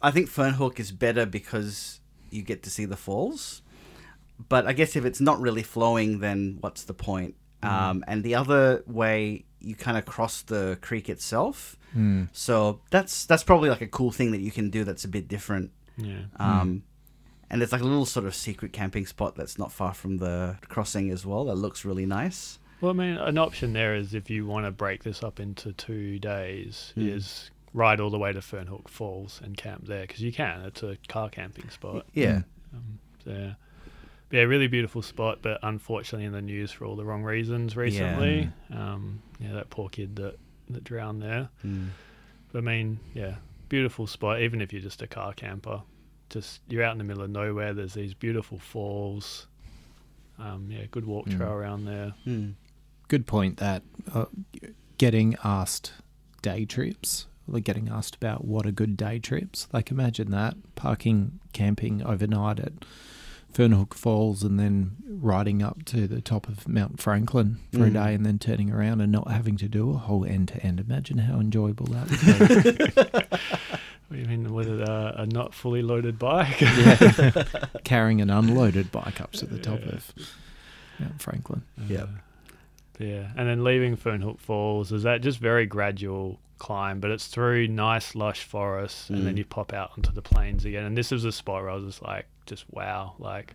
I 0.00 0.10
think 0.10 0.28
Fernhook 0.30 0.80
is 0.80 0.92
better 0.92 1.26
because 1.26 2.00
you 2.30 2.42
get 2.42 2.62
to 2.62 2.70
see 2.70 2.84
the 2.86 2.96
falls. 2.96 3.60
But 4.48 4.66
I 4.66 4.72
guess 4.72 4.96
if 4.96 5.04
it's 5.04 5.20
not 5.20 5.40
really 5.40 5.62
flowing, 5.62 6.18
then 6.20 6.58
what's 6.60 6.84
the 6.84 6.94
point? 6.94 7.34
Um, 7.62 8.02
and 8.08 8.24
the 8.24 8.34
other 8.34 8.82
way, 8.86 9.44
you 9.60 9.76
kind 9.76 9.96
of 9.96 10.04
cross 10.04 10.42
the 10.42 10.78
creek 10.80 11.08
itself. 11.08 11.76
Mm. 11.96 12.28
So 12.32 12.80
that's 12.90 13.24
that's 13.26 13.44
probably 13.44 13.68
like 13.70 13.82
a 13.82 13.86
cool 13.86 14.10
thing 14.10 14.32
that 14.32 14.40
you 14.40 14.50
can 14.50 14.68
do 14.70 14.82
that's 14.82 15.04
a 15.04 15.08
bit 15.08 15.28
different. 15.28 15.70
Yeah. 15.96 16.22
Um, 16.36 16.82
And 17.50 17.60
there's 17.60 17.70
like 17.70 17.82
a 17.82 17.84
little 17.84 18.06
sort 18.06 18.26
of 18.26 18.34
secret 18.34 18.72
camping 18.72 19.06
spot 19.06 19.36
that's 19.36 19.58
not 19.58 19.70
far 19.70 19.92
from 19.94 20.16
the 20.16 20.56
crossing 20.68 21.10
as 21.10 21.24
well. 21.26 21.44
That 21.44 21.54
looks 21.56 21.84
really 21.84 22.06
nice. 22.06 22.58
Well, 22.80 22.90
I 22.90 22.94
mean, 22.94 23.16
an 23.18 23.38
option 23.38 23.74
there 23.74 23.94
is 23.94 24.12
if 24.14 24.28
you 24.30 24.44
want 24.46 24.64
to 24.66 24.72
break 24.72 25.04
this 25.04 25.22
up 25.22 25.38
into 25.38 25.72
two 25.72 26.18
days, 26.18 26.92
Mm. 26.96 27.14
is 27.16 27.50
ride 27.74 28.00
all 28.00 28.10
the 28.10 28.18
way 28.18 28.32
to 28.32 28.40
Fernhook 28.40 28.88
Falls 28.88 29.40
and 29.44 29.56
camp 29.56 29.86
there 29.86 30.02
because 30.06 30.20
you 30.22 30.32
can. 30.32 30.62
It's 30.62 30.82
a 30.82 30.96
car 31.08 31.28
camping 31.30 31.70
spot. 31.70 32.06
Yeah. 32.12 32.40
Mm. 32.74 32.76
Um, 32.76 32.98
so, 33.24 33.30
yeah. 33.30 33.54
Yeah, 34.32 34.42
really 34.42 34.66
beautiful 34.66 35.02
spot, 35.02 35.38
but 35.42 35.60
unfortunately 35.62 36.24
in 36.26 36.32
the 36.32 36.42
news 36.42 36.72
for 36.72 36.84
all 36.86 36.96
the 36.96 37.04
wrong 37.04 37.22
reasons 37.22 37.76
recently. 37.76 38.50
Um, 38.72 39.22
yeah, 39.38 39.52
that 39.52 39.70
poor 39.70 39.88
kid 39.88 40.16
that 40.16 40.36
that 40.70 40.82
drowned 40.84 41.22
there. 41.22 41.48
Mm. 41.64 41.88
But 42.50 42.58
I 42.58 42.62
mean, 42.62 42.98
yeah, 43.14 43.36
beautiful 43.68 44.06
spot. 44.06 44.40
Even 44.40 44.60
if 44.60 44.72
you're 44.72 44.82
just 44.82 45.02
a 45.02 45.06
car 45.06 45.32
camper, 45.34 45.82
just 46.30 46.60
you're 46.68 46.82
out 46.82 46.92
in 46.92 46.98
the 46.98 47.04
middle 47.04 47.22
of 47.22 47.30
nowhere. 47.30 47.72
There's 47.74 47.94
these 47.94 48.14
beautiful 48.14 48.58
falls. 48.58 49.46
Um, 50.38 50.68
yeah, 50.70 50.86
good 50.90 51.04
walk 51.04 51.26
Mm. 51.26 51.36
trail 51.36 51.52
around 51.52 51.84
there. 51.84 52.14
Mm. 52.26 52.54
Good 53.08 53.26
point 53.26 53.58
that 53.58 53.82
uh, 54.14 54.24
getting 54.98 55.36
asked 55.44 55.92
day 56.40 56.64
trips, 56.64 57.26
like 57.46 57.64
getting 57.64 57.88
asked 57.90 58.16
about 58.16 58.44
what 58.44 58.66
are 58.66 58.72
good 58.72 58.96
day 58.96 59.18
trips. 59.18 59.68
Like 59.72 59.90
imagine 59.90 60.30
that 60.30 60.54
parking, 60.74 61.38
camping 61.52 62.02
overnight 62.02 62.58
at 62.60 62.72
Fernhook 63.52 63.94
Falls 63.94 64.42
and 64.42 64.58
then 64.58 64.96
riding 65.06 65.62
up 65.62 65.84
to 65.86 66.06
the 66.08 66.20
top 66.20 66.48
of 66.48 66.66
Mount 66.66 67.00
Franklin 67.00 67.58
for 67.72 67.84
a 67.84 67.90
Mm. 67.90 67.92
day 67.92 68.14
and 68.14 68.24
then 68.26 68.38
turning 68.38 68.70
around 68.72 69.00
and 69.00 69.12
not 69.12 69.30
having 69.30 69.56
to 69.58 69.68
do 69.68 69.90
a 69.90 69.98
whole 69.98 70.24
end 70.24 70.48
to 70.48 70.62
end. 70.64 70.80
Imagine 70.80 71.18
how 71.18 71.38
enjoyable 71.38 71.86
that 71.86 72.10
would 72.10 72.78
be. 72.78 73.38
What 74.08 74.16
do 74.16 74.22
you 74.24 74.28
mean 74.28 74.52
with 74.52 74.68
a, 74.68 75.14
a 75.22 75.26
not 75.26 75.54
fully 75.54 75.80
loaded 75.80 76.18
bike? 76.18 76.60
yeah. 76.60 77.44
Carrying 77.84 78.20
an 78.20 78.28
unloaded 78.28 78.92
bike 78.92 79.22
up 79.22 79.32
to 79.32 79.46
the 79.46 79.58
top 79.58 79.80
Yeah. 79.80 79.92
of 79.92 80.12
Mount 80.98 81.22
Franklin. 81.22 81.62
Yep. 81.88 82.02
Uh, 82.02 82.06
yeah, 82.98 83.30
and 83.36 83.48
then 83.48 83.64
leaving 83.64 83.96
Fernhook 83.96 84.38
Falls 84.40 84.92
is 84.92 85.02
that 85.04 85.20
just 85.22 85.38
very 85.38 85.66
gradual 85.66 86.38
climb, 86.58 87.00
but 87.00 87.10
it's 87.10 87.26
through 87.26 87.66
nice 87.68 88.14
lush 88.14 88.44
forests, 88.44 89.10
and 89.10 89.26
then 89.26 89.34
Mm. 89.34 89.38
you 89.38 89.44
pop 89.44 89.72
out 89.72 89.90
onto 89.96 90.12
the 90.12 90.22
plains 90.22 90.64
again. 90.64 90.84
And 90.84 90.96
this 90.96 91.10
is 91.10 91.24
a 91.24 91.32
spot 91.32 91.62
where 91.62 91.70
I 91.70 91.74
was 91.74 91.84
just 91.84 92.02
like, 92.02 92.26
just 92.46 92.64
wow, 92.70 93.14
like 93.18 93.54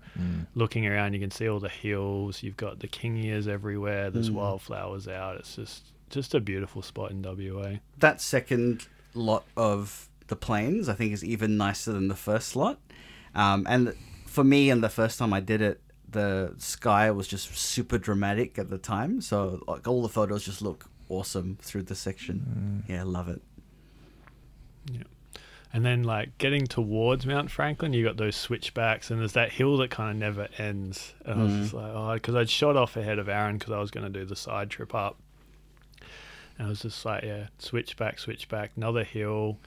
looking 0.55 0.85
around, 0.87 1.13
you 1.13 1.19
can 1.19 1.31
see 1.31 1.47
all 1.47 1.59
the 1.59 1.69
hills. 1.69 2.43
You've 2.43 2.57
got 2.57 2.79
the 2.79 2.87
kingias 2.87 3.47
everywhere. 3.47 4.09
There's 4.09 4.29
Mm. 4.29 4.33
wildflowers 4.35 5.07
out. 5.07 5.37
It's 5.37 5.55
just 5.55 5.93
just 6.09 6.33
a 6.33 6.39
beautiful 6.39 6.81
spot 6.81 7.11
in 7.11 7.21
WA. 7.21 7.79
that 7.99 8.21
second 8.21 8.87
lot 9.13 9.43
of 9.57 10.07
the 10.27 10.35
plains, 10.37 10.87
I 10.87 10.93
think, 10.93 11.11
is 11.11 11.23
even 11.23 11.57
nicer 11.57 11.91
than 11.91 12.07
the 12.07 12.15
first 12.15 12.55
lot. 12.55 12.79
Um, 13.35 13.65
and 13.69 13.93
for 14.25 14.43
me, 14.45 14.69
and 14.69 14.81
the 14.83 14.89
first 14.89 15.19
time 15.19 15.33
I 15.33 15.39
did 15.41 15.61
it, 15.61 15.81
the 16.09 16.53
sky 16.57 17.11
was 17.11 17.27
just 17.27 17.55
super 17.57 17.97
dramatic 17.97 18.57
at 18.57 18.69
the 18.69 18.77
time. 18.77 19.21
So 19.21 19.61
like 19.67 19.87
all 19.87 20.01
the 20.01 20.09
photos 20.09 20.45
just 20.45 20.61
look 20.61 20.89
awesome 21.09 21.57
through 21.61 21.83
the 21.83 21.95
section. 21.95 22.83
Mm. 22.87 22.89
Yeah, 22.93 23.03
love 23.03 23.27
it. 23.29 23.41
Yeah. 24.91 25.03
And 25.73 25.85
then 25.85 26.03
like 26.03 26.37
getting 26.37 26.65
towards 26.65 27.25
Mount 27.25 27.51
Franklin, 27.51 27.91
you 27.93 28.03
got 28.03 28.15
those 28.17 28.35
switchbacks, 28.37 29.11
and 29.11 29.19
there's 29.19 29.33
that 29.33 29.51
hill 29.51 29.77
that 29.77 29.91
kind 29.91 30.11
of 30.11 30.17
never 30.17 30.47
ends. 30.57 31.13
And 31.25 31.41
I 31.41 31.43
was 31.43 31.51
Mm. 31.53 31.61
just 31.61 31.73
like, 31.73 31.91
oh, 31.93 32.13
because 32.13 32.35
I'd 32.35 32.49
shot 32.49 32.77
off 32.77 32.95
ahead 32.95 33.19
of 33.19 33.27
Aaron 33.27 33.57
because 33.57 33.73
I 33.73 33.79
was 33.79 33.91
going 33.91 34.11
to 34.11 34.19
do 34.19 34.25
the 34.25 34.35
side 34.35 34.69
trip 34.69 34.95
up. 34.95 35.17
And 36.57 36.67
I 36.67 36.69
was 36.69 36.81
just 36.81 37.05
like, 37.05 37.23
yeah, 37.23 37.47
switchback, 37.59 38.17
switchback, 38.17 38.71
another 38.77 39.03
hill. 39.03 39.59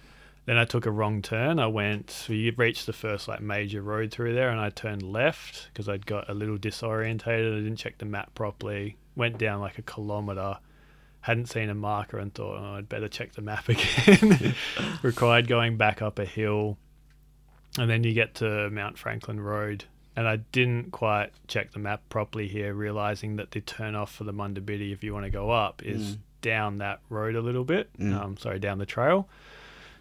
Then 0.47 0.57
I 0.57 0.65
took 0.65 0.87
a 0.87 0.91
wrong 0.91 1.23
turn. 1.23 1.59
I 1.59 1.67
went, 1.67 2.27
we 2.29 2.51
reached 2.51 2.87
the 2.87 2.93
first 2.93 3.29
like 3.29 3.41
major 3.41 3.83
road 3.83 4.11
through 4.11 4.35
there, 4.35 4.49
and 4.51 4.59
I 4.61 4.71
turned 4.71 5.03
left 5.03 5.69
because 5.73 5.89
I'd 5.89 6.07
got 6.07 6.29
a 6.31 6.35
little 6.35 6.59
disorientated. 6.59 7.53
I 7.53 7.63
didn't 7.63 7.77
check 7.77 7.99
the 7.99 8.05
map 8.07 8.35
properly. 8.35 8.97
Went 9.17 9.39
down 9.39 9.61
like 9.61 9.79
a 9.79 9.83
kilometer 9.83 10.59
hadn't 11.23 11.45
seen 11.51 11.69
a 11.69 11.75
marker 11.75 12.17
and 12.17 12.33
thought, 12.33 12.57
oh, 12.59 12.77
I'd 12.77 12.89
better 12.89 13.07
check 13.07 13.33
the 13.35 13.43
map 13.43 13.69
again. 13.69 14.55
Required 15.03 15.49
going 15.49 15.77
back 15.77 16.01
up 16.01 16.19
a 16.19 16.25
hill. 16.25 16.79
And 17.79 17.91
then 17.91 18.05
you 18.05 18.15
get 18.15 18.37
to 18.37 18.71
Mount 18.71 18.97
Franklin 18.97 19.39
Road. 19.39 19.85
And 20.17 20.27
I 20.27 20.37
didn't 20.37 20.93
quite 20.93 21.33
check 21.47 21.73
the 21.73 21.79
map 21.79 22.01
properly 22.09 22.49
here, 22.49 22.73
realizing 22.73 23.37
that 23.37 23.51
the 23.51 23.61
turn 23.61 23.95
off 23.95 24.13
for 24.15 24.25
the 24.25 24.33
Mundabiddi, 24.33 24.93
if 24.95 25.05
you 25.05 25.13
want 25.13 25.27
to 25.27 25.31
go 25.31 25.51
up, 25.51 25.83
is 25.85 26.17
Mm. 26.17 26.19
down 26.41 26.79
that 26.79 27.01
road 27.11 27.37
a 27.37 27.43
little 27.43 27.65
bit. 27.65 27.91
Mm. 27.99 28.19
Um, 28.19 28.37
sorry, 28.39 28.59
down 28.59 28.79
the 28.79 28.87
trail. 28.87 29.29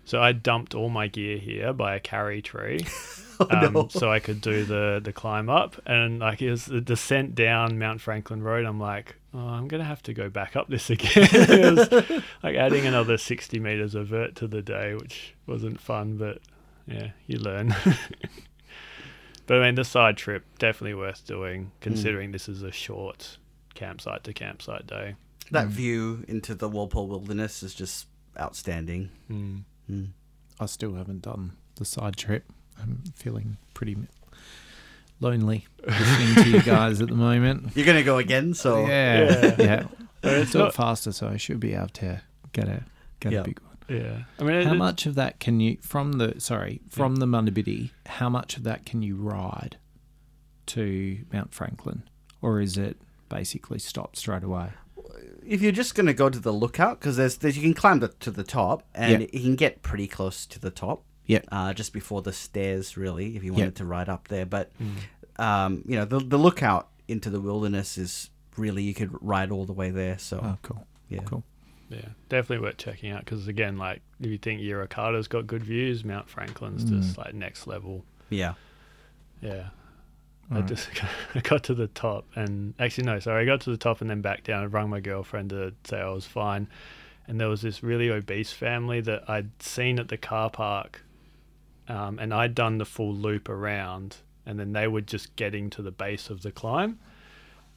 So 0.09 0.19
I 0.21 0.31
dumped 0.31 0.73
all 0.73 0.89
my 0.89 1.07
gear 1.07 1.37
here 1.37 1.71
by 1.71 1.95
a 1.95 1.99
karri 1.99 2.43
tree 2.43 2.79
Oh, 3.41 3.47
um, 3.67 3.73
no. 3.73 3.87
so 3.89 4.11
I 4.11 4.19
could 4.19 4.41
do 4.41 4.65
the 4.65 4.99
the 5.01 5.13
climb 5.13 5.49
up. 5.49 5.79
And 5.85 6.19
like 6.19 6.41
it 6.41 6.49
was 6.51 6.65
the 6.65 6.81
descent 6.81 7.35
down 7.35 7.79
Mount 7.79 8.01
Franklin 8.01 8.41
Road. 8.43 8.65
I'm 8.65 8.79
like, 8.81 9.15
oh, 9.33 9.37
I'm 9.39 9.67
gonna 9.69 9.85
have 9.85 10.03
to 10.03 10.13
go 10.13 10.29
back 10.29 10.55
up 10.57 10.67
this 10.67 10.89
again. 10.95 11.27
it 11.31 11.73
was 11.73 12.21
like 12.43 12.55
adding 12.55 12.85
another 12.85 13.17
60 13.17 13.59
meters 13.59 13.95
of 13.95 14.07
vert 14.07 14.35
to 14.37 14.47
the 14.47 14.61
day, 14.61 14.93
which 14.95 15.35
wasn't 15.47 15.79
fun, 15.79 16.17
but 16.17 16.39
yeah, 16.87 17.11
you 17.27 17.37
learn. 17.39 17.73
but 19.45 19.61
I 19.61 19.65
mean, 19.65 19.75
the 19.75 19.85
side 19.85 20.17
trip 20.17 20.43
definitely 20.57 20.95
worth 20.95 21.25
doing, 21.25 21.71
considering 21.81 22.31
this 22.31 22.49
is 22.49 22.61
a 22.63 22.71
short 22.71 23.37
campsite 23.73 24.23
to 24.25 24.33
campsite 24.33 24.85
day. 24.87 25.15
that 25.51 25.67
Mm. 25.67 25.71
view 25.71 26.25
into 26.27 26.55
the 26.55 26.67
Walpole 26.67 27.07
Wilderness 27.07 27.63
is 27.63 27.73
just 27.73 28.07
outstanding. 28.39 29.09
Mm. 29.31 29.63
Mm. 29.89 30.10
I 30.60 30.65
still 30.65 30.93
haven't 30.95 31.21
done 31.23 31.54
the 31.75 31.86
side 31.86 32.15
trip. 32.17 32.45
I'm 32.82 33.04
feeling 33.15 33.58
pretty 33.73 33.97
lonely 35.19 35.67
listening 35.86 36.43
to 36.43 36.49
you 36.49 36.62
guys 36.62 37.02
at 37.02 37.10
the 37.10 37.15
moment. 37.15 37.71
You're 37.75 37.86
gonna 37.86 38.04
go 38.04 38.17
again, 38.17 38.54
so 38.54 38.86
yeah, 38.86 39.19
Yeah. 39.23 39.56
yeah. 39.60 39.88
It's 40.23 40.41
it's 40.43 40.52
do 40.52 40.60
it 40.60 40.63
not, 40.65 40.73
faster, 40.73 41.12
so 41.12 41.28
I 41.28 41.38
should 41.38 41.60
be 41.60 41.73
able 41.73 41.88
to 41.89 42.21
get 42.54 42.67
a 42.67 42.84
get 43.19 43.32
Yeah. 43.34 43.39
a 43.39 43.43
big 43.43 43.60
one. 43.62 43.97
yeah. 44.02 44.23
I 44.39 44.43
mean, 44.43 44.65
How 44.67 44.73
it- 44.73 44.78
much 44.78 45.06
of 45.06 45.15
that 45.15 45.39
can 45.39 45.60
you 45.60 45.78
from 45.82 46.13
the 46.13 46.39
sorry 46.39 46.82
from 46.89 47.17
the 47.17 47.25
Mundabiddi? 47.25 47.91
How 48.06 48.30
much 48.30 48.58
of 48.58 48.63
that 48.63 48.86
can 48.86 49.02
you 49.02 49.15
ride 49.15 49.78
to 50.67 51.19
Mount 51.34 51.54
Franklin, 51.54 52.04
or 52.41 52.62
is 52.62 52.78
it 52.78 52.97
basically 53.30 53.80
stop 53.80 54.15
straight 54.15 54.43
away? 54.43 54.69
If 55.45 55.62
you're 55.62 55.71
just 55.71 55.95
gonna 55.95 56.13
go 56.13 56.29
to 56.29 56.39
the 56.39 56.53
lookout, 56.53 56.99
because 56.99 57.17
there's, 57.17 57.38
there's 57.38 57.57
you 57.57 57.63
can 57.63 57.73
climb 57.73 57.99
the, 57.99 58.09
to 58.19 58.31
the 58.31 58.43
top, 58.43 58.83
and 58.93 59.21
Yeah. 59.23 59.27
you 59.33 59.41
can 59.41 59.55
get 59.55 59.81
pretty 59.81 60.07
close 60.07 60.45
to 60.47 60.59
the 60.59 60.69
top. 60.71 61.03
Yep. 61.25 61.45
Uh, 61.51 61.73
just 61.73 61.93
before 61.93 62.21
the 62.21 62.33
stairs, 62.33 62.97
really, 62.97 63.35
if 63.35 63.43
you 63.43 63.51
Yep. 63.51 63.59
wanted 63.59 63.75
to 63.77 63.85
ride 63.85 64.09
up 64.09 64.27
there. 64.29 64.45
But 64.45 64.71
Mm. 64.79 65.43
um, 65.43 65.83
you 65.88 65.95
know, 65.95 66.05
the 66.05 66.19
the 66.19 66.38
lookout 66.38 66.89
into 67.07 67.29
the 67.29 67.39
wilderness 67.39 67.97
is 67.97 68.29
really 68.57 68.83
you 68.83 68.93
could 68.93 69.12
ride 69.21 69.51
all 69.51 69.65
the 69.65 69.73
way 69.73 69.89
there. 69.89 70.17
So 70.19 70.39
Oh, 70.43 70.58
cool. 70.63 70.85
yeah, 71.08 71.21
cool. 71.25 71.43
Yeah, 71.89 72.10
definitely 72.29 72.63
worth 72.63 72.77
checking 72.77 73.12
out 73.12 73.25
because 73.25 73.47
again, 73.47 73.77
like 73.77 74.02
if 74.19 74.27
you 74.27 74.37
think 74.37 74.62
Yirra 74.62 74.87
Kartta's 74.87 75.27
got 75.27 75.47
good 75.47 75.63
views, 75.63 76.04
Mount 76.06 76.29
Franklin's 76.29 76.83
Mm. 76.85 77.02
just 77.02 77.17
like 77.17 77.33
next 77.33 77.65
level. 77.67 78.06
yeah. 78.29 78.54
Yeah, 79.41 79.69
I 80.52 80.62
just 80.62 80.89
I 81.35 81.39
got 81.41 81.63
to 81.65 81.73
the 81.73 81.87
top 81.87 82.25
and 82.35 82.73
actually 82.79 83.06
no, 83.06 83.19
sorry, 83.19 83.43
I 83.43 83.45
got 83.45 83.62
to 83.62 83.69
the 83.71 83.77
top 83.77 84.02
and 84.02 84.10
then 84.10 84.21
back 84.21 84.43
down 84.43 84.63
and 84.63 84.73
rang 84.73 84.89
my 84.89 85.00
girlfriend 85.00 85.52
to 85.52 85.73
say 85.83 86.00
I 86.00 86.10
was 86.10 86.25
fine. 86.25 86.67
And 87.27 87.39
there 87.39 87.47
was 87.47 87.62
this 87.62 87.83
really 87.83 88.10
obese 88.10 88.52
family 88.52 89.02
that 89.02 89.29
I'd 89.29 89.62
seen 89.62 90.00
at 90.00 90.08
the 90.08 90.17
car 90.17 90.50
park, 90.50 91.04
um, 91.87 92.17
and 92.17 92.33
I'd 92.33 92.56
done 92.56 92.79
the 92.79 92.85
full 92.85 93.13
loop 93.13 93.50
around, 93.50 94.17
and 94.47 94.60
then 94.60 94.73
they 94.73 94.87
were 94.87 95.02
just 95.02 95.35
getting 95.35 95.69
to 95.71 95.83
the 95.83 95.91
base 95.91 96.31
of 96.31 96.41
the 96.41 96.52
climb, 96.52 96.97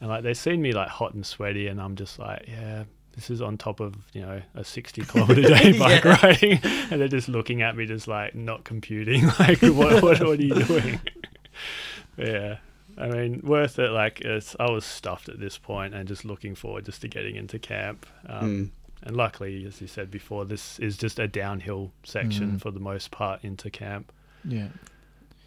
and 0.00 0.08
like 0.08 0.22
they 0.22 0.32
seen 0.32 0.62
me 0.62 0.72
like 0.72 0.88
hot 0.88 1.12
and 1.12 1.26
sweaty, 1.26 1.66
and 1.66 1.82
I'm 1.82 1.96
just 1.96 2.18
like, 2.18 2.46
yeah, 2.48 2.84
this 3.14 3.28
is 3.28 3.42
on 3.42 3.58
top 3.58 3.80
of 3.80 3.94
you 4.14 4.22
know 4.22 4.40
a 4.54 4.64
60 4.64 5.02
kilometer 5.06 5.42
day 5.42 5.78
bike 5.78 6.02
Yeah. 6.02 6.18
riding, 6.22 6.58
and 6.90 6.98
they're 6.98 7.08
just 7.08 7.28
looking 7.28 7.60
at 7.60 7.76
me, 7.76 7.84
just 7.84 8.08
like 8.08 8.34
not 8.34 8.64
computing, 8.64 9.26
like 9.38 9.60
what 9.60 10.02
what, 10.02 10.18
what 10.18 10.22
are 10.22 10.34
you 10.42 10.54
doing? 10.64 10.98
Yeah. 12.16 12.56
I 12.98 13.08
mean, 13.08 13.40
worth 13.42 13.78
it. 13.78 13.88
Like, 13.90 14.20
it's, 14.20 14.54
I 14.60 14.70
was 14.70 14.84
stuffed 14.84 15.28
at 15.30 15.40
this 15.40 15.56
point 15.56 15.94
and 15.94 16.06
just 16.06 16.24
looking 16.26 16.54
forward 16.54 16.84
just 16.84 17.00
to 17.02 17.08
getting 17.08 17.36
into 17.36 17.58
camp. 17.58 18.06
Um, 18.28 18.50
Mm. 18.50 18.70
And 19.04 19.16
luckily, 19.16 19.64
as 19.66 19.80
you 19.80 19.88
said 19.88 20.12
before, 20.12 20.44
this 20.44 20.78
is 20.78 20.96
just 20.96 21.18
a 21.18 21.26
downhill 21.26 21.90
section 22.04 22.52
Mm. 22.52 22.60
for 22.60 22.70
the 22.70 22.78
most 22.78 23.10
part 23.10 23.42
into 23.42 23.68
camp. 23.68 24.12
Yeah. 24.44 24.68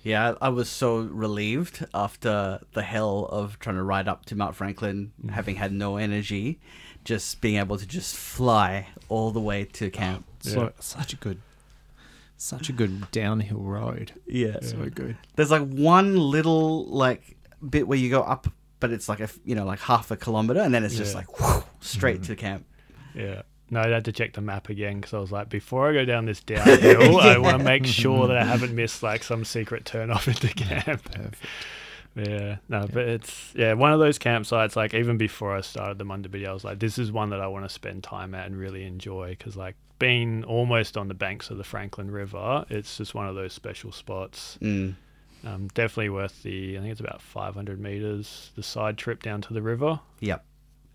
Yeah, 0.03 0.33
I 0.41 0.47
I 0.47 0.49
was 0.49 0.67
so 0.69 0.97
relieved 0.97 1.85
after 1.93 2.59
the 2.73 2.81
hell 2.83 3.27
of 3.31 3.57
trying 3.59 3.77
to 3.77 3.83
ride 3.83 4.07
up 4.09 4.25
to 4.25 4.35
Mount 4.35 4.55
Franklin, 4.57 5.13
having 5.31 5.55
had 5.55 5.71
no 5.71 5.95
energy, 5.97 6.59
just 7.05 7.39
being 7.41 7.55
able 7.57 7.77
to 7.77 7.85
just 7.87 8.15
fly 8.17 8.87
all 9.07 9.31
the 9.31 9.39
way 9.39 9.63
to 9.65 9.89
camp. 9.89 10.25
So, 10.41 10.63
Yeah. 10.63 10.69
such 10.79 11.13
a 11.13 11.15
good, 11.15 11.39
such 12.37 12.69
a 12.69 12.73
good 12.73 13.09
downhill 13.11 13.59
road. 13.59 14.11
Yeah. 14.25 14.59
So 14.61 14.89
good. 14.89 15.17
There's 15.35 15.51
like 15.51 15.67
one 15.67 16.17
little 16.17 16.85
like 16.85 17.37
bit 17.67 17.87
where 17.87 17.97
you 17.97 18.09
go 18.09 18.21
up, 18.21 18.47
but 18.79 18.91
it's 18.91 19.07
like 19.09 19.19
a 19.19 19.29
you 19.43 19.55
know 19.55 19.65
like 19.65 19.79
half 19.79 20.11
a 20.11 20.17
kilometer, 20.17 20.59
and 20.59 20.73
then 20.73 20.83
it's 20.83 20.95
just 20.95 21.13
Yeah. 21.13 21.19
like 21.19 21.39
whew, 21.39 21.63
straight 21.79 22.17
mm-hmm. 22.17 22.33
to 22.33 22.35
camp. 22.35 22.65
Yeah. 23.13 23.41
No, 23.71 23.79
I 23.79 23.87
had 23.87 24.05
to 24.05 24.11
check 24.11 24.33
the 24.33 24.41
map 24.41 24.69
again 24.69 24.97
because 24.97 25.13
I 25.15 25.17
was 25.17 25.31
like, 25.31 25.49
before 25.49 25.89
I 25.89 25.93
go 25.93 26.05
down 26.05 26.25
this 26.25 26.39
downhill, 26.41 27.19
I 27.19 27.39
want 27.39 27.57
to 27.57 27.63
make 27.63 27.85
sure 27.85 28.27
that 28.27 28.37
I 28.37 28.43
haven't 28.45 28.75
missed 28.75 29.01
like 29.01 29.23
some 29.23 29.43
secret 29.43 29.85
turn 29.85 30.11
off 30.11 30.27
into 30.27 30.49
camp. 30.49 31.03
Perfect. 31.11 31.37
Yeah, 32.15 32.57
no, 32.69 32.87
but 32.91 33.09
it's 33.09 33.51
yeah 33.55 33.73
one 33.73 33.91
of 33.91 33.99
those 33.99 34.17
campsites. 34.17 34.75
Like 34.75 34.93
even 34.93 35.17
before 35.17 35.55
I 35.55 35.61
started 35.61 35.97
the 35.97 36.05
Munda 36.05 36.29
video, 36.29 36.51
I 36.51 36.53
was 36.53 36.63
like, 36.63 36.79
this 36.79 36.97
is 36.97 37.11
one 37.11 37.31
that 37.31 37.41
I 37.41 37.47
want 37.47 37.65
to 37.65 37.69
spend 37.69 38.03
time 38.03 38.33
at 38.35 38.45
and 38.45 38.57
really 38.57 38.85
enjoy 38.85 39.31
because 39.31 39.57
like 39.57 39.75
being 39.99 40.43
almost 40.43 40.97
on 40.97 41.07
the 41.07 41.13
banks 41.13 41.49
of 41.49 41.57
the 41.57 41.63
Franklin 41.63 42.11
River, 42.11 42.65
it's 42.69 42.97
just 42.97 43.15
one 43.15 43.27
of 43.27 43.35
those 43.35 43.53
special 43.53 43.91
spots. 43.91 44.57
Mm. 44.61 44.95
Um, 45.45 45.67
definitely 45.73 46.09
worth 46.09 46.43
the. 46.43 46.77
I 46.77 46.81
think 46.81 46.91
it's 46.91 46.99
about 46.99 47.21
500 47.21 47.79
meters. 47.79 48.51
The 48.55 48.63
side 48.63 48.97
trip 48.97 49.21
down 49.21 49.41
to 49.41 49.53
the 49.53 49.61
river 49.61 49.99
Yep. 50.19 50.43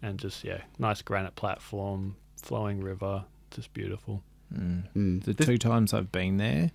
and 0.03 0.19
just 0.19 0.43
yeah, 0.45 0.63
nice 0.79 1.03
granite 1.03 1.37
platform, 1.37 2.17
flowing 2.43 2.81
river, 2.81 3.25
just 3.53 3.73
beautiful. 3.73 4.23
Mm. 4.53 4.85
Mm. 4.97 5.23
The 5.25 5.35
two 5.35 5.57
times 5.57 5.95
I've 5.95 6.11
been 6.11 6.39
there, 6.39 6.73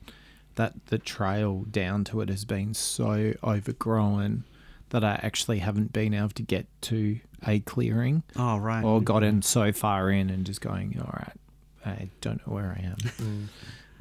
that 0.55 0.73
the 0.87 0.97
trail 0.97 1.65
down 1.69 2.05
to 2.05 2.21
it 2.21 2.29
has 2.29 2.45
been 2.45 2.73
so 2.73 3.33
overgrown 3.43 4.45
that 4.89 5.03
I 5.03 5.19
actually 5.21 5.59
haven't 5.59 5.91
been 5.91 6.13
able 6.13 6.29
to 6.29 6.43
get 6.43 6.67
to 6.83 7.19
a 7.45 7.59
clearing 7.59 8.23
oh 8.37 8.57
right. 8.57 8.83
or 8.83 9.01
gotten 9.01 9.41
so 9.41 9.71
far 9.73 10.09
in 10.09 10.29
and 10.29 10.45
just 10.45 10.61
going, 10.61 10.97
all 10.99 11.11
right, 11.13 11.35
I 11.85 12.09
don't 12.21 12.45
know 12.45 12.53
where 12.53 12.75
I 12.77 12.83
am. 12.85 12.97
Mm. 13.15 13.47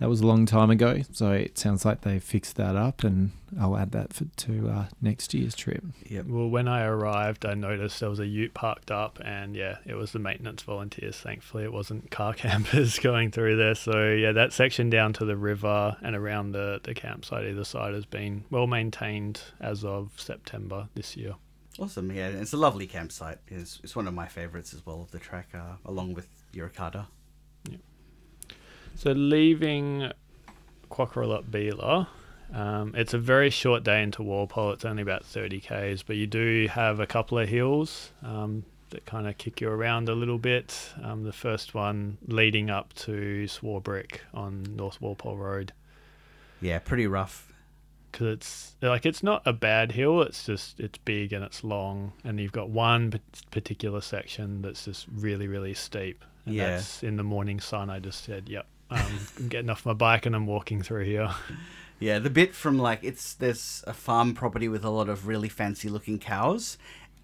that 0.00 0.08
was 0.08 0.20
a 0.20 0.26
long 0.26 0.44
time 0.44 0.70
ago, 0.70 1.02
so 1.12 1.30
it 1.30 1.56
sounds 1.56 1.84
like 1.84 2.00
they 2.00 2.18
fixed 2.18 2.56
that 2.56 2.74
up, 2.74 3.04
and 3.04 3.30
I'll 3.60 3.76
add 3.76 3.92
that 3.92 4.12
for, 4.12 4.24
to 4.24 4.68
uh, 4.68 4.84
next 5.00 5.32
year's 5.32 5.54
trip. 5.54 5.84
Yep. 6.10 6.26
Well, 6.26 6.48
when 6.48 6.66
I 6.66 6.82
arrived, 6.82 7.46
I 7.46 7.54
noticed 7.54 8.00
there 8.00 8.10
was 8.10 8.18
a 8.18 8.26
ute 8.26 8.54
parked 8.54 8.90
up, 8.90 9.20
and 9.24 9.54
yeah, 9.54 9.76
it 9.86 9.94
was 9.94 10.10
the 10.10 10.18
maintenance 10.18 10.62
volunteers. 10.62 11.16
Thankfully, 11.18 11.62
it 11.62 11.72
wasn't 11.72 12.10
car 12.10 12.34
campers 12.44 12.98
going 12.98 13.30
through 13.30 13.56
there. 13.56 13.76
So 13.76 14.10
yeah, 14.10 14.32
that 14.32 14.52
section 14.52 14.90
down 14.90 15.12
to 15.14 15.24
the 15.24 15.36
river 15.36 15.96
and 16.02 16.16
around 16.16 16.52
the 16.52 16.80
the 16.82 16.94
campsite 16.94 17.44
either 17.46 17.64
side 17.64 17.94
has 17.94 18.06
been 18.06 18.44
well 18.50 18.66
maintained 18.66 19.40
as 19.60 19.84
of 19.84 20.12
September 20.16 20.88
this 20.96 21.16
year. 21.16 21.36
Awesome. 21.78 22.10
Yeah, 22.10 22.28
it's 22.28 22.52
a 22.52 22.56
lovely 22.56 22.86
campsite. 22.86 23.38
It's, 23.48 23.80
it's 23.82 23.96
one 23.96 24.06
of 24.06 24.14
my 24.14 24.26
favorites 24.28 24.72
as 24.74 24.84
well 24.86 25.02
of 25.02 25.10
the 25.10 25.18
track, 25.18 25.48
uh, 25.54 25.76
along 25.84 26.14
with 26.14 26.28
Yirra 26.52 26.72
Kartta. 26.72 27.06
So 28.96 29.12
leaving 29.12 30.10
Kwokralup 30.90 31.44
Beela, 31.50 32.06
um, 32.52 32.94
it's 32.96 33.14
a 33.14 33.18
very 33.18 33.50
short 33.50 33.84
day 33.84 34.02
into 34.02 34.22
Walpole. 34.22 34.72
It's 34.72 34.84
only 34.84 35.02
about 35.02 35.24
30 35.24 35.60
k's, 35.60 36.02
but 36.02 36.16
you 36.16 36.26
do 36.26 36.68
have 36.70 37.00
a 37.00 37.06
couple 37.06 37.38
of 37.38 37.48
hills 37.48 38.12
um, 38.22 38.64
that 38.90 39.04
kind 39.04 39.26
of 39.26 39.36
kick 39.36 39.60
you 39.60 39.68
around 39.68 40.08
a 40.08 40.14
little 40.14 40.38
bit. 40.38 40.92
Um, 41.02 41.24
the 41.24 41.32
first 41.32 41.74
one 41.74 42.18
leading 42.28 42.70
up 42.70 42.92
to 42.94 43.44
Swarbrick 43.46 44.20
on 44.32 44.62
North 44.76 45.00
Walpole 45.00 45.36
Road, 45.36 45.72
Yeah, 46.60 46.78
pretty 46.78 47.06
rough. 47.08 47.52
because 48.12 48.28
it's 48.28 48.76
like 48.80 49.04
it's 49.04 49.22
not 49.24 49.42
a 49.44 49.52
bad 49.52 49.92
hill. 49.92 50.22
It's 50.22 50.46
just 50.46 50.78
it's 50.78 50.98
big 50.98 51.32
and 51.32 51.44
it's 51.44 51.64
long, 51.64 52.12
and 52.22 52.38
you've 52.38 52.52
got 52.52 52.70
one 52.70 53.10
p- 53.10 53.20
particular 53.50 54.00
section 54.00 54.62
that's 54.62 54.84
just 54.84 55.06
really 55.12 55.48
really 55.48 55.74
steep. 55.74 56.24
And 56.46 56.54
Yeah. 56.54 56.70
that's 56.76 57.02
in 57.02 57.16
the 57.16 57.24
morning 57.24 57.58
sun. 57.58 57.90
I 57.90 57.98
just 57.98 58.22
said, 58.22 58.48
"Yep, 58.50 58.66
um, 58.94 59.18
I'm 59.38 59.48
getting 59.48 59.70
off 59.70 59.84
my 59.86 59.92
bike 59.92 60.26
and 60.26 60.34
I'm 60.34 60.46
walking 60.46 60.82
through 60.82 61.04
here." 61.04 61.30
Yeah, 62.00 62.18
the 62.18 62.30
bit 62.30 62.54
from 62.54 62.78
like 62.78 63.00
it's 63.02 63.34
there's 63.34 63.84
a 63.86 63.92
farm 63.94 64.34
property 64.34 64.68
with 64.68 64.84
a 64.84 64.90
lot 64.90 65.08
of 65.08 65.26
really 65.26 65.48
fancy 65.48 65.88
looking 65.88 66.18
cows 66.18 66.76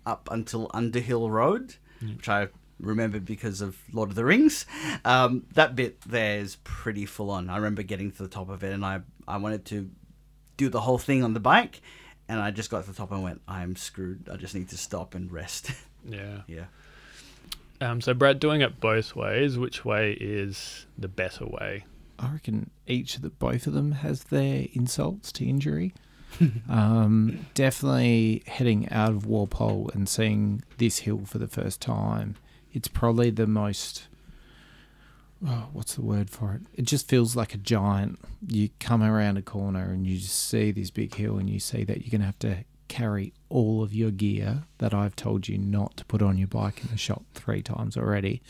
up 0.06 0.28
until 0.30 0.70
Underhill 0.72 1.28
Road, 1.30 1.74
which 2.16 2.28
I 2.28 2.48
remember 2.78 3.20
because 3.20 3.60
of 3.60 3.76
Lord 3.92 4.10
of 4.10 4.14
the 4.14 4.24
Rings. 4.24 4.64
Um, 5.04 5.44
that 5.54 5.76
bit 5.76 6.00
there 6.02 6.38
is 6.38 6.56
pretty 6.64 7.04
full 7.04 7.30
on. 7.30 7.50
I 7.50 7.56
remember 7.56 7.82
getting 7.82 8.10
to 8.12 8.22
the 8.22 8.28
top 8.28 8.48
of 8.48 8.62
it 8.64 8.72
and 8.72 8.84
I 8.84 9.00
I 9.28 9.36
wanted 9.36 9.64
to 9.66 9.90
do 10.56 10.68
the 10.68 10.80
whole 10.80 10.98
thing 10.98 11.24
on 11.24 11.34
the 11.34 11.40
bike, 11.40 11.80
and 12.28 12.40
I 12.40 12.50
just 12.50 12.70
got 12.70 12.84
to 12.84 12.90
the 12.90 12.96
top 12.96 13.10
and 13.12 13.22
went, 13.22 13.40
I'm 13.48 13.76
screwed. 13.76 14.28
I 14.32 14.36
just 14.36 14.54
need 14.54 14.68
to 14.70 14.78
stop 14.78 15.14
and 15.14 15.30
rest. 15.32 15.72
Yeah. 16.02 16.40
yeah. 16.46 16.64
Um, 17.80 18.00
so 18.00 18.12
Brad, 18.12 18.40
doing 18.40 18.60
it 18.60 18.80
both 18.80 19.16
ways, 19.16 19.56
which 19.56 19.84
way 19.84 20.12
is 20.20 20.86
the 20.98 21.08
better 21.08 21.46
way? 21.46 21.84
I 22.18 22.32
reckon 22.32 22.70
each 22.86 23.16
of 23.16 23.22
the 23.22 23.30
both 23.30 23.66
of 23.66 23.72
them 23.72 23.92
has 23.92 24.24
their 24.24 24.66
insults 24.74 25.32
to 25.32 25.46
injury. 25.46 25.94
um, 26.68 27.46
definitely 27.54 28.42
heading 28.46 28.88
out 28.90 29.10
of 29.10 29.26
Walpole 29.26 29.90
and 29.94 30.08
seeing 30.08 30.62
this 30.78 31.00
hill 31.00 31.22
for 31.24 31.38
the 31.38 31.48
first 31.48 31.80
time. 31.80 32.36
It's 32.72 32.88
probably 32.88 33.30
the 33.30 33.46
most. 33.46 34.06
Oh, 35.44 35.68
what's 35.72 35.94
the 35.94 36.02
word 36.02 36.28
for 36.28 36.52
it? 36.54 36.60
It 36.74 36.82
just 36.82 37.08
feels 37.08 37.34
like 37.34 37.54
a 37.54 37.58
giant. 37.58 38.18
You 38.46 38.68
come 38.78 39.02
around 39.02 39.38
a 39.38 39.42
corner 39.42 39.84
and 39.84 40.06
you 40.06 40.18
just 40.18 40.48
see 40.48 40.70
this 40.70 40.90
big 40.90 41.14
hill, 41.14 41.38
and 41.38 41.48
you 41.48 41.58
see 41.58 41.82
that 41.84 42.02
you're 42.02 42.10
going 42.10 42.20
to 42.20 42.26
have 42.26 42.38
to 42.40 42.64
carry 42.90 43.32
all 43.48 43.82
of 43.82 43.94
your 43.94 44.10
gear 44.10 44.64
that 44.78 44.92
I've 44.92 45.14
told 45.16 45.48
you 45.48 45.56
not 45.56 45.96
to 45.98 46.04
put 46.04 46.20
on 46.22 46.36
your 46.36 46.48
bike 46.48 46.82
in 46.84 46.90
the 46.90 46.96
shop 46.98 47.22
three 47.34 47.62
times 47.62 47.96
already 47.96 48.42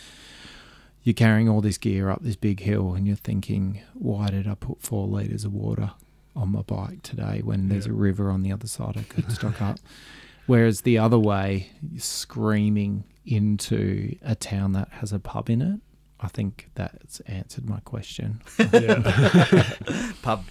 you're 1.02 1.14
carrying 1.14 1.48
all 1.48 1.60
this 1.62 1.78
gear 1.78 2.10
up 2.10 2.22
this 2.22 2.36
big 2.36 2.60
hill 2.60 2.92
and 2.92 3.06
you're 3.06 3.16
thinking, 3.16 3.80
why 3.94 4.28
did 4.28 4.46
I 4.46 4.54
put 4.54 4.82
four 4.82 5.06
litres 5.06 5.44
of 5.46 5.54
water 5.54 5.92
on 6.36 6.50
my 6.52 6.60
bike 6.60 7.02
today 7.02 7.40
when 7.42 7.68
there's 7.70 7.86
Yeah. 7.86 7.92
a 7.92 7.94
river 7.94 8.30
on 8.30 8.42
the 8.42 8.52
other 8.52 8.66
side 8.66 8.98
I 8.98 9.02
could 9.04 9.32
stock 9.32 9.62
up? 9.62 9.78
Whereas 10.46 10.82
the 10.82 10.98
other 10.98 11.18
way, 11.18 11.70
you're 11.80 12.00
screaming 12.00 13.04
into 13.24 14.14
a 14.22 14.34
town 14.34 14.72
that 14.72 14.88
has 15.00 15.10
a 15.14 15.18
pub 15.18 15.48
in 15.48 15.62
it. 15.62 15.80
I 16.20 16.28
think 16.28 16.68
that's 16.74 17.20
answered 17.20 17.66
my 17.66 17.80
question. 17.80 18.42
Yeah. 18.58 19.00
Pub. 20.22 20.44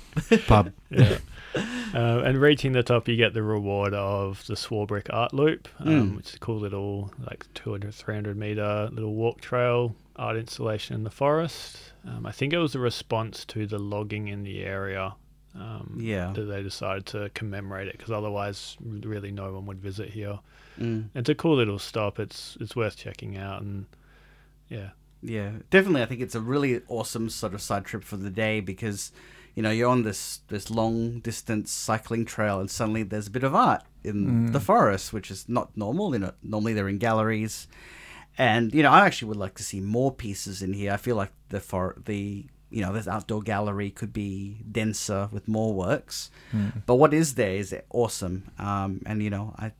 Pub. 0.47 0.71
yeah. 0.89 1.19
Uh, 1.55 2.21
and 2.23 2.37
reaching 2.39 2.71
the 2.73 2.83
top, 2.83 3.07
you 3.07 3.15
get 3.15 3.33
the 3.33 3.41
reward 3.43 3.93
of 3.93 4.45
the 4.47 4.53
Swarbrick 4.55 5.07
Art 5.11 5.33
Loop, 5.33 5.67
um, 5.79 5.87
Mm. 6.11 6.17
which 6.17 6.29
is 6.29 6.35
a 6.35 6.39
cool 6.39 6.59
little, 6.59 7.11
like 7.27 7.45
200, 7.55 7.93
300 7.93 8.37
meter 8.37 8.89
little 8.91 9.13
walk 9.15 9.41
trail 9.41 9.95
art 10.15 10.35
installation 10.37 10.95
in 10.95 11.03
the 11.03 11.09
forest. 11.09 11.93
Um, 12.05 12.25
I 12.25 12.31
think 12.31 12.51
it 12.53 12.57
was 12.59 12.75
a 12.75 12.79
response 12.79 13.45
to 13.45 13.65
the 13.65 13.79
logging 13.79 14.27
in 14.27 14.43
the 14.43 14.63
area. 14.63 15.15
Um, 15.55 15.97
Yeah. 15.99 16.31
That 16.33 16.43
they 16.43 16.61
decided 16.61 17.05
to 17.07 17.31
commemorate 17.33 17.87
it 17.87 17.97
because 17.97 18.11
otherwise, 18.11 18.77
really, 18.83 19.31
no 19.31 19.53
one 19.53 19.65
would 19.65 19.79
visit 19.79 20.09
here. 20.11 20.39
Mm. 20.79 21.09
It's 21.15 21.29
a 21.29 21.35
cool 21.35 21.55
little 21.55 21.79
stop. 21.79 22.19
It's 22.19 22.55
it's 22.61 22.75
worth 22.75 22.95
checking 22.97 23.35
out, 23.37 23.61
and 23.63 23.85
yeah, 24.69 24.89
Yeah, 25.21 25.51
definitely. 25.69 26.01
I 26.01 26.05
think 26.05 26.21
it's 26.21 26.35
a 26.35 26.39
really 26.39 26.81
awesome 26.87 27.29
sort 27.29 27.53
of 27.53 27.61
side 27.61 27.83
trip 27.85 28.03
for 28.03 28.15
the 28.15 28.29
day 28.29 28.59
because, 28.61 29.11
you 29.55 29.63
know, 29.63 29.71
you're 29.71 29.89
on 29.89 30.03
this 30.03 30.41
this 30.47 30.69
long 30.69 31.19
distance 31.19 31.71
cycling 31.71 32.25
trail 32.25 32.59
and 32.59 32.69
suddenly 32.69 33.03
there's 33.03 33.27
a 33.27 33.31
bit 33.31 33.43
of 33.43 33.53
art 33.55 33.83
in 34.03 34.15
Mm. 34.25 34.51
the 34.53 34.59
forest, 34.61 35.11
which 35.13 35.29
is 35.31 35.49
not 35.49 35.75
normal. 35.75 36.13
You 36.13 36.19
know, 36.19 36.31
normally 36.43 36.73
they're 36.73 36.87
in 36.89 36.97
galleries, 36.99 37.67
and 38.37 38.73
you 38.73 38.83
know, 38.83 38.91
I 38.91 39.05
actually 39.05 39.29
would 39.29 39.37
like 39.37 39.55
to 39.55 39.63
see 39.63 39.81
more 39.81 40.11
pieces 40.13 40.61
in 40.61 40.73
here. 40.73 40.91
I 40.93 40.97
feel 40.97 41.15
like 41.15 41.31
the 41.49 41.59
for 41.59 41.95
the 42.05 42.45
you 42.71 42.81
know 42.81 42.93
this 42.93 43.07
outdoor 43.07 43.41
gallery 43.41 43.89
could 43.89 44.13
be 44.13 44.61
denser 44.71 45.27
with 45.31 45.47
more 45.47 45.73
works, 45.73 46.29
Mm. 46.53 46.83
but 46.85 46.95
what 46.95 47.13
is 47.13 47.33
there 47.35 47.55
is 47.55 47.75
awesome. 47.89 48.51
Um, 48.59 49.01
and 49.05 49.21
you 49.23 49.29
know, 49.29 49.53
I 49.57 49.71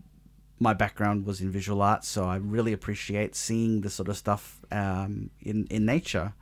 my 0.62 0.74
background 0.74 1.26
was 1.26 1.40
in 1.40 1.50
visual 1.52 1.82
arts, 1.82 2.10
so 2.10 2.26
I 2.26 2.36
really 2.36 2.74
appreciate 2.74 3.34
seeing 3.36 3.82
this 3.82 3.94
sort 3.94 4.10
of 4.10 4.18
stuff 4.18 4.60
um, 4.72 5.30
in 5.42 5.68
in 5.70 5.86
nature. 5.86 6.34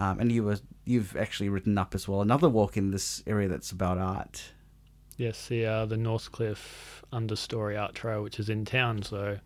Um, 0.00 0.18
and 0.18 0.32
you 0.32 0.44
were 0.44 0.56
you've 0.86 1.14
actually 1.14 1.50
written 1.50 1.76
up 1.76 1.94
as 1.94 2.08
well 2.08 2.22
another 2.22 2.48
walk 2.48 2.78
in 2.78 2.90
this 2.90 3.22
area 3.26 3.48
that's 3.48 3.70
about 3.70 3.98
art. 3.98 4.52
Yes, 5.18 5.48
the 5.48 5.66
uh, 5.66 5.84
the 5.84 5.98
Northcliffe 5.98 7.02
Understory 7.12 7.78
Art 7.78 7.94
Trail, 7.94 8.22
which 8.22 8.40
is 8.40 8.48
in 8.48 8.64
town, 8.64 9.02
so 9.02 9.38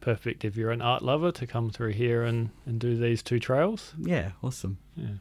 perfect 0.00 0.44
if 0.44 0.56
you're 0.56 0.72
an 0.72 0.82
art 0.82 1.02
lover 1.02 1.30
to 1.30 1.46
come 1.46 1.70
through 1.70 1.92
here 1.92 2.24
and, 2.24 2.50
and 2.66 2.80
do 2.80 2.96
these 2.96 3.22
two 3.22 3.38
trails. 3.38 3.94
Yeah, 3.96 4.32
awesome. 4.42 4.78
Yeah. 4.96 5.18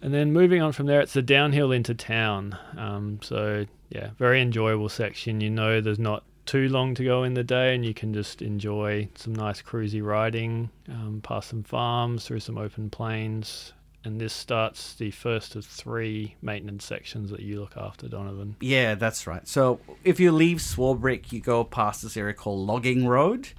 And 0.00 0.14
then 0.14 0.32
moving 0.32 0.62
on 0.62 0.72
from 0.72 0.86
there, 0.86 1.02
it's 1.02 1.12
the 1.12 1.20
downhill 1.20 1.72
into 1.72 1.94
town. 1.94 2.58
Um, 2.78 3.20
so 3.22 3.66
yeah, 3.90 4.10
very 4.16 4.40
enjoyable 4.40 4.88
section. 4.88 5.42
You 5.42 5.50
know, 5.50 5.82
there's 5.82 5.98
not 5.98 6.24
too 6.46 6.68
long 6.68 6.94
to 6.94 7.04
go 7.04 7.22
in 7.24 7.34
the 7.34 7.44
day, 7.44 7.74
and 7.74 7.84
you 7.84 7.94
can 7.94 8.12
just 8.12 8.42
enjoy 8.42 9.08
some 9.14 9.34
nice 9.34 9.62
cruisy 9.62 10.02
riding, 10.04 10.70
um, 10.88 11.20
past 11.22 11.50
some 11.50 11.62
farms, 11.62 12.26
through 12.26 12.40
some 12.40 12.58
open 12.58 12.90
plains, 12.90 13.72
and 14.04 14.20
this 14.20 14.32
starts 14.32 14.94
the 14.94 15.10
first 15.12 15.54
of 15.54 15.64
three 15.64 16.34
maintenance 16.42 16.84
sections 16.84 17.30
that 17.30 17.40
you 17.40 17.60
look 17.60 17.76
after, 17.76 18.08
Donovan. 18.08 18.56
Yeah, 18.60 18.96
that's 18.96 19.26
right. 19.26 19.46
So 19.46 19.78
if 20.02 20.18
you 20.18 20.32
leave 20.32 20.58
Swarbrick, 20.58 21.30
you 21.30 21.40
go 21.40 21.62
past 21.62 22.02
this 22.02 22.16
area 22.16 22.34
called 22.34 22.66
Logging 22.66 23.06
Road. 23.06 23.50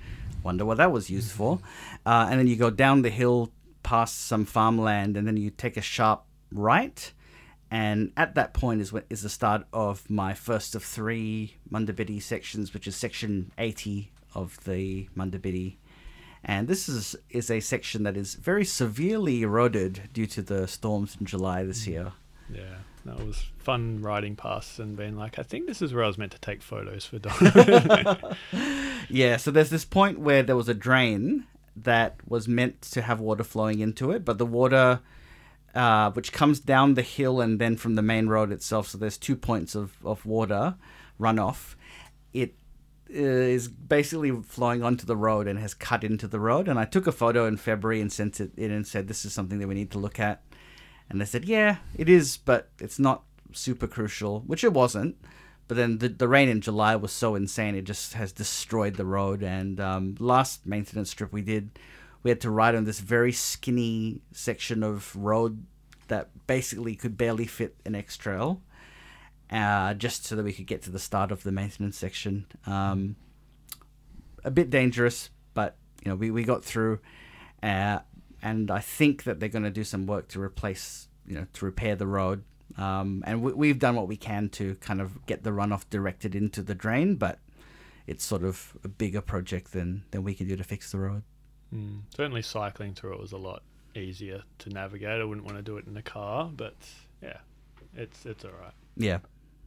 Wonder 0.44 0.66
what 0.66 0.78
that 0.78 0.92
was 0.92 1.10
used 1.10 1.32
for. 1.32 1.60
Uh, 2.06 2.28
and 2.30 2.38
then 2.38 2.48
you 2.48 2.58
go 2.58 2.70
down 2.70 3.04
the 3.04 3.10
hill 3.10 3.52
past 3.84 4.28
some 4.28 4.44
farmland, 4.44 5.16
and 5.16 5.26
then 5.26 5.38
you 5.38 5.50
take 5.50 5.78
a 5.78 5.82
sharp 5.82 6.24
right. 6.52 7.14
And 7.74 8.12
at 8.16 8.36
that 8.36 8.54
point 8.54 8.82
is 8.82 8.94
is 9.10 9.24
the 9.24 9.30
start 9.30 9.66
of 9.74 10.08
my 10.08 10.36
first 10.36 10.76
of 10.76 10.84
three 10.84 11.56
Mundabiddi 11.72 12.22
sections, 12.22 12.72
which 12.72 12.86
is 12.86 12.96
section 12.96 13.52
80 13.58 14.12
of 14.36 14.64
the 14.66 15.10
Mundabiddi. 15.18 15.78
And 16.44 16.68
this 16.68 16.88
is 16.88 17.16
is 17.32 17.50
a 17.50 17.60
section 17.60 18.04
that 18.04 18.16
is 18.16 18.36
very 18.36 18.64
severely 18.64 19.42
eroded 19.42 20.10
due 20.14 20.28
to 20.28 20.44
the 20.44 20.68
storms 20.68 21.18
in 21.20 21.26
July 21.26 21.64
this 21.64 21.86
mm. 21.86 21.88
year. 21.88 22.12
Yeah, 22.54 22.76
that 23.06 23.26
was 23.26 23.44
fun 23.58 24.04
riding 24.04 24.36
past 24.36 24.78
and 24.78 24.96
being 24.96 25.18
like, 25.18 25.40
I 25.40 25.44
think 25.44 25.66
this 25.66 25.82
is 25.82 25.96
where 25.96 26.04
I 26.04 26.08
was 26.08 26.20
meant 26.20 26.34
to 26.34 26.40
take 26.40 26.62
photos 26.62 27.08
for 27.08 27.18
Donovan. 27.18 28.38
Yeah, 29.10 29.38
so 29.38 29.52
there's 29.52 29.70
this 29.70 29.84
point 29.84 30.20
where 30.20 30.44
there 30.44 30.56
was 30.56 30.70
a 30.70 30.74
drain 30.74 31.46
that 31.76 32.16
was 32.26 32.48
meant 32.48 32.82
to 32.84 33.02
have 33.02 33.20
water 33.20 33.44
flowing 33.44 33.80
into 33.80 34.12
it, 34.12 34.24
but 34.24 34.38
the 34.38 34.46
water, 34.46 35.02
uh, 35.74 36.12
which 36.12 36.32
comes 36.32 36.60
down 36.60 36.94
the 36.94 37.02
hill 37.02 37.42
and 37.42 37.60
then 37.60 37.76
from 37.78 37.96
the 37.96 38.02
main 38.02 38.28
road 38.28 38.52
itself, 38.52 38.88
so 38.88 38.98
there's 38.98 39.18
two 39.18 39.36
points 39.36 39.76
of, 39.76 39.96
of 40.06 40.26
water 40.26 40.76
runoff, 41.20 41.76
it 42.34 42.56
uh, 43.10 43.58
basically 43.88 44.32
flowing 44.42 44.84
onto 44.84 45.06
the 45.06 45.16
road 45.16 45.48
and 45.48 45.60
has 45.60 45.74
cut 45.74 46.04
into 46.04 46.28
the 46.28 46.40
road. 46.40 46.68
And 46.68 46.80
I 46.80 46.86
took 46.86 47.08
a 47.08 47.12
photo 47.12 47.46
in 47.46 47.58
February 47.58 48.02
and 48.02 48.12
sent 48.12 48.40
it 48.40 48.52
in 48.58 48.72
and 48.72 48.88
said, 48.88 49.08
this 49.08 49.26
is 49.26 49.34
something 49.34 49.60
that 49.60 49.68
we 49.68 49.76
need 49.76 49.92
to 49.92 50.00
look 50.00 50.20
at. 50.20 50.44
And 51.10 51.22
they 51.22 51.26
said, 51.26 51.46
yeah, 51.46 51.78
it 51.96 52.10
is, 52.10 52.38
but 52.38 52.70
it's 52.80 52.98
not 52.98 53.24
super 53.52 53.88
crucial, 53.88 54.42
which 54.42 54.64
it 54.64 54.74
wasn't. 54.74 55.16
But 55.68 55.78
then 55.78 56.00
the, 56.00 56.10
the 56.10 56.28
rain 56.28 56.50
in 56.50 56.62
July 56.62 56.96
was 56.96 57.12
so 57.12 57.36
insane, 57.36 57.76
it 57.76 57.84
just 57.84 58.14
has 58.14 58.32
destroyed 58.32 58.96
the 58.96 59.06
road. 59.06 59.44
And 59.44 59.80
um, 59.80 60.16
last 60.20 60.66
maintenance 60.66 61.14
trip 61.14 61.32
we 61.32 61.42
did, 61.42 61.78
we 62.24 62.32
had 62.32 62.42
to 62.42 62.50
ride 62.50 62.74
on 62.76 62.86
this 62.86 63.00
very 63.00 63.34
skinny 63.34 64.22
section 64.32 64.82
of 64.82 65.16
road 65.16 65.66
that 66.08 66.30
basically 66.48 66.96
could 66.96 67.18
barely 67.18 67.46
fit 67.46 67.76
an 67.86 67.96
X 67.96 68.18
Trail, 68.18 68.62
uh, 69.52 69.94
just 69.94 70.26
so 70.26 70.36
that 70.36 70.44
we 70.44 70.54
could 70.54 70.68
get 70.68 70.82
to 70.84 70.92
the 70.92 71.00
start 71.00 71.32
of 71.32 71.44
the 71.44 71.52
maintenance 71.52 71.98
section. 71.98 72.46
Um, 72.66 73.18
a 74.44 74.52
bit 74.52 74.70
dangerous, 74.70 75.30
but 75.54 75.78
you 76.04 76.10
know 76.10 76.16
we, 76.16 76.32
we 76.32 76.44
got 76.44 76.64
through, 76.64 77.00
uh, 77.62 78.00
and 78.42 78.72
I 78.72 78.80
think 78.80 79.24
that 79.24 79.40
they're 79.40 79.50
going 79.50 79.64
to 79.64 79.72
do 79.72 79.84
some 79.84 80.08
work 80.08 80.30
to 80.30 80.42
replace, 80.42 81.08
you 81.28 81.36
know, 81.36 81.48
to 81.54 81.66
repair 81.66 81.96
the 81.96 82.08
road. 82.08 82.44
Um, 82.78 83.24
and 83.26 83.42
we, 83.42 83.54
we've 83.54 83.80
done 83.80 83.96
what 83.96 84.08
we 84.08 84.18
can 84.18 84.50
to 84.50 84.76
kind 84.76 85.00
of 85.00 85.26
get 85.26 85.44
the 85.44 85.52
runoff 85.52 85.90
directed 85.90 86.36
into 86.36 86.62
the 86.62 86.74
drain, 86.74 87.16
but 87.16 87.40
it's 88.08 88.24
sort 88.24 88.44
of 88.44 88.76
a 88.84 88.88
bigger 88.88 89.22
project 89.22 89.72
than, 89.72 90.04
than 90.12 90.24
we 90.24 90.34
can 90.34 90.48
do 90.48 90.56
to 90.56 90.64
fix 90.64 90.92
the 90.92 90.98
road. 90.98 91.24
Mm. 91.74 92.02
Certainly, 92.16 92.44
cycling 92.44 92.94
through 92.94 93.14
it 93.14 93.20
was 93.20 93.32
a 93.32 93.38
lot 93.38 93.64
easier 93.96 94.44
to 94.60 94.70
navigate. 94.70 95.22
I 95.22 95.24
wouldn't 95.24 95.46
want 95.46 95.58
to 95.58 95.64
do 95.64 95.78
it 95.78 95.88
in 95.88 95.96
a 95.98 96.02
car, 96.02 96.52
but 96.56 96.76
yeah, 97.22 97.38
it's 97.96 98.26
it's 98.26 98.46
all 98.46 98.52
right. 98.52 98.74
Yeah. 98.96 99.20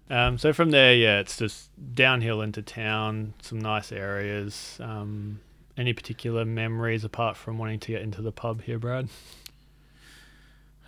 Um, 0.09 0.39
so 0.39 0.53
from 0.53 0.71
there, 0.71 0.95
yeah, 0.95 1.19
it's 1.19 1.37
just 1.37 1.71
downhill 1.95 2.41
into 2.41 2.63
town, 2.63 3.35
some 3.43 3.59
nice 3.59 3.91
areas. 3.91 4.79
Um, 4.81 5.41
any 5.77 5.93
particular 5.93 6.45
memories 6.45 7.05
apart 7.05 7.37
from 7.37 7.59
wanting 7.59 7.81
to 7.81 7.93
get 7.93 8.03
into 8.03 8.23
the 8.23 8.33
pub 8.33 8.63
here, 8.63 8.79
Brad? 8.79 9.09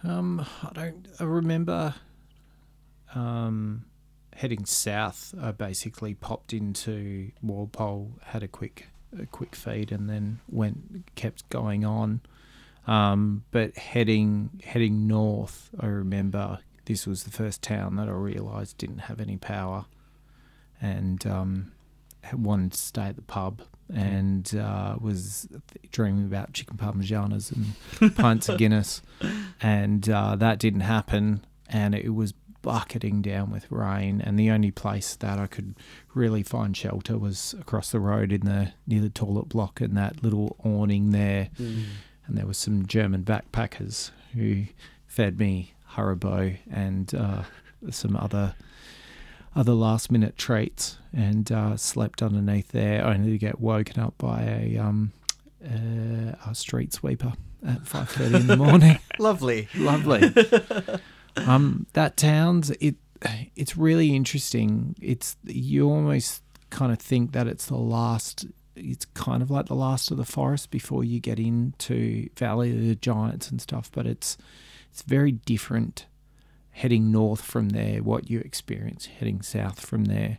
Um, 0.05 0.47
I 0.63 0.71
don't. 0.73 1.09
I 1.19 1.25
remember 1.25 1.95
um, 3.15 3.85
heading 4.35 4.65
south. 4.65 5.35
I 5.41 5.51
basically 5.51 6.15
popped 6.15 6.53
into 6.53 7.33
Walpole, 7.43 8.13
had 8.23 8.43
a 8.43 8.49
quick 8.49 8.87
a 9.17 9.27
quick 9.27 9.55
feed, 9.55 9.93
and 9.93 10.09
then 10.09 10.41
went 10.49 11.15
kept 11.15 11.49
going 11.49 11.85
on. 11.85 12.21
Um, 12.87 13.45
but 13.51 13.77
heading 13.77 14.63
heading 14.65 15.07
north, 15.07 15.71
I 15.79 15.87
remember 15.87 16.61
this 16.87 17.07
was 17.07 17.25
the 17.25 17.31
first 17.31 17.63
town 17.63 17.97
that 17.97 18.09
I 18.09 18.13
realised 18.13 18.79
didn't 18.79 18.99
have 18.99 19.21
any 19.21 19.37
power, 19.37 19.87
and 20.81 21.25
um, 21.27 21.73
wanted 22.33 22.73
to 22.73 22.79
stay 22.79 23.03
at 23.03 23.17
the 23.17 23.23
pub 23.23 23.63
and 23.93 24.55
uh, 24.55 24.97
was 25.01 25.49
dreaming 25.91 26.27
about 26.27 26.53
chicken 26.53 26.77
parmigianas 26.77 27.53
and 28.01 28.15
pints 28.17 28.49
of 28.49 28.59
Guinness, 28.59 29.03
and 29.63 30.09
uh, 30.09 30.37
that 30.37 30.59
didn't 30.59 30.81
happen. 30.81 31.45
And 31.71 31.95
it 31.95 32.15
was 32.15 32.33
bucketing 32.63 33.23
down 33.23 33.51
with 33.51 33.71
rain, 33.71 34.21
and 34.21 34.39
the 34.39 34.51
only 34.51 34.71
place 34.71 35.15
that 35.17 35.39
I 35.39 35.47
could 35.47 35.75
really 36.15 36.43
find 36.43 36.77
shelter 36.77 37.17
was 37.19 37.55
across 37.61 37.91
the 37.91 38.01
road 38.01 38.33
in 38.33 38.43
the 38.43 38.73
near 38.87 39.01
the 39.01 39.11
toilet 39.11 39.49
block 39.49 39.81
and 39.81 39.97
that 39.97 40.23
little 40.23 40.57
awning 40.65 41.11
there. 41.11 41.51
Mm. 41.61 41.85
And 42.27 42.37
there 42.37 42.47
were 42.47 42.55
some 42.55 42.87
German 42.87 43.23
backpackers 43.25 44.11
who 44.35 44.65
fed 45.07 45.39
me 45.39 45.73
Haribo 45.93 46.59
and 46.71 47.15
uh, 47.15 47.43
some 47.91 48.17
other 48.17 48.55
other 49.57 49.73
last 49.73 50.11
minute 50.11 50.37
treats 50.37 50.99
and 51.13 51.51
uh, 51.51 51.77
slept 51.77 52.23
underneath 52.23 52.69
there 52.69 53.05
only 53.05 53.31
to 53.33 53.39
get 53.39 53.59
woken 53.61 54.01
up 54.01 54.17
by 54.19 54.43
a 54.43 54.77
um 54.79 55.13
uh, 55.65 56.33
a 56.47 56.55
street 56.55 56.93
sweeper 56.93 57.33
at 57.67 57.83
5:30 57.83 58.41
in 58.41 58.47
the 58.47 58.57
morning 58.57 58.99
Lovely. 59.19 59.69
lovely 59.77 60.21
um 61.47 61.87
that 61.93 62.17
town's 62.17 62.71
it 62.71 62.97
it's 63.57 63.77
really 63.77 64.15
interesting 64.15 64.95
it's 65.01 65.37
you 65.45 65.89
almost 65.89 66.43
kind 66.71 66.93
of 66.93 66.99
think 66.99 67.33
that 67.33 67.47
it's 67.47 67.67
the 67.67 67.77
last 67.77 68.47
it's 68.77 69.07
kind 69.07 69.43
of 69.43 69.51
like 69.51 69.67
the 69.67 69.75
last 69.75 70.11
of 70.11 70.17
the 70.17 70.25
forest 70.25 70.71
before 70.71 71.03
you 71.03 71.19
get 71.19 71.41
into 71.41 72.29
Valley 72.37 72.71
of 72.71 72.81
the 72.81 72.95
Giants 72.95 73.51
and 73.51 73.61
stuff 73.61 73.91
but 73.93 74.07
it's 74.07 74.37
it's 74.91 75.03
very 75.03 75.33
different 75.33 76.07
heading 76.79 77.11
north 77.11 77.41
from 77.41 77.71
there, 77.71 78.05
what 78.05 78.31
you 78.31 78.39
experience 78.39 79.07
heading 79.07 79.43
south 79.43 79.85
from 79.85 80.05
there. 80.05 80.39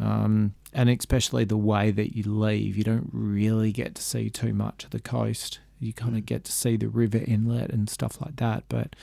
Um, 0.00 0.54
and 0.72 0.90
especially 0.90 1.44
the 1.44 1.56
way 1.56 1.92
that 1.92 2.16
you 2.16 2.24
leave, 2.24 2.76
you 2.76 2.82
don't 2.82 3.08
really 3.12 3.70
get 3.70 3.94
to 3.94 4.02
see 4.02 4.30
too 4.30 4.52
much 4.52 4.84
of 4.84 4.90
the 4.90 4.98
coast. 4.98 5.60
You 5.78 5.92
kind 5.92 6.16
of 6.16 6.26
get 6.26 6.42
to 6.44 6.52
see 6.52 6.76
the 6.76 6.88
river 6.88 7.18
inlet 7.24 7.70
and 7.70 7.88
stuff 7.88 8.20
like 8.20 8.36
that, 8.36 8.64
but 8.68 8.96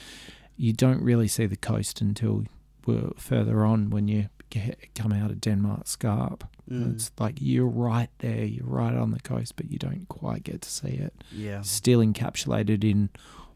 you 0.58 0.72
don't 0.74 1.02
really 1.02 1.28
see 1.28 1.46
the 1.46 1.56
coast 1.56 2.00
until 2.02 2.44
we're 2.84 3.12
further 3.16 3.64
on 3.64 3.88
when 3.90 4.08
you 4.08 4.28
get, 4.50 4.94
come 4.94 5.12
out 5.12 5.30
of 5.30 5.40
Denmark 5.40 5.86
Scarp. 5.86 6.44
Mm. 6.70 6.94
It's 6.94 7.10
like 7.18 7.36
you're 7.40 7.66
right 7.66 8.10
there, 8.18 8.44
you're 8.44 8.66
right 8.66 8.94
on 8.94 9.12
the 9.12 9.20
coast, 9.20 9.56
but 9.56 9.70
you 9.70 9.78
don't 9.78 10.06
quite 10.08 10.42
get 10.44 10.60
to 10.62 10.68
see 10.70 10.88
it. 10.88 11.14
Yeah. 11.32 11.62
Still 11.62 12.00
encapsulated 12.00 12.84
in 12.84 13.08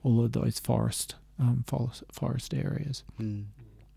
all 0.02 0.24
of 0.24 0.32
those 0.32 0.58
forest 0.60 1.16
um, 1.38 1.64
forest, 1.66 2.04
forest 2.12 2.54
areas. 2.54 3.02
Mm. 3.20 3.44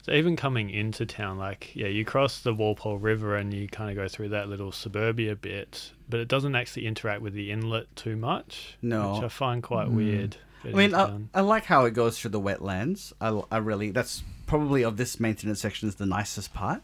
So 0.04 0.12
even 0.14 0.36
coming 0.36 0.70
into 0.70 1.06
town, 1.06 1.38
like 1.38 1.76
yeah, 1.76 1.88
you 1.88 2.06
cross 2.06 2.40
the 2.42 2.54
Walpole 2.54 2.98
River 2.98 3.36
and 3.36 3.54
you 3.54 3.68
kind 3.68 3.90
of 3.90 3.96
go 3.96 4.08
through 4.08 4.30
that 4.30 4.48
little 4.50 4.72
suburbia 4.72 5.36
bit, 5.36 5.92
but 6.10 6.20
it 6.20 6.28
doesn't 6.28 6.56
actually 6.56 6.86
interact 6.86 7.22
with 7.22 7.34
the 7.34 7.52
inlet 7.52 7.94
too 7.96 8.16
much. 8.16 8.78
No. 8.82 9.14
which 9.16 9.24
I 9.24 9.28
find 9.30 9.62
quite 9.64 9.88
Mm. 9.88 9.96
weird. 9.96 10.38
I 10.74 10.78
mean, 10.78 10.94
I. 10.96 11.20
I 11.34 11.42
like 11.42 11.66
how 11.66 11.86
it 11.86 11.94
goes 11.94 12.20
through 12.20 12.32
the 12.32 12.42
wetlands. 12.42 13.14
I, 13.22 13.42
I 13.52 13.58
really, 13.58 13.92
that's 13.92 14.24
probably 14.48 14.84
of 14.84 14.98
this 14.98 15.20
maintenance 15.20 15.62
section 15.62 15.90
is 15.90 15.96
the 15.96 16.06
nicest 16.06 16.54
part. 16.54 16.82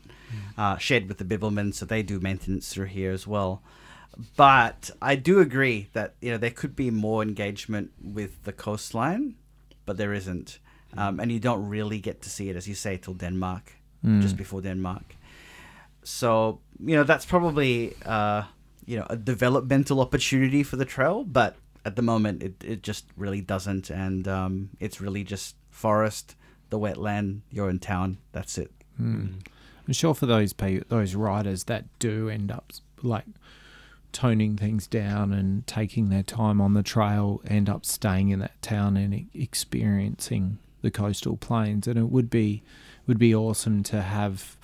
Uh, 0.57 0.77
shared 0.77 1.07
with 1.07 1.17
the 1.17 1.25
Bibbulmun, 1.25 1.73
so 1.73 1.85
they 1.85 2.03
do 2.03 2.19
maintenance 2.19 2.73
through 2.73 2.85
here 2.87 3.11
as 3.11 3.27
well. 3.27 3.61
But 4.35 4.89
I 5.01 5.15
do 5.15 5.39
agree 5.39 5.87
that 5.93 6.13
you 6.21 6.31
know 6.31 6.37
there 6.37 6.51
could 6.51 6.75
be 6.75 6.89
more 6.91 7.21
engagement 7.23 7.91
with 8.01 8.43
the 8.43 8.51
coastline, 8.53 9.35
but 9.85 9.97
there 9.97 10.13
isn't, 10.13 10.59
um, 10.97 11.19
and 11.19 11.31
you 11.31 11.39
don't 11.39 11.67
really 11.69 11.99
get 11.99 12.21
to 12.21 12.29
see 12.29 12.49
it 12.49 12.55
as 12.55 12.67
you 12.67 12.75
say 12.75 12.97
till 12.97 13.13
Denmark, 13.13 13.73
Mm. 14.05 14.21
just 14.21 14.35
before 14.37 14.61
Denmark. 14.61 15.15
So 16.03 16.59
you 16.83 16.95
know 16.95 17.03
that's 17.03 17.25
probably 17.25 17.93
uh, 18.05 18.43
you 18.85 18.97
know 18.97 19.05
a 19.09 19.15
developmental 19.15 19.99
opportunity 19.99 20.63
for 20.63 20.75
the 20.77 20.85
trail, 20.85 21.23
but 21.23 21.55
at 21.85 21.95
the 21.95 22.01
moment 22.01 22.43
it, 22.43 22.63
it 22.63 22.83
just 22.83 23.05
really 23.17 23.41
doesn't, 23.41 23.89
and 23.89 24.27
um, 24.27 24.69
it's 24.79 25.01
really 25.01 25.23
just 25.23 25.55
forest, 25.69 26.35
the 26.69 26.79
wetland. 26.79 27.41
You're 27.51 27.69
in 27.69 27.79
town. 27.79 28.17
That's 28.31 28.57
it. 28.57 28.71
Mm. 28.99 29.45
I'm 29.87 29.93
sure 29.93 30.13
for 30.13 30.25
those 30.25 30.53
pe- 30.53 30.83
those 30.89 31.15
riders 31.15 31.65
that 31.65 31.85
do 31.99 32.29
end 32.29 32.51
up 32.51 32.71
like 33.01 33.25
toning 34.11 34.57
things 34.57 34.87
down 34.87 35.31
and 35.33 35.65
taking 35.65 36.09
their 36.09 36.23
time 36.23 36.61
on 36.61 36.73
the 36.73 36.83
trail, 36.83 37.41
end 37.47 37.69
up 37.69 37.85
staying 37.85 38.29
in 38.29 38.39
that 38.39 38.61
town 38.61 38.97
and 38.97 39.13
e- 39.13 39.27
experiencing 39.33 40.59
the 40.81 40.91
coastal 40.91 41.37
plains, 41.37 41.87
and 41.87 41.97
it 41.97 42.09
would 42.09 42.29
be 42.29 42.63
would 43.07 43.19
be 43.19 43.33
awesome 43.33 43.83
to 43.83 44.01
have. 44.01 44.57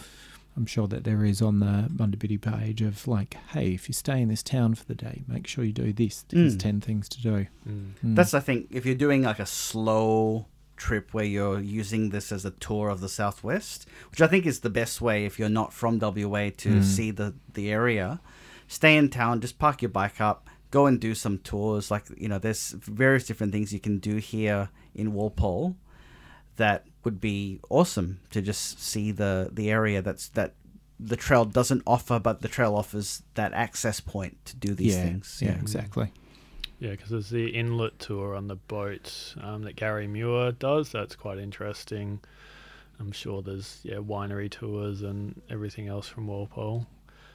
I'm 0.58 0.66
sure 0.66 0.88
that 0.88 1.04
there 1.04 1.24
is 1.24 1.42
on 1.42 1.60
the 1.60 1.88
Mundabiddi 1.96 2.42
page 2.42 2.82
of 2.82 3.08
like, 3.08 3.36
hey, 3.54 3.74
if 3.74 3.88
you 3.88 3.94
stay 3.94 4.20
in 4.22 4.28
this 4.30 4.42
town 4.44 4.74
for 4.76 4.84
the 4.86 4.96
day, 4.96 5.24
make 5.28 5.46
sure 5.48 5.64
you 5.64 5.72
do 5.72 5.94
this. 5.94 6.26
There's 6.28 6.56
Mm. 6.56 6.60
ten 6.60 6.82
things 6.82 7.08
to 7.10 7.22
do. 7.22 7.46
Mm. 7.70 7.92
Mm. 8.04 8.16
That's 8.16 8.34
I 8.34 8.40
think 8.40 8.68
if 8.72 8.84
you're 8.86 8.96
doing 8.96 9.22
like 9.24 9.40
a 9.40 9.46
slow 9.46 10.48
trip 10.76 11.14
where 11.14 11.26
you're 11.26 11.60
using 11.60 12.10
this 12.10 12.32
as 12.32 12.44
a 12.46 12.52
tour 12.52 12.90
of 12.90 13.00
the 13.02 13.10
southwest, 13.10 13.88
which 14.12 14.22
I 14.22 14.28
think 14.28 14.46
is 14.46 14.60
the 14.62 14.70
best 14.70 15.00
way 15.02 15.26
if 15.26 15.38
you're 15.40 15.50
not 15.50 15.74
from 15.74 16.00
WA 16.00 16.50
to 16.58 16.70
Mm. 16.80 16.84
see 16.84 17.12
the 17.12 17.36
the 17.54 17.72
area. 17.72 18.20
Stay 18.68 18.98
in 18.98 19.10
town, 19.10 19.40
just 19.42 19.58
park 19.60 19.82
your 19.82 19.90
bike 19.90 20.20
up, 20.20 20.50
go 20.72 20.86
and 20.88 21.00
do 21.00 21.14
some 21.16 21.38
tours. 21.38 21.90
Like 21.92 22.06
you 22.18 22.28
know, 22.28 22.40
there's 22.40 22.72
various 22.72 23.26
different 23.28 23.54
things 23.54 23.72
you 23.72 23.80
can 23.80 24.00
do 24.00 24.18
here 24.18 24.70
in 24.96 25.14
Walpole 25.14 25.76
that 26.58 26.86
would 27.08 27.22
be 27.22 27.62
awesome 27.70 28.20
to 28.32 28.42
just 28.42 28.84
see 28.84 29.14
the 29.14 29.50
the 29.50 29.72
area 29.72 30.02
that's 30.02 30.28
that 30.30 30.56
the 31.00 31.16
trail 31.16 31.46
doesn't 31.46 31.84
offer, 31.88 32.20
but 32.20 32.42
the 32.42 32.50
trail 32.50 32.76
offers 32.76 33.24
that 33.36 33.54
access 33.54 34.02
point 34.02 34.44
to 34.44 34.58
do 34.58 34.74
these 34.74 34.94
yeah, 34.94 35.04
things. 35.04 35.40
yeah, 35.42 35.52
exactly. 35.52 36.12
Yeah, 36.80 36.92
because 36.92 37.10
there's 37.10 37.30
the 37.30 37.48
inlet 37.48 37.98
tour 37.98 38.36
on 38.36 38.50
the 38.50 38.58
boat 38.58 39.36
um, 39.42 39.62
that 39.62 39.78
Gary 39.78 40.06
Muir 40.06 40.52
does. 40.52 40.92
That's 40.92 41.16
quite 41.16 41.38
interesting. 41.38 42.20
I'm 43.00 43.14
sure 43.14 43.42
there's 43.42 43.80
yeah 43.84 44.00
winery 44.00 44.52
tours 44.52 45.02
and 45.02 45.42
everything 45.50 45.88
else 45.88 46.10
from 46.10 46.28
Walpole. 46.28 46.88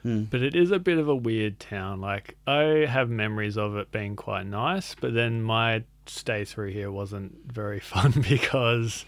Mm. 0.05 0.29
But 0.29 0.43
it 0.43 0.55
is 0.55 0.71
a 0.71 0.79
bit 0.79 0.99
of 0.99 1.09
a 1.09 1.17
weird 1.17 1.59
town. 1.59 2.03
Like 2.03 2.37
I 2.47 2.85
have 2.87 3.09
memories 3.09 3.57
of 3.57 3.75
it 3.77 3.91
being 3.91 4.17
quite 4.17 4.45
nice, 4.45 4.95
but 4.95 5.15
then 5.15 5.43
my 5.43 5.85
stay 6.07 6.45
through 6.45 6.73
here 6.73 6.91
wasn't 6.91 7.39
very 7.51 7.81
fun 7.93 8.13
because 8.29 9.05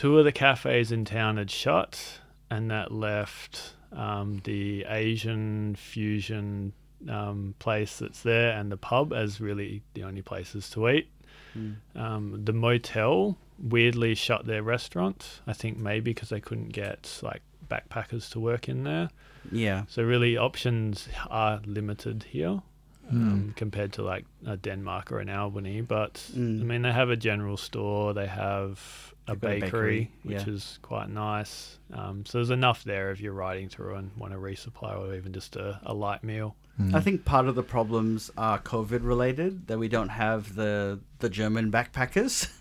two 0.00 0.18
of 0.18 0.24
the 0.24 0.32
cafes 0.32 0.92
in 0.92 1.04
town 1.04 1.36
had 1.38 1.50
shut, 1.50 2.20
and 2.50 2.70
that 2.70 2.90
left 2.92 3.74
um, 3.92 4.40
the 4.44 4.84
Asian 4.88 5.74
fusion 5.76 6.72
um, 7.08 7.54
place 7.58 7.98
that's 7.98 8.22
there 8.22 8.52
and 8.58 8.70
the 8.70 8.76
pub 8.76 9.12
as 9.12 9.40
really 9.40 9.82
the 9.94 10.02
only 10.04 10.22
places 10.22 10.70
to 10.70 10.88
eat. 10.88 11.08
Mm. 11.56 11.76
Um, 11.94 12.44
the 12.44 12.52
motel 12.52 13.36
weirdly 13.58 14.14
shut 14.14 14.46
their 14.46 14.62
restaurant. 14.62 15.40
I 15.46 15.52
think 15.54 15.78
maybe 15.78 16.10
because 16.12 16.28
they 16.28 16.40
couldn't 16.40 16.72
get 16.72 17.20
like 17.22 17.42
backpackers 17.68 18.30
to 18.32 18.40
work 18.40 18.68
in 18.68 18.84
there. 18.84 19.08
Yeah. 19.50 19.84
So 19.88 20.02
really, 20.02 20.36
options 20.36 21.08
are 21.30 21.60
limited 21.66 22.24
here 22.30 22.60
Mm. 23.06 23.32
um, 23.32 23.52
compared 23.56 23.92
to 23.92 24.02
like 24.02 24.24
a 24.46 24.56
Denmark 24.56 25.12
or 25.12 25.20
an 25.20 25.28
Albany. 25.28 25.80
But 25.80 26.14
Mm. 26.36 26.60
I 26.60 26.64
mean, 26.64 26.82
they 26.82 26.92
have 26.92 27.08
a 27.08 27.16
general 27.16 27.56
store. 27.56 28.12
They 28.14 28.26
have 28.26 29.14
a 29.28 29.34
They've 29.34 29.42
a 29.42 29.60
bakery, 29.60 29.60
bakery, 29.60 30.10
which 30.22 30.46
yeah. 30.46 30.52
is 30.54 30.78
quite 30.82 31.08
nice. 31.08 31.78
Um, 31.92 32.24
so 32.24 32.38
there's 32.38 32.50
enough 32.50 32.84
there 32.84 33.10
if 33.10 33.20
you're 33.20 33.32
riding 33.32 33.68
through 33.68 33.96
and 33.96 34.10
want 34.16 34.32
to 34.32 34.38
resupply 34.38 34.96
or 34.98 35.14
even 35.14 35.32
just 35.32 35.56
a, 35.56 35.80
a 35.84 35.92
light 35.92 36.22
meal. 36.22 36.56
Mm. 36.80 36.94
I 36.94 37.00
think 37.00 37.24
part 37.24 37.48
of 37.48 37.54
the 37.54 37.62
problems 37.62 38.30
are 38.36 38.58
COVID 38.58 39.00
related 39.02 39.66
that 39.68 39.78
we 39.78 39.88
don't 39.88 40.10
have 40.10 40.54
the 40.54 41.00
the 41.18 41.30
German 41.30 41.70
backpackers. 41.70 42.50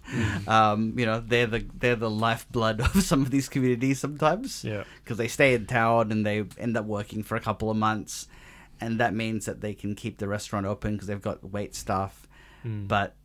Um, 0.47 0.93
you 0.99 1.05
know, 1.07 1.19
they're 1.19 1.47
the 1.47 1.65
they're 1.79 1.95
the 1.95 2.11
lifeblood 2.11 2.79
of 2.79 3.01
some 3.01 3.23
of 3.23 3.31
these 3.31 3.49
communities 3.49 3.99
sometimes 3.99 4.63
Yeah. 4.63 4.83
because 5.03 5.17
they 5.17 5.27
stay 5.27 5.55
in 5.55 5.65
town 5.65 6.11
and 6.11 6.23
they 6.23 6.45
end 6.59 6.77
up 6.77 6.85
working 6.85 7.23
for 7.23 7.35
a 7.35 7.39
couple 7.39 7.71
of 7.71 7.75
months, 7.77 8.27
and 8.79 8.99
that 8.99 9.15
means 9.15 9.45
that 9.47 9.61
they 9.61 9.73
can 9.73 9.95
keep 9.95 10.19
the 10.19 10.27
restaurant 10.27 10.67
open 10.67 10.93
because 10.93 11.07
they've 11.07 11.19
got 11.21 11.43
wait 11.51 11.73
staff. 11.73 12.27
Mm. 12.63 12.87
But 12.87 13.15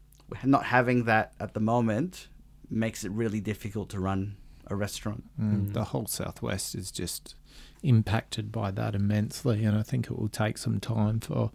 not 0.43 0.64
having 0.64 1.05
that 1.05 1.34
at 1.38 1.53
the 1.53 1.61
moment 1.61 2.28
makes 2.70 3.04
it 3.04 3.10
really 3.12 3.40
difficult 3.40 3.88
to 3.90 4.00
run 4.00 4.36
a 4.66 4.76
restaurant. 4.76 5.24
Mm, 5.40 5.52
Mm. 5.68 5.72
The 5.72 5.84
whole 5.84 6.06
southwest 6.06 6.74
is 6.74 6.90
just 6.90 7.34
impacted 7.82 8.52
by 8.52 8.70
that 8.70 8.94
immensely, 8.94 9.64
and 9.64 9.76
I 9.76 9.82
think 9.82 10.06
it 10.06 10.18
will 10.18 10.28
take 10.28 10.58
some 10.58 10.80
time 10.80 11.20
for 11.20 11.50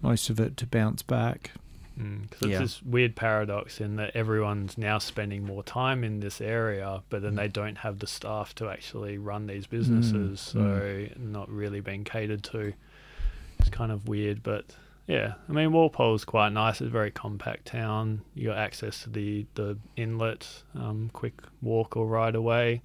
most 0.00 0.30
of 0.30 0.40
it 0.40 0.56
to 0.58 0.66
bounce 0.66 1.02
back. 1.02 1.52
Because 1.96 2.42
it's 2.42 2.50
Yeah. 2.52 2.58
this 2.60 2.80
weird 2.82 3.16
paradox 3.16 3.80
in 3.80 3.96
that 3.96 4.14
everyone's 4.14 4.78
now 4.78 4.98
spending 4.98 5.44
more 5.44 5.64
time 5.64 6.04
in 6.04 6.20
this 6.20 6.40
area, 6.40 7.02
but 7.10 7.22
then 7.22 7.32
Mm. 7.32 7.36
they 7.38 7.48
don't 7.48 7.78
have 7.78 7.98
the 7.98 8.06
staff 8.06 8.54
to 8.56 8.68
actually 8.68 9.18
run 9.18 9.48
these 9.48 9.66
businesses, 9.66 10.40
so 10.40 10.60
mm. 10.60 11.16
not 11.18 11.50
really 11.50 11.80
being 11.80 12.04
catered 12.04 12.44
to. 12.44 12.72
It's 13.58 13.68
kind 13.70 13.90
of 13.90 14.06
weird, 14.06 14.44
but 14.44 14.76
yeah, 15.08 15.34
I 15.48 15.52
mean 15.52 15.72
Walpole's 15.72 16.24
quite 16.24 16.50
nice. 16.52 16.80
It's 16.80 16.88
a 16.88 16.90
very 16.90 17.10
compact 17.10 17.66
town. 17.66 18.20
You 18.34 18.48
got 18.50 18.58
access 18.58 19.02
to 19.02 19.10
the 19.10 19.46
the 19.54 19.76
inlet, 19.96 20.46
um, 20.76 21.10
quick 21.12 21.34
walk 21.62 21.96
or 21.96 22.06
ride 22.06 22.34
away, 22.36 22.82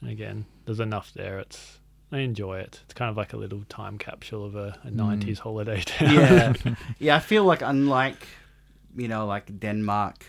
and 0.00 0.10
again, 0.10 0.44
there's 0.66 0.80
enough 0.80 1.12
there. 1.14 1.38
It's 1.40 1.80
I 2.12 2.18
enjoy 2.18 2.58
it. 2.60 2.80
It's 2.84 2.94
kind 2.94 3.10
of 3.10 3.16
like 3.16 3.32
a 3.32 3.36
little 3.36 3.64
time 3.68 3.98
capsule 3.98 4.44
of 4.44 4.54
a, 4.54 4.78
a 4.84 4.90
Mm. 4.90 5.22
90s 5.24 5.38
holiday 5.40 5.80
town. 5.84 6.14
yeah 6.14 6.52
yeah 7.00 7.16
i 7.16 7.18
feel 7.18 7.42
like 7.44 7.62
unlike 7.62 8.28
you 8.96 9.08
know 9.08 9.26
like 9.26 9.58
denmark 9.58 10.24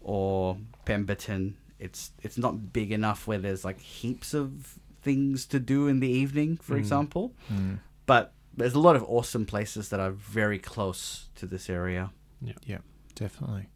or 0.00 0.58
pemberton 0.84 1.56
it's 1.78 2.12
it's 2.22 2.36
not 2.38 2.72
big 2.72 2.92
enough 2.92 3.26
where 3.26 3.38
there's 3.38 3.64
like 3.64 3.80
heaps 3.80 4.34
of 4.34 4.78
things 5.02 5.46
to 5.46 5.58
do 5.60 5.86
in 5.88 6.00
the 6.00 6.08
evening 6.08 6.56
for 6.58 6.74
Mm. 6.74 6.78
example 6.78 7.32
Mm. 7.52 7.78
but 8.06 8.32
there's 8.58 8.74
a 8.74 8.80
lot 8.80 8.96
of 8.96 9.02
awesome 9.04 9.46
places 9.46 9.88
that 9.90 10.00
are 10.00 10.10
very 10.10 10.58
close 10.58 11.28
to 11.36 11.46
this 11.46 11.68
area 11.70 12.10
Yeah, 12.42 12.52
yeah, 12.66 12.78
Definitely. 13.14 13.66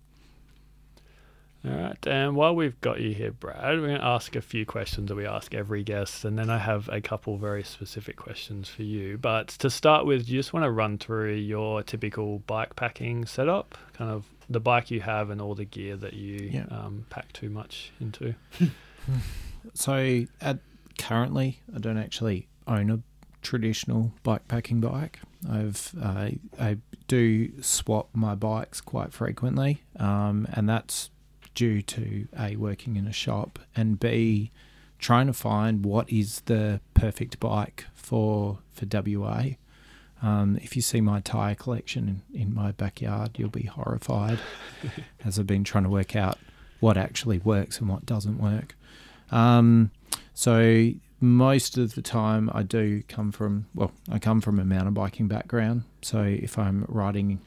All 1.65 1.71
right, 1.77 2.07
and 2.09 2.35
while 2.35 2.57
we've 2.57 2.81
got 2.81 3.01
you 3.01 3.15
here, 3.15 3.31
Brad, 3.31 3.79
we're 3.79 3.87
going 3.87 4.01
to 4.01 4.05
ask 4.05 4.35
a 4.35 4.41
few 4.41 4.67
questions 4.67 5.09
that 5.09 5.15
we 5.15 5.25
ask 5.27 5.55
every 5.55 5.85
guest, 5.85 6.25
and 6.25 6.37
then 6.37 6.51
I 6.51 6.59
have 6.59 6.89
a 6.89 7.01
couple 7.01 7.37
very 7.39 7.63
specific 7.63 8.17
questions 8.17 8.69
for 8.69 8.83
you. 8.83 9.17
But 9.17 9.47
to 9.61 9.71
start 9.71 10.05
with, 10.05 10.29
you 10.29 10.41
just 10.41 10.53
want 10.53 10.65
to 10.65 10.71
run 10.73 10.99
through 10.99 11.35
your 11.35 11.85
typical 11.85 12.41
bike 12.49 12.75
packing 12.75 13.27
setup, 13.27 13.79
kind 13.93 14.11
of 14.11 14.25
the 14.51 14.59
bike 14.59 14.91
you 14.91 15.03
have 15.03 15.31
and 15.31 15.41
all 15.41 15.55
the 15.55 15.65
gear 15.65 15.97
that 15.99 16.15
you 16.15 16.51
Yeah. 16.53 16.65
um, 16.69 17.07
pack 17.11 17.33
too 17.33 17.49
much 17.49 17.93
into. 18.01 18.35
So 19.75 20.25
at 20.41 20.59
currently, 20.99 21.61
I 21.75 21.79
don't 21.79 21.97
actually 21.99 22.49
own 22.67 22.91
a 22.91 22.99
traditional 23.43 24.13
bikepacking 24.25 24.81
bike. 24.81 25.21
I've 25.51 25.93
uh, 26.01 26.31
I 26.59 26.79
do 27.09 27.61
swap 27.63 28.09
my 28.15 28.35
bikes 28.35 28.81
quite 28.81 29.13
frequently, 29.13 29.83
um, 29.99 30.47
and 30.53 30.69
that's 30.69 31.11
due 31.55 31.83
to 31.83 32.27
a 32.39 32.57
working 32.57 32.97
in 32.97 33.07
a 33.07 33.13
shop 33.13 33.59
and 33.77 34.01
b 34.01 34.51
trying 34.99 35.27
to 35.27 35.33
find 35.33 35.85
what 35.85 36.11
is 36.11 36.41
the 36.47 36.81
perfect 36.95 37.39
bike 37.41 37.87
for 37.93 38.61
for 38.73 38.87
WA. 38.91 39.45
Um, 40.23 40.57
if 40.63 40.77
you 40.77 40.83
see 40.83 41.01
my 41.01 41.19
tire 41.19 41.57
collection 41.57 42.23
in, 42.33 42.41
in 42.41 42.55
my 42.55 42.71
backyard, 42.71 43.33
you'll 43.37 43.51
be 43.51 43.65
horrified, 43.65 44.39
as 45.25 45.37
I've 45.37 45.49
been 45.49 45.65
trying 45.65 45.83
to 45.83 45.91
work 45.91 46.15
out 46.15 46.39
what 46.79 46.97
actually 46.97 47.39
works 47.39 47.81
and 47.81 47.89
what 47.89 48.07
doesn't 48.07 48.39
work. 48.39 48.77
Um, 49.33 49.91
so 50.33 50.93
most 51.23 51.79
of 51.79 51.95
the 51.95 52.03
time, 52.03 52.51
I 52.53 52.65
do 52.65 53.03
come 53.09 53.31
from 53.31 53.67
well, 53.75 53.93
I 54.11 54.19
come 54.19 54.41
from 54.41 54.59
a 54.59 54.65
mountain 54.65 54.93
biking 54.93 55.29
background. 55.29 55.85
So 56.03 56.23
if 56.23 56.59
I'm 56.59 56.85
riding, 56.89 57.41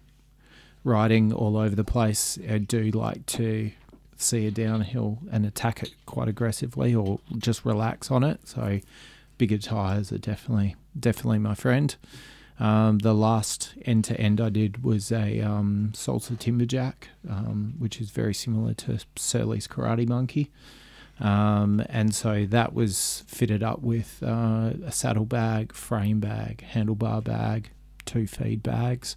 riding 0.86 1.34
all 1.34 1.57
over 1.57 1.76
the 1.76 1.84
place, 1.84 2.39
I 2.49 2.59
do 2.59 2.89
like 2.91 3.26
to 3.28 3.71
see 4.15 4.47
a 4.47 4.51
downhill 4.51 5.19
and 5.30 5.45
attack 5.45 5.84
it 5.84 5.93
quite 6.05 6.30
aggressively, 6.30 6.95
or 6.95 7.19
just 7.38 7.65
relax 7.65 8.09
on 8.09 8.23
it. 8.23 8.47
So 8.47 8.80
bigger 9.38 9.57
tires 9.57 10.11
are 10.13 10.17
definitely 10.17 10.78
definitely 10.97 11.39
my 11.39 11.53
friend. 11.53 11.95
Um, 12.57 12.99
the 12.99 13.13
last 13.13 13.73
end 13.84 14.05
to 14.05 14.17
end 14.17 14.39
I 14.39 14.47
did 14.49 14.86
was 14.86 15.11
a 15.11 15.41
um, 15.41 15.91
Salsa 15.93 16.38
Timberjack, 16.38 17.09
um, 17.30 17.73
which 17.78 17.99
is 17.99 18.11
very 18.11 18.34
similar 18.34 18.73
to 18.76 18.99
Surly's 19.17 19.67
Karate 19.67 20.07
Monkey. 20.07 20.49
Um, 21.20 21.82
and 21.88 22.13
so 22.13 22.45
that 22.45 22.74
was 22.74 23.24
fitted 23.28 23.63
up 23.63 23.82
with 23.82 24.22
uh, 24.22 24.72
a 24.86 24.91
saddle 24.91 25.26
bag, 25.26 25.74
frame 25.74 26.20
bag, 26.20 26.66
handlebar 26.74 27.24
bag, 27.24 27.70
two 28.05 28.28
feed 28.28 28.61
bags, 28.61 29.16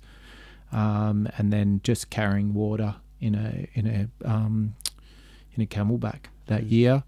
um, 0.73 1.29
and 1.39 1.53
then 1.53 1.81
just 1.83 2.09
carrying 2.11 2.55
water 2.55 2.97
in 3.21 3.35
a 3.35 3.69
in 3.75 3.87
a 3.87 4.29
um, 4.29 4.75
in 5.55 5.63
a 5.63 5.67
CamelBak 5.67 6.27
that 6.47 6.65
Mm. 6.65 6.71
year. 6.71 7.03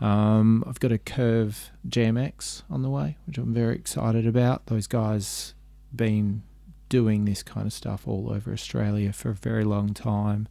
Um, 0.00 0.64
I've 0.66 0.80
got 0.80 0.90
a 0.92 0.98
Curve 0.98 1.70
GMX 1.86 2.62
on 2.70 2.82
the 2.82 2.90
way, 2.90 3.18
which 3.26 3.38
I'm 3.38 3.52
very 3.54 3.76
excited 3.76 4.26
about. 4.26 4.66
Those 4.66 4.86
guys 4.88 5.54
been 5.94 6.42
doing 6.88 7.24
this 7.24 7.42
kind 7.42 7.66
of 7.66 7.72
stuff 7.72 8.08
all 8.08 8.32
over 8.32 8.52
Australia 8.52 9.12
for 9.12 9.30
a 9.30 9.34
very 9.34 9.62
long 9.64 9.94
time 9.94 10.48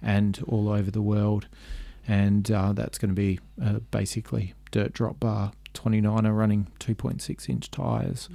and 0.00 0.38
all 0.46 0.68
over 0.68 0.90
the 0.90 1.02
world. 1.02 1.48
And 2.06 2.50
uh, 2.50 2.72
that's 2.72 2.98
going 2.98 3.10
to 3.10 3.14
be 3.14 3.38
uh, 3.62 3.80
basically 3.90 4.54
dirt 4.70 4.92
drop 4.92 5.20
bar 5.20 5.52
29er 5.74 6.36
running 6.36 6.68
2.6 6.80 7.48
inch 7.48 7.70
tyres. 7.70 8.28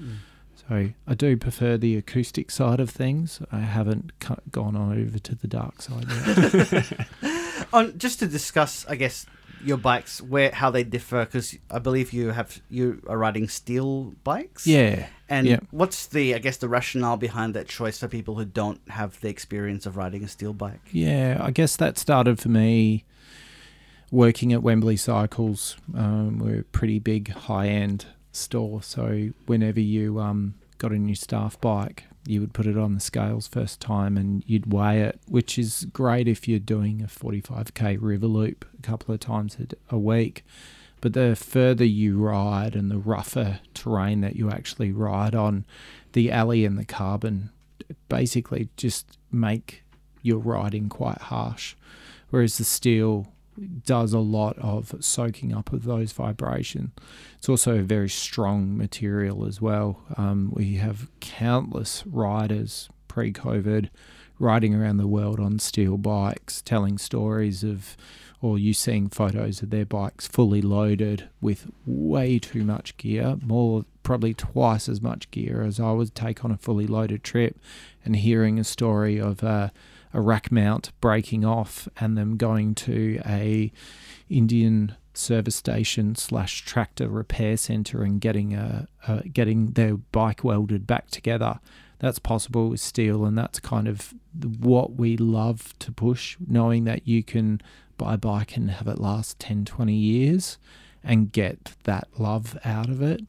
So 0.70 0.89
I 1.07 1.13
do 1.13 1.38
prefer 1.38 1.78
the 1.78 1.95
acoustic 1.95 2.51
side 2.51 2.80
of 2.80 2.89
things. 2.89 3.41
I 3.51 3.59
haven't 3.59 4.20
cu- 4.20 4.36
gone 4.51 4.76
on 4.76 4.99
over 4.99 5.20
to 5.20 5.36
the 5.36 5.47
dark 5.47 5.82
side 5.82 6.05
yet. 6.09 7.07
on 7.74 7.97
just 7.97 8.20
to 8.20 8.28
discuss, 8.28 8.86
I 8.88 8.95
guess, 8.95 9.26
your 9.63 9.78
bikes, 9.78 10.22
where 10.22 10.51
how 10.51 10.70
they 10.70 10.84
differ? 10.84 11.26
Because 11.26 11.57
I 11.72 11.80
believe 11.80 12.11
you 12.11 12.32
have 12.32 12.61
you 12.70 13.01
are 13.07 13.18
riding 13.18 13.47
steel 13.47 14.13
bikes. 14.24 14.68
Yeah. 14.68 15.07
And 15.30 15.47
yeah. 15.47 15.59
what's 15.72 16.07
the 16.07 16.36
I 16.36 16.39
guess 16.39 16.57
the 16.57 16.70
rationale 16.70 17.18
behind 17.18 17.53
that 17.53 17.68
choice 17.68 17.99
for 17.99 18.07
people 18.07 18.36
who 18.36 18.45
don't 18.45 18.82
have 18.89 19.20
the 19.22 19.30
experience 19.30 19.86
of 19.86 19.95
riding 19.97 20.24
a 20.24 20.28
steel 20.28 20.53
bike? 20.53 20.82
Yeah, 20.91 21.38
I 21.39 21.51
guess 21.51 21.76
that 21.78 21.97
started 21.97 22.39
for 22.39 22.49
me 22.49 23.05
working 24.12 24.53
at 24.53 24.64
Wembley 24.64 24.97
Cycles. 24.97 25.78
Um, 25.95 26.39
we're 26.39 26.62
a 26.62 26.64
pretty 26.64 26.99
big 26.99 27.30
high 27.30 27.68
end 27.68 28.05
store, 28.32 28.82
so 28.82 29.30
whenever 29.45 29.80
you 29.80 30.20
um, 30.20 30.55
got 30.78 30.91
a 30.91 30.97
new 30.97 31.16
staff 31.16 31.60
bike, 31.60 32.05
you 32.26 32.41
would 32.41 32.53
put 32.53 32.68
it 32.68 32.78
on 32.78 32.93
the 32.93 32.99
scales 32.99 33.47
first 33.47 33.80
time 33.80 34.18
and 34.18 34.43
you'd 34.45 34.72
weigh 34.72 35.01
it, 35.01 35.20
which 35.28 35.58
is 35.58 35.88
great 35.93 36.28
if 36.28 36.47
you're 36.47 36.60
doing 36.60 37.01
a 37.01 37.08
45k 37.08 37.97
river 38.01 38.28
loop 38.28 38.66
a 38.78 38.82
couple 38.82 39.14
of 39.14 39.20
times 39.20 39.58
a 39.89 39.97
week. 39.97 40.43
But 40.99 41.14
the 41.14 41.36
further 41.36 41.86
you 41.86 42.18
ride 42.18 42.76
and 42.76 42.89
the 42.89 42.97
rougher 42.97 43.60
terrain 43.74 44.22
that 44.22 44.36
you 44.36 44.49
actually 44.49 44.91
ride 44.91 45.36
on, 45.36 45.66
the 46.14 46.32
alley 46.32 46.66
and 46.66 46.78
the 46.78 46.86
carbon 46.86 47.51
basically 48.10 48.70
just 48.78 49.18
make 49.32 49.84
your 50.22 50.39
riding 50.39 50.89
quite 50.89 51.20
harsh. 51.20 51.76
Whereas 52.30 52.58
the 52.58 52.66
steel 52.66 53.28
does 53.86 54.14
a 54.14 54.20
lot 54.20 54.58
of 54.60 54.93
soaking 54.99 55.53
up 55.53 55.74
of 55.74 55.84
those 55.84 56.12
vibrations. 56.12 56.91
It's 57.38 57.49
also 57.49 57.80
a 57.80 57.84
very 57.84 58.10
strong 58.10 58.78
material 58.78 59.45
as 59.45 59.62
well. 59.62 60.03
Um, 60.18 60.51
we 60.53 60.76
have 60.76 61.10
countless 61.20 62.03
riders 62.05 62.89
pre 63.08 63.32
COVID 63.34 63.89
riding 64.39 64.76
around 64.76 64.97
the 64.97 65.08
world 65.08 65.39
on 65.39 65.60
steel 65.60 65.97
bikes, 65.97 66.62
telling 66.62 66.97
stories 66.97 67.64
of, 67.64 67.97
or 68.41 68.60
you 68.60 68.74
seeing 68.74 69.10
photos 69.10 69.62
of 69.62 69.72
their 69.72 69.86
bikes 69.86 70.28
fully 70.28 70.62
loaded 70.62 71.28
with 71.41 71.68
way 71.86 72.38
too 72.38 72.64
much 72.64 72.95
gear, 72.97 73.38
more 73.41 73.86
probably 74.03 74.34
twice 74.34 74.88
as 74.88 75.01
much 75.01 75.30
gear 75.32 75.64
as 75.64 75.80
I 75.80 75.91
would 75.91 76.14
take 76.14 76.45
on 76.45 76.51
a 76.51 76.58
fully 76.58 76.88
loaded 76.88 77.24
trip, 77.24 77.58
and 78.05 78.16
hearing 78.16 78.60
a 78.60 78.64
story 78.64 79.20
of 79.20 79.41
a 79.43 79.72
a 80.14 80.22
rack 80.22 80.51
mount 80.51 80.91
breaking 81.01 81.45
off 81.45 81.88
and 81.97 82.18
them 82.18 82.38
going 82.38 82.76
to 82.76 83.20
a 83.26 83.72
Indian 84.30 84.95
service 85.14 85.55
station 85.55 86.16
slash 86.16 86.62
tractor 86.62 87.10
repair 87.10 87.58
center 87.58 88.03
and 88.03 88.22
getting 88.22 88.53
a, 88.53 88.88
a, 89.08 89.28
getting 89.28 89.72
their 89.72 89.97
bike 89.97 90.43
welded 90.43 90.86
back 90.88 91.10
together. 91.10 91.60
That's 91.99 92.20
possible 92.20 92.70
with 92.70 92.80
steel, 92.80 93.26
and 93.26 93.36
that's 93.38 93.60
kind 93.60 93.88
of 93.88 94.14
what 94.60 94.95
we 94.95 95.18
love 95.18 95.74
to 95.80 95.91
push, 95.91 96.38
knowing 96.45 96.84
that 96.84 97.08
you 97.08 97.24
can 97.24 97.60
buy 97.97 98.14
a 98.14 98.18
bike 98.18 98.55
and 98.55 98.70
have 98.70 98.88
it 98.88 98.99
last 98.99 99.39
10, 99.39 99.66
20 99.66 99.93
years 99.93 100.60
and 101.03 101.32
get 101.32 101.74
that 101.86 102.08
love 102.20 102.58
out 102.64 102.89
of 102.89 103.01
it. 103.01 103.22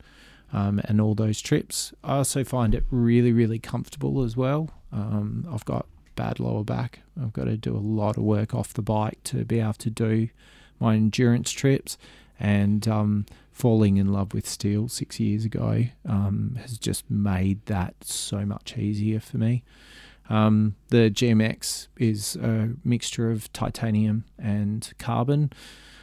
Um, 0.50 0.80
and 0.84 0.98
all 0.98 1.14
those 1.14 1.42
trips. 1.42 1.92
I 2.02 2.16
also 2.16 2.42
find 2.42 2.74
it 2.74 2.84
really, 2.90 3.34
really 3.34 3.58
comfortable 3.58 4.22
as 4.22 4.34
well. 4.34 4.70
Um, 4.90 5.46
I've 5.52 5.66
got 5.66 5.84
bad 6.18 6.40
lower 6.40 6.64
back. 6.64 6.98
I've 7.20 7.32
got 7.32 7.44
to 7.44 7.56
do 7.56 7.76
a 7.76 7.78
lot 7.78 8.16
of 8.16 8.24
work 8.24 8.52
off 8.52 8.74
the 8.74 8.82
bike 8.82 9.20
to 9.24 9.44
be 9.44 9.60
able 9.60 9.74
to 9.74 9.90
do 9.90 10.28
my 10.80 10.96
endurance 10.96 11.52
trips. 11.52 11.96
And 12.40 12.86
um, 12.88 13.26
falling 13.52 13.96
in 13.98 14.12
love 14.12 14.34
with 14.34 14.48
steel 14.48 14.88
six 14.88 15.20
years 15.20 15.44
ago 15.44 15.84
um, 16.06 16.58
has 16.60 16.76
just 16.76 17.08
made 17.08 17.64
that 17.66 17.94
so 18.02 18.44
much 18.44 18.76
easier 18.76 19.20
for 19.20 19.38
me. 19.38 19.62
Um, 20.28 20.74
the 20.88 21.08
GMX 21.08 21.86
is 21.96 22.34
a 22.36 22.70
mixture 22.84 23.30
of 23.30 23.52
titanium 23.52 24.24
and 24.38 24.92
carbon. 24.98 25.52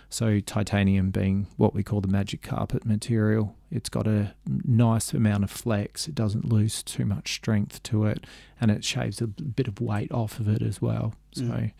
So, 0.10 0.40
titanium 0.40 1.12
being 1.12 1.48
what 1.58 1.74
we 1.74 1.84
call 1.84 2.02
the 2.02 2.08
magic 2.08 2.42
carpet 2.42 2.86
material, 2.86 3.56
it's 3.72 3.90
got 3.90 4.08
a 4.08 4.34
nice 4.48 5.14
amount 5.14 5.44
of 5.44 5.52
flex. 5.52 6.08
It 6.08 6.16
doesn't 6.16 6.46
lose 6.46 6.84
too 6.84 7.06
much 7.06 7.34
strength 7.34 7.84
to 7.84 8.06
it, 8.06 8.26
and 8.62 8.72
it 8.72 8.84
shaves 8.84 9.22
a 9.22 9.28
bit 9.28 9.68
of 9.68 9.82
weight 9.82 10.12
off 10.12 10.40
of 10.40 10.48
it 10.48 10.62
as 10.62 10.82
well. 10.82 11.14
So, 11.34 11.44
mm. 11.44 11.74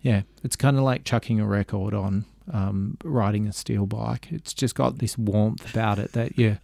yeah, 0.00 0.22
it's 0.42 0.56
kind 0.56 0.76
of 0.76 0.82
like 0.82 1.04
chucking 1.04 1.40
a 1.40 1.46
record 1.46 1.94
on 1.94 2.24
um, 2.52 2.96
riding 3.04 3.46
a 3.46 3.52
steel 3.52 3.86
bike. 3.86 4.28
It's 4.30 4.54
just 4.54 4.74
got 4.74 4.98
this 4.98 5.18
warmth 5.18 5.68
about 5.70 5.98
it 5.98 6.12
that 6.12 6.38
you're 6.38 6.60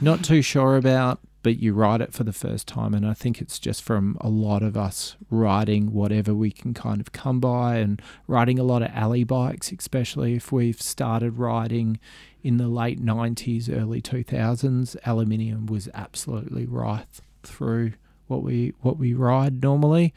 not 0.00 0.24
too 0.24 0.42
sure 0.42 0.76
about, 0.76 1.20
but 1.46 1.60
you 1.60 1.72
ride 1.72 2.00
it 2.00 2.12
for 2.12 2.24
the 2.24 2.32
first 2.32 2.66
time. 2.66 2.92
And 2.92 3.06
I 3.06 3.14
think 3.14 3.40
it's 3.40 3.60
just 3.60 3.80
from 3.80 4.18
a 4.20 4.28
lot 4.28 4.64
of 4.64 4.76
us 4.76 5.14
riding 5.30 5.92
whatever 5.92 6.34
we 6.34 6.50
can 6.50 6.74
kind 6.74 7.00
of 7.00 7.12
come 7.12 7.38
by 7.38 7.76
and 7.76 8.02
riding 8.26 8.58
a 8.58 8.64
lot 8.64 8.82
of 8.82 8.90
alley 8.92 9.22
bikes, 9.22 9.70
especially 9.70 10.34
if 10.34 10.50
we've 10.50 10.82
started 10.82 11.38
riding 11.38 12.00
in 12.42 12.56
the 12.56 12.66
late 12.66 13.00
90s, 13.00 13.72
early 13.72 14.02
2000s. 14.02 14.96
Aluminium 15.06 15.66
was 15.66 15.88
absolutely 15.94 16.66
rife 16.66 17.20
through 17.44 17.92
what 18.26 18.42
we 18.42 18.72
what 18.80 18.98
we 18.98 19.14
ride 19.14 19.62
normally 19.62 20.12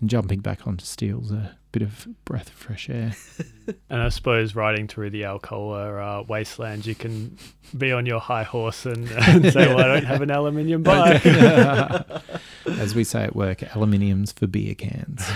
and 0.00 0.10
jumping 0.10 0.40
back 0.40 0.66
onto 0.66 0.84
steel's 0.84 1.32
a 1.32 1.56
bit 1.72 1.82
of 1.82 2.06
breath 2.24 2.48
of 2.48 2.54
fresh 2.54 2.88
air. 2.88 3.12
and 3.90 4.02
I 4.02 4.08
suppose 4.08 4.54
riding 4.54 4.88
through 4.88 5.10
the 5.10 5.22
Alcoa 5.22 6.20
uh, 6.20 6.24
wasteland, 6.24 6.86
you 6.86 6.94
can 6.94 7.36
be 7.76 7.92
on 7.92 8.06
your 8.06 8.20
high 8.20 8.42
horse 8.42 8.86
and, 8.86 9.10
and 9.28 9.52
say, 9.52 9.66
"Well, 9.66 9.80
I 9.80 9.86
don't 9.86 10.04
have 10.04 10.22
an 10.22 10.30
aluminium 10.30 10.82
bike." 10.82 11.24
As 12.66 12.94
we 12.94 13.04
say 13.04 13.24
at 13.24 13.34
work, 13.34 13.62
aluminium's 13.74 14.32
for 14.32 14.46
beer 14.46 14.74
cans. 14.74 15.26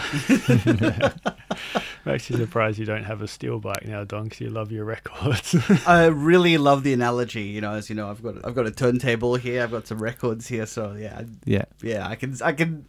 Makes 2.05 2.31
you 2.31 2.37
surprised 2.37 2.79
you 2.79 2.85
don't 2.85 3.05
have 3.05 3.23
a 3.23 3.29
steel 3.29 3.59
bike 3.59 3.87
now, 3.87 4.05
Don, 4.05 4.25
because 4.25 4.41
you 4.41 4.51
love 4.51 4.73
your 4.73 4.85
records. 4.85 5.55
I 5.87 6.07
really 6.07 6.59
love 6.59 6.83
the 6.83 6.93
analogy. 6.93 7.45
You 7.45 7.61
know, 7.61 7.75
as 7.75 7.89
you 7.89 7.97
know, 7.97 8.11
I've 8.11 8.23
got 8.23 8.45
I've 8.45 8.55
got 8.55 8.67
a 8.67 8.71
turntable 8.71 9.37
here. 9.37 9.63
I've 9.63 9.71
got 9.71 9.87
some 9.87 10.03
records 10.03 10.49
here. 10.49 10.67
So 10.67 10.95
yeah, 10.99 11.23
yeah, 11.45 11.65
yeah. 11.83 12.09
I 12.09 12.17
can 12.17 12.37
I 12.43 12.53
can 12.53 12.87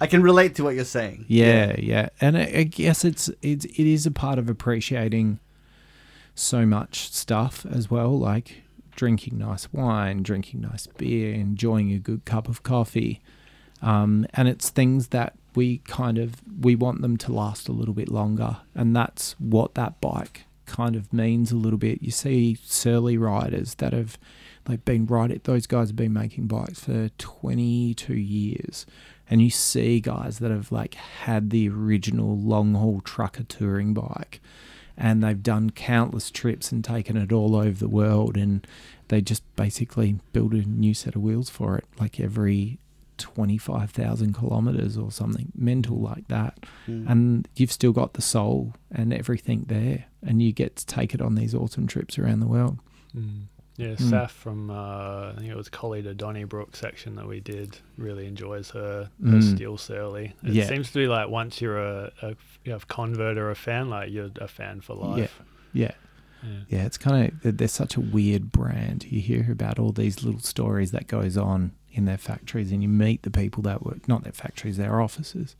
I 0.00 0.06
can 0.06 0.22
relate 0.22 0.54
to 0.56 0.64
what 0.64 0.74
you're 0.74 0.84
saying. 0.84 1.24
Yeah, 1.28 1.68
yeah, 1.68 1.74
yeah. 1.78 2.08
and 2.20 2.36
I, 2.36 2.52
I 2.56 2.62
guess 2.64 3.04
it's 3.04 3.30
it's 3.42 3.64
it 3.64 3.78
is 3.78 4.06
a 4.06 4.10
part 4.10 4.38
of 4.38 4.48
appreciating 4.50 5.40
so 6.34 6.66
much 6.66 7.10
stuff 7.12 7.64
as 7.68 7.90
well, 7.90 8.18
like 8.18 8.62
drinking 8.94 9.38
nice 9.38 9.72
wine, 9.72 10.22
drinking 10.22 10.60
nice 10.60 10.86
beer, 10.86 11.32
enjoying 11.34 11.92
a 11.92 11.98
good 11.98 12.24
cup 12.24 12.48
of 12.48 12.62
coffee, 12.62 13.22
um, 13.80 14.26
and 14.34 14.48
it's 14.48 14.68
things 14.68 15.08
that 15.08 15.34
we 15.54 15.78
kind 15.78 16.18
of 16.18 16.34
we 16.60 16.76
want 16.76 17.00
them 17.00 17.16
to 17.16 17.32
last 17.32 17.68
a 17.68 17.72
little 17.72 17.94
bit 17.94 18.10
longer, 18.10 18.58
and 18.74 18.94
that's 18.94 19.34
what 19.38 19.74
that 19.74 20.00
bike 20.00 20.44
kind 20.66 20.96
of 20.96 21.12
means 21.12 21.52
a 21.52 21.56
little 21.56 21.78
bit. 21.78 22.02
You 22.02 22.10
see 22.10 22.58
surly 22.62 23.16
riders 23.16 23.76
that 23.76 23.94
have 23.94 24.18
they've 24.66 24.84
been 24.84 25.06
riding; 25.06 25.40
those 25.44 25.66
guys 25.66 25.88
have 25.88 25.96
been 25.96 26.12
making 26.12 26.48
bikes 26.48 26.80
for 26.80 27.08
22 27.16 28.14
years 28.14 28.84
and 29.28 29.42
you 29.42 29.50
see 29.50 30.00
guys 30.00 30.38
that 30.38 30.50
have 30.50 30.70
like 30.70 30.94
had 30.94 31.50
the 31.50 31.68
original 31.68 32.36
long 32.36 32.74
haul 32.74 33.00
trucker 33.00 33.44
touring 33.44 33.94
bike 33.94 34.40
and 34.96 35.22
they've 35.22 35.42
done 35.42 35.70
countless 35.70 36.30
trips 36.30 36.72
and 36.72 36.84
taken 36.84 37.16
it 37.16 37.32
all 37.32 37.54
over 37.56 37.78
the 37.78 37.88
world 37.88 38.36
and 38.36 38.66
they 39.08 39.20
just 39.20 39.42
basically 39.56 40.18
build 40.32 40.52
a 40.54 40.62
new 40.62 40.94
set 40.94 41.14
of 41.14 41.22
wheels 41.22 41.50
for 41.50 41.76
it 41.76 41.84
like 41.98 42.18
every 42.18 42.78
25,000 43.18 44.34
kilometers 44.34 44.98
or 44.98 45.10
something 45.10 45.50
mental 45.54 45.98
like 45.98 46.28
that 46.28 46.58
mm. 46.86 47.08
and 47.08 47.48
you've 47.56 47.72
still 47.72 47.92
got 47.92 48.14
the 48.14 48.22
soul 48.22 48.74
and 48.90 49.12
everything 49.12 49.64
there 49.68 50.04
and 50.26 50.42
you 50.42 50.52
get 50.52 50.76
to 50.76 50.86
take 50.86 51.14
it 51.14 51.22
on 51.22 51.34
these 51.34 51.54
awesome 51.54 51.86
trips 51.86 52.18
around 52.18 52.40
the 52.40 52.46
world 52.46 52.78
mm. 53.16 53.42
Yeah, 53.76 53.88
mm. 53.88 54.10
Saf 54.10 54.30
from 54.30 54.70
uh, 54.70 55.32
I 55.32 55.34
think 55.36 55.50
it 55.50 55.56
was 55.56 55.68
Collie 55.68 56.02
to 56.02 56.14
Donnybrook 56.14 56.74
section 56.76 57.16
that 57.16 57.26
we 57.26 57.40
did 57.40 57.78
really 57.98 58.26
enjoys 58.26 58.70
her, 58.70 59.10
her 59.22 59.30
mm. 59.30 59.54
steel 59.54 59.76
surly. 59.76 60.34
It 60.42 60.52
yeah. 60.52 60.66
seems 60.66 60.90
to 60.92 60.98
be 60.98 61.06
like 61.06 61.28
once 61.28 61.60
you're 61.60 61.78
a, 61.78 62.12
a 62.22 62.28
you 62.64 62.72
know, 62.72 62.78
convert 62.88 63.36
or 63.38 63.50
a 63.50 63.56
fan, 63.56 63.90
like 63.90 64.10
you're 64.10 64.30
a 64.40 64.48
fan 64.48 64.80
for 64.80 64.94
life. 64.94 65.18
Yeah. 65.74 65.84
Yeah. 65.84 65.92
Yeah, 66.42 66.58
yeah 66.68 66.84
it's 66.84 66.98
kind 66.98 67.32
of 67.44 67.58
they're 67.58 67.68
such 67.68 67.96
a 67.96 68.00
weird 68.00 68.52
brand. 68.52 69.04
You 69.10 69.20
hear 69.20 69.50
about 69.50 69.78
all 69.78 69.92
these 69.92 70.22
little 70.22 70.40
stories 70.40 70.90
that 70.92 71.06
goes 71.06 71.36
on 71.36 71.72
in 71.90 72.04
their 72.04 72.18
factories, 72.18 72.72
and 72.72 72.82
you 72.82 72.88
meet 72.88 73.22
the 73.22 73.30
people 73.30 73.62
that 73.64 73.84
work 73.84 74.06
not 74.06 74.22
their 74.22 74.32
factories, 74.32 74.76
their 74.76 75.00
offices, 75.00 75.56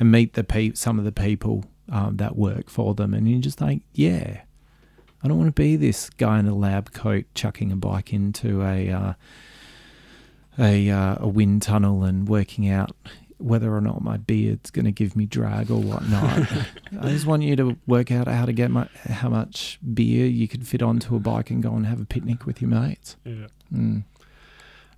and 0.00 0.10
meet 0.10 0.34
the 0.34 0.44
pe- 0.44 0.72
some 0.72 0.98
of 0.98 1.04
the 1.04 1.12
people 1.12 1.64
um, 1.90 2.16
that 2.16 2.36
work 2.36 2.70
for 2.70 2.94
them, 2.94 3.14
and 3.14 3.30
you're 3.30 3.40
just 3.40 3.60
like, 3.60 3.82
yeah, 3.92 4.42
I 5.26 5.28
don't 5.28 5.38
want 5.38 5.56
to 5.56 5.60
be 5.60 5.74
this 5.74 6.08
guy 6.08 6.38
in 6.38 6.46
a 6.46 6.54
lab 6.54 6.92
coat 6.92 7.24
chucking 7.34 7.72
a 7.72 7.76
bike 7.76 8.12
into 8.12 8.62
a 8.62 8.90
uh, 8.90 9.14
a 10.56 10.88
uh, 10.88 11.16
a 11.18 11.26
wind 11.26 11.62
tunnel 11.62 12.04
and 12.04 12.28
working 12.28 12.68
out 12.68 12.94
whether 13.38 13.74
or 13.74 13.80
not 13.80 14.02
my 14.02 14.18
beard's 14.18 14.70
going 14.70 14.84
to 14.84 14.92
give 14.92 15.16
me 15.16 15.26
drag 15.26 15.68
or 15.68 15.80
whatnot. 15.80 16.48
I 17.00 17.08
just 17.08 17.26
want 17.26 17.42
you 17.42 17.56
to 17.56 17.76
work 17.88 18.12
out 18.12 18.28
how 18.28 18.46
to 18.46 18.52
get 18.52 18.70
my, 18.70 18.88
how 19.02 19.28
much 19.28 19.80
beer 19.94 20.26
you 20.26 20.46
could 20.46 20.64
fit 20.64 20.80
onto 20.80 21.16
a 21.16 21.18
bike 21.18 21.50
and 21.50 21.60
go 21.60 21.72
and 21.72 21.86
have 21.86 22.00
a 22.00 22.04
picnic 22.04 22.46
with 22.46 22.62
your 22.62 22.70
mates. 22.70 23.16
Yeah. 23.24 23.48
Mm. 23.74 24.04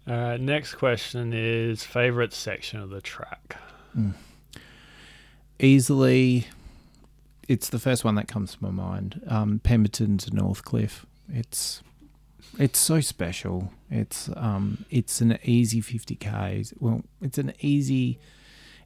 All 0.07 0.15
right. 0.15 0.41
Next 0.41 0.75
question 0.75 1.33
is 1.33 1.85
favorite 1.85 2.35
section 2.35 2.81
of 2.81 2.91
the 2.91 3.01
track. 3.01 3.57
Mm. 3.97 4.13
Easily 5.59 6.49
it's 7.49 7.71
the 7.71 7.79
first 7.79 8.05
one 8.05 8.15
that 8.17 8.29
comes 8.29 8.55
to 8.55 8.63
my 8.63 8.71
mind. 8.71 9.23
Um, 9.27 9.61
Pemberton 9.61 10.19
to 10.19 10.31
Northcliffe. 10.31 11.07
It's 11.29 11.83
it's 12.59 12.79
so 12.79 13.01
special. 13.01 13.73
It's 13.91 14.31
um, 14.37 14.85
it's 14.91 15.21
an 15.21 15.39
easy 15.43 15.81
50ks. 15.81 16.75
Well, 16.79 17.03
it's 17.21 17.39
an 17.39 17.53
easy, 17.61 18.19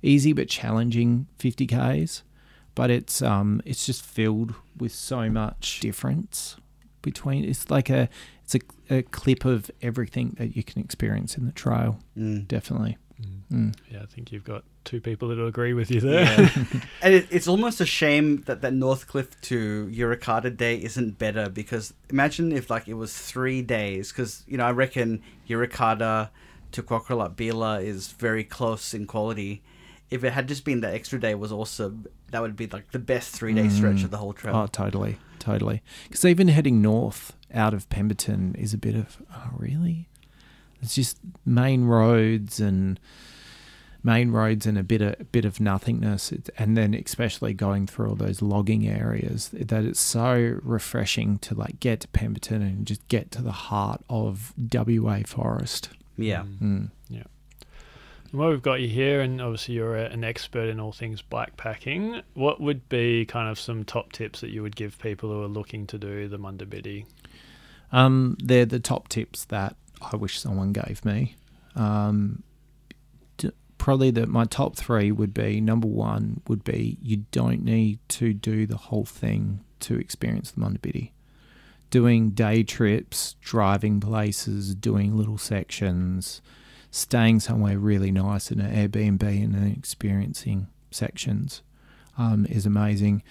easy 0.02 0.32
but 0.32 0.48
challenging 0.48 1.26
50ks, 1.38 2.22
but 2.74 2.90
it's 2.90 3.20
um, 3.20 3.60
it's 3.64 3.84
just 3.84 4.04
filled 4.04 4.54
with 4.78 4.92
so 4.92 5.28
much 5.28 5.80
difference 5.80 6.56
between. 7.02 7.44
It's 7.44 7.68
like 7.68 7.90
a 7.90 8.08
it's 8.44 8.54
a, 8.54 8.60
a 8.98 9.02
clip 9.02 9.44
of 9.44 9.70
everything 9.82 10.36
that 10.38 10.56
you 10.56 10.62
can 10.62 10.80
experience 10.80 11.36
in 11.36 11.46
the 11.46 11.52
trail. 11.52 11.98
Mm. 12.16 12.46
Definitely. 12.46 12.96
Mm. 13.52 13.74
Yeah, 13.90 14.02
I 14.02 14.06
think 14.06 14.32
you've 14.32 14.44
got 14.44 14.64
two 14.84 15.00
people 15.00 15.28
that 15.28 15.38
will 15.38 15.46
agree 15.48 15.72
with 15.74 15.90
you 15.90 16.00
there. 16.00 16.22
Yeah. 16.24 16.48
and 17.02 17.14
it, 17.14 17.26
it's 17.30 17.46
almost 17.48 17.80
a 17.80 17.86
shame 17.86 18.42
that 18.46 18.62
that 18.62 18.72
Northcliffe 18.72 19.40
to 19.42 19.90
Yirra 19.92 20.18
Kartta 20.18 20.56
Day 20.56 20.76
isn't 20.82 21.18
better 21.18 21.48
because 21.48 21.94
imagine 22.10 22.52
if 22.52 22.70
like 22.70 22.88
it 22.88 22.94
was 22.94 23.16
three 23.16 23.62
days 23.62 24.10
because 24.12 24.44
you 24.46 24.56
know 24.58 24.64
I 24.64 24.70
reckon 24.72 25.22
Yirra 25.48 25.68
Kartta 25.70 26.30
to 26.72 26.82
Kwokralup 26.82 27.34
Beela 27.36 27.82
is 27.82 28.08
very 28.12 28.44
close 28.44 28.94
in 28.94 29.06
quality. 29.06 29.62
If 30.10 30.24
it 30.24 30.32
had 30.32 30.46
just 30.48 30.64
been 30.64 30.80
that 30.82 30.94
extra 30.94 31.18
day 31.20 31.34
was 31.34 31.52
also 31.52 31.94
that 32.30 32.42
would 32.42 32.56
be 32.56 32.66
like 32.66 32.92
the 32.92 32.98
best 32.98 33.30
three 33.34 33.54
day 33.54 33.68
stretch 33.68 33.96
Mm. 33.98 34.04
of 34.04 34.10
the 34.10 34.16
whole 34.18 34.32
trail. 34.32 34.56
Oh, 34.56 34.66
totally, 34.66 35.16
totally. 35.38 35.82
Because 36.04 36.24
even 36.24 36.48
heading 36.48 36.82
north 36.82 37.34
out 37.54 37.74
of 37.74 37.88
Pemberton 37.88 38.54
is 38.56 38.72
a 38.74 38.78
bit 38.78 38.94
of 38.94 39.22
oh, 39.34 39.50
really. 39.56 40.08
It's 40.80 40.94
just 40.96 41.18
main 41.46 41.84
roads 41.84 42.58
and 42.58 42.98
main 44.02 44.30
roads 44.30 44.66
and 44.66 44.76
a 44.76 44.82
bit 44.82 45.00
of 45.00 45.30
bit 45.32 45.44
of 45.44 45.60
nothingness, 45.60 46.32
and 46.58 46.76
then 46.76 46.94
especially 46.94 47.54
going 47.54 47.86
through 47.86 48.10
all 48.10 48.14
those 48.14 48.42
logging 48.42 48.88
areas. 48.88 49.50
That 49.52 49.84
it's 49.84 50.00
so 50.00 50.58
refreshing 50.62 51.38
to 51.38 51.54
like 51.54 51.80
get 51.80 52.00
to 52.00 52.08
Pemberton 52.08 52.62
and 52.62 52.86
just 52.86 53.06
get 53.08 53.30
to 53.32 53.42
the 53.42 53.52
heart 53.52 54.02
of 54.08 54.52
WA 54.72 55.20
forest. 55.26 55.90
yeah. 56.16 56.44
Mm. 56.60 56.90
And 58.32 58.40
while 58.40 58.48
we've 58.48 58.62
got 58.62 58.80
you 58.80 58.88
here, 58.88 59.20
and 59.20 59.40
obviously 59.40 59.74
you're 59.74 59.96
a, 59.96 60.06
an 60.06 60.24
expert 60.24 60.68
in 60.68 60.80
all 60.80 60.92
things 60.92 61.22
backpacking. 61.22 62.22
what 62.34 62.60
would 62.60 62.88
be 62.88 63.26
kind 63.26 63.48
of 63.48 63.60
some 63.60 63.84
top 63.84 64.12
tips 64.12 64.40
that 64.40 64.50
you 64.50 64.62
would 64.62 64.74
give 64.74 64.98
people 64.98 65.30
who 65.30 65.42
are 65.42 65.48
looking 65.48 65.86
to 65.88 65.98
do 65.98 66.26
the 66.28 66.38
Mundabiddi? 66.38 67.04
Um, 67.92 68.38
they're 68.42 68.64
the 68.64 68.80
top 68.80 69.08
tips 69.08 69.44
that 69.46 69.76
I 70.00 70.16
wish 70.16 70.40
someone 70.40 70.72
gave 70.72 71.04
me. 71.04 71.36
Um, 71.76 72.42
d- 72.42 72.51
probably 73.82 74.12
that 74.12 74.28
my 74.28 74.44
top 74.44 74.76
three 74.76 75.10
would 75.10 75.34
be 75.34 75.60
number 75.60 75.88
one 75.88 76.40
would 76.46 76.62
be 76.62 76.96
you 77.02 77.16
don't 77.32 77.64
need 77.64 77.98
to 78.08 78.32
do 78.32 78.64
the 78.64 78.76
whole 78.76 79.04
thing 79.04 79.58
to 79.80 79.98
experience 79.98 80.52
the 80.52 80.60
Mundabiddi. 80.60 81.10
Doing 81.90 82.30
day 82.30 82.62
trips, 82.62 83.34
driving 83.40 83.98
places, 83.98 84.76
doing 84.76 85.16
little 85.16 85.36
sections, 85.36 86.40
staying 86.92 87.40
somewhere 87.40 87.76
really 87.76 88.12
nice 88.12 88.52
in 88.52 88.60
an 88.60 88.72
Airbnb 88.72 89.20
and 89.24 89.52
then 89.52 89.74
experiencing 89.76 90.68
sections 90.92 91.62
um, 92.16 92.46
is 92.48 92.64
amazing. 92.64 93.24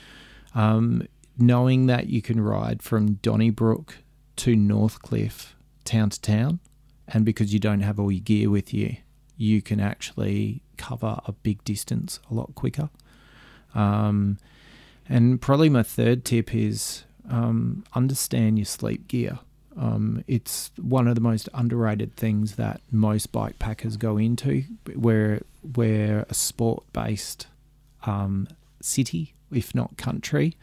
Um, 0.54 1.08
knowing 1.38 1.86
that 1.86 2.08
you 2.08 2.22
can 2.22 2.41
ride 2.41 2.84
from 2.84 3.14
Donnybrook 3.14 3.99
to 4.36 4.58
Northcliffe 4.58 5.56
town 5.86 6.10
to 6.10 6.20
town, 6.20 6.60
and 7.08 7.24
because 7.24 7.54
you 7.54 7.60
don't 7.60 7.80
have 7.80 8.02
all 8.02 8.12
your 8.12 8.20
gear 8.20 8.49
with 8.49 8.74
you, 8.74 8.97
you 9.42 9.60
can 9.60 9.80
actually 9.80 10.62
cover 10.78 11.20
a 11.26 11.32
big 11.32 11.64
distance 11.64 12.20
a 12.30 12.34
lot 12.34 12.54
quicker. 12.54 12.89
Um, 13.74 14.38
and 15.10 15.42
probably 15.42 15.68
my 15.68 15.82
third 15.82 16.24
tip 16.24 16.54
is 16.54 17.06
um, 17.28 17.84
understand 17.96 18.60
your 18.60 18.66
sleep 18.66 19.08
gear. 19.08 19.39
Um, 19.76 20.24
it's 20.28 20.70
one 20.78 21.08
of 21.08 21.16
the 21.16 21.22
most 21.22 21.50
underrated 21.56 22.16
things 22.16 22.56
that 22.58 22.82
most 22.92 23.32
bike 23.32 23.58
packers 23.58 23.98
go 23.98 24.18
into. 24.18 24.64
Where 24.94 25.42
we're 25.64 26.26
a 26.30 26.34
sport 26.36 26.84
based 26.94 27.48
um, 28.06 28.48
city, 28.80 29.34
if 29.52 29.74
not 29.74 29.98
country, 29.98 30.56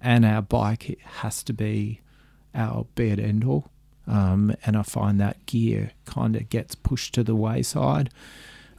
and 0.00 0.24
our 0.24 0.40
bike 0.40 0.98
has 1.20 1.42
to 1.42 1.52
be 1.52 2.00
our 2.54 2.86
be 2.94 3.10
it 3.10 3.18
end 3.18 3.44
all. 3.44 3.70
Um, 4.06 4.54
and 4.66 4.76
I 4.76 4.82
find 4.82 5.20
that 5.20 5.46
gear 5.46 5.92
kind 6.04 6.36
of 6.36 6.48
gets 6.48 6.74
pushed 6.74 7.14
to 7.14 7.22
the 7.22 7.36
wayside. 7.36 8.10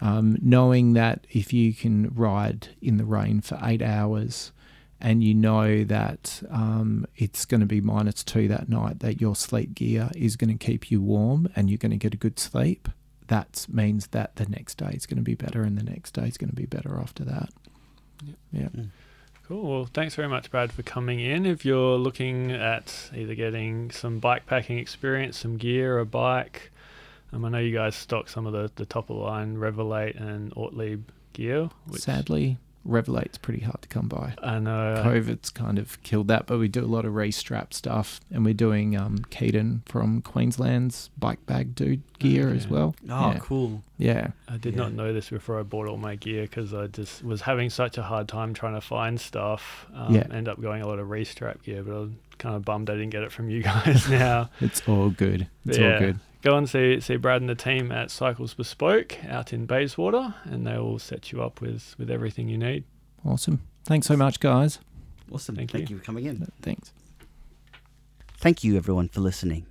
Um, 0.01 0.37
knowing 0.41 0.93
that 0.93 1.25
if 1.29 1.53
you 1.53 1.73
can 1.73 2.13
ride 2.13 2.69
in 2.81 2.97
the 2.97 3.05
rain 3.05 3.39
for 3.39 3.57
eight 3.63 3.81
hours 3.81 4.51
and 4.99 5.23
you 5.23 5.33
know 5.33 5.85
that 5.85 6.43
um, 6.49 7.05
it's 7.15 7.45
going 7.45 7.61
to 7.61 7.65
be 7.65 7.79
minus 7.79 8.23
two 8.23 8.49
that 8.49 8.67
night, 8.67 8.99
that 8.99 9.21
your 9.21 9.35
sleep 9.35 9.73
gear 9.75 10.09
is 10.15 10.35
going 10.35 10.57
to 10.57 10.65
keep 10.65 10.91
you 10.91 11.01
warm 11.01 11.47
and 11.55 11.69
you're 11.69 11.77
going 11.77 11.91
to 11.91 11.97
get 11.97 12.13
a 12.13 12.17
good 12.17 12.37
sleep, 12.37 12.89
that 13.27 13.65
means 13.69 14.07
that 14.07 14.35
the 14.35 14.45
next 14.45 14.77
day 14.77 14.91
is 14.93 15.05
going 15.05 15.17
to 15.17 15.23
be 15.23 15.35
better 15.35 15.63
and 15.63 15.77
the 15.77 15.83
next 15.83 16.11
day 16.11 16.27
is 16.27 16.37
going 16.37 16.49
to 16.49 16.55
be 16.55 16.65
better 16.65 16.99
after 16.99 17.23
that. 17.23 17.49
Yep. 18.25 18.35
Yeah. 18.51 18.83
Cool. 19.47 19.69
Well, 19.69 19.89
thanks 19.93 20.15
very 20.15 20.29
much, 20.29 20.49
Brad, 20.49 20.71
for 20.71 20.83
coming 20.83 21.19
in. 21.19 21.45
If 21.45 21.65
you're 21.65 21.97
looking 21.97 22.51
at 22.51 23.11
either 23.13 23.35
getting 23.35 23.91
some 23.91 24.19
bike 24.19 24.45
packing 24.45 24.79
experience, 24.79 25.37
some 25.37 25.57
gear, 25.57 25.99
a 25.99 26.05
bike, 26.05 26.71
um, 27.33 27.43
I 27.43 27.49
know 27.49 27.57
you 27.57 27.73
guys 27.73 27.95
stock 27.95 28.29
some 28.29 28.45
of 28.45 28.53
the, 28.53 28.71
the 28.75 28.85
top 28.85 29.09
of 29.09 29.17
the 29.17 29.23
line 29.23 29.57
Revelate 29.57 30.19
and 30.19 30.53
Ortlieb 30.55 31.09
gear. 31.33 31.69
Which 31.87 32.03
Sadly, 32.03 32.57
Revelate's 32.85 33.37
pretty 33.37 33.61
hard 33.61 33.81
to 33.81 33.87
come 33.87 34.07
by. 34.07 34.33
I 34.43 34.59
know. 34.59 35.01
COVID's 35.05 35.49
kind 35.49 35.79
of 35.79 36.01
killed 36.03 36.27
that, 36.27 36.45
but 36.47 36.59
we 36.59 36.67
do 36.67 36.83
a 36.83 36.87
lot 36.87 37.05
of 37.05 37.13
restrap 37.13 37.73
stuff, 37.73 38.19
and 38.31 38.43
we're 38.43 38.53
doing 38.53 38.97
um, 38.97 39.19
Keaton 39.29 39.83
from 39.85 40.21
Queensland's 40.21 41.09
bike 41.17 41.45
bag 41.45 41.75
dude 41.75 42.01
gear 42.19 42.49
as 42.49 42.67
well. 42.67 42.95
Oh, 43.09 43.31
yeah. 43.31 43.39
cool. 43.39 43.83
Yeah, 43.97 44.31
I 44.49 44.57
did 44.57 44.75
not 44.75 44.91
know 44.93 45.13
this 45.13 45.29
before 45.29 45.59
I 45.59 45.63
bought 45.63 45.87
all 45.87 45.97
my 45.97 46.15
gear 46.15 46.41
because 46.43 46.73
I 46.73 46.87
just 46.87 47.23
was 47.23 47.41
having 47.41 47.69
such 47.69 47.97
a 47.97 48.03
hard 48.03 48.27
time 48.27 48.53
trying 48.53 48.73
to 48.75 48.81
find 48.81 49.19
stuff. 49.19 49.85
Um, 49.93 50.13
Yeah. 50.13 50.27
End 50.31 50.47
up 50.49 50.59
going 50.61 50.81
a 50.81 50.87
lot 50.87 50.99
of 50.99 51.07
restrap 51.07 51.63
gear, 51.63 51.83
but 51.83 51.93
I'm 51.93 52.19
kind 52.37 52.55
of 52.55 52.65
bummed 52.65 52.89
I 52.89 52.93
didn't 52.95 53.11
get 53.11 53.23
it 53.23 53.31
from 53.31 53.49
you 53.49 53.61
guys 53.63 54.09
now. 54.09 54.49
it's 54.59 54.81
all 54.89 55.09
good. 55.09 55.47
It's 55.65 55.77
Yeah. 55.77 55.93
all 55.93 55.99
good. 55.99 56.19
Go 56.43 56.57
and 56.57 56.69
see 56.69 56.99
see 56.99 57.15
Brad 57.15 57.39
and 57.39 57.49
the 57.49 57.55
team 57.55 57.89
at 57.91 58.11
Cycles 58.11 58.53
Bespoke 58.53 59.17
out 59.25 59.53
in 59.53 59.65
Bayswater, 59.65 60.35
and 60.43 60.67
they 60.67 60.77
will 60.77 60.99
set 60.99 61.31
you 61.31 61.41
up 61.41 61.61
with 61.61 61.95
with 61.97 62.11
everything 62.11 62.49
you 62.49 62.57
need. 62.57 62.83
Awesome. 63.25 63.61
Thanks 63.85 64.07
so 64.07 64.17
much, 64.17 64.41
guys. 64.41 64.79
Awesome. 65.31 65.55
Thank 65.55 65.71
Thank, 65.71 65.89
you. 65.89 65.95
you 65.95 65.99
for 66.01 66.05
coming 66.05 66.25
in. 66.25 66.45
Thanks. 66.61 66.91
Thank 68.37 68.61
you, 68.61 68.75
everyone, 68.75 69.07
for 69.07 69.21
listening. 69.21 69.65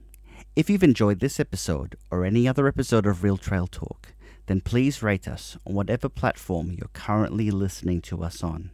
If 0.57 0.70
you've 0.70 0.83
enjoyed 0.83 1.20
this 1.20 1.39
episode 1.39 1.97
or 2.11 2.25
any 2.25 2.49
other 2.49 2.66
episode 2.66 3.07
of 3.07 3.23
Real 3.23 3.37
Trail 3.37 3.66
Talk, 3.66 4.14
then 4.47 4.62
please 4.62 5.03
rate 5.03 5.29
us 5.29 5.59
on 5.66 5.75
whatever 5.75 6.09
platform 6.09 6.73
you're 6.73 6.89
currently 6.95 7.51
listening 7.51 8.01
to 8.03 8.25
us 8.25 8.43
on. 8.43 8.70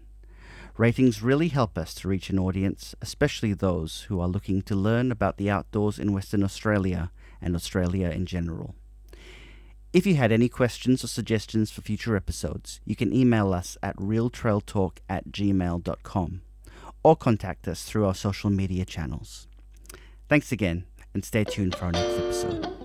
Ratings 0.77 1.21
really 1.21 1.49
help 1.49 1.77
us 1.77 1.95
to 1.95 2.09
reach 2.09 2.31
an 2.31 2.39
audience, 2.39 2.95
especially 3.03 3.53
those 3.53 4.03
who 4.03 4.21
are 4.21 4.29
looking 4.29 4.63
to 4.63 4.77
learn 4.77 5.11
about 5.11 5.37
the 5.37 5.51
outdoors 5.51 5.99
in 5.99 6.13
Western 6.13 6.45
Australia 6.45 7.11
and 7.41 7.55
Australia 7.55 8.11
in 8.11 8.27
general. 8.27 8.75
If 9.93 10.07
you 10.07 10.17
had 10.17 10.33
any 10.33 10.49
questions 10.49 11.03
or 11.03 11.09
suggestions 11.09 11.71
for 11.71 11.81
future 11.81 12.15
episodes, 12.15 12.81
you 12.85 12.95
can 12.95 13.13
email 13.13 13.55
us 13.55 13.79
at 13.83 13.97
realtrailtalk 13.97 14.99
at 15.09 15.31
gmail.com 15.31 16.43
or 17.03 17.17
contact 17.17 17.67
us 17.67 17.85
through 17.85 18.05
our 18.07 18.15
social 18.15 18.51
media 18.51 18.85
channels. 18.85 19.47
Thanks 20.29 20.53
again, 20.53 20.85
and 21.15 21.25
stay 21.25 21.45
tuned 21.45 21.75
for 21.75 21.87
our 21.87 21.93
next 21.93 22.19
episode. 22.19 22.78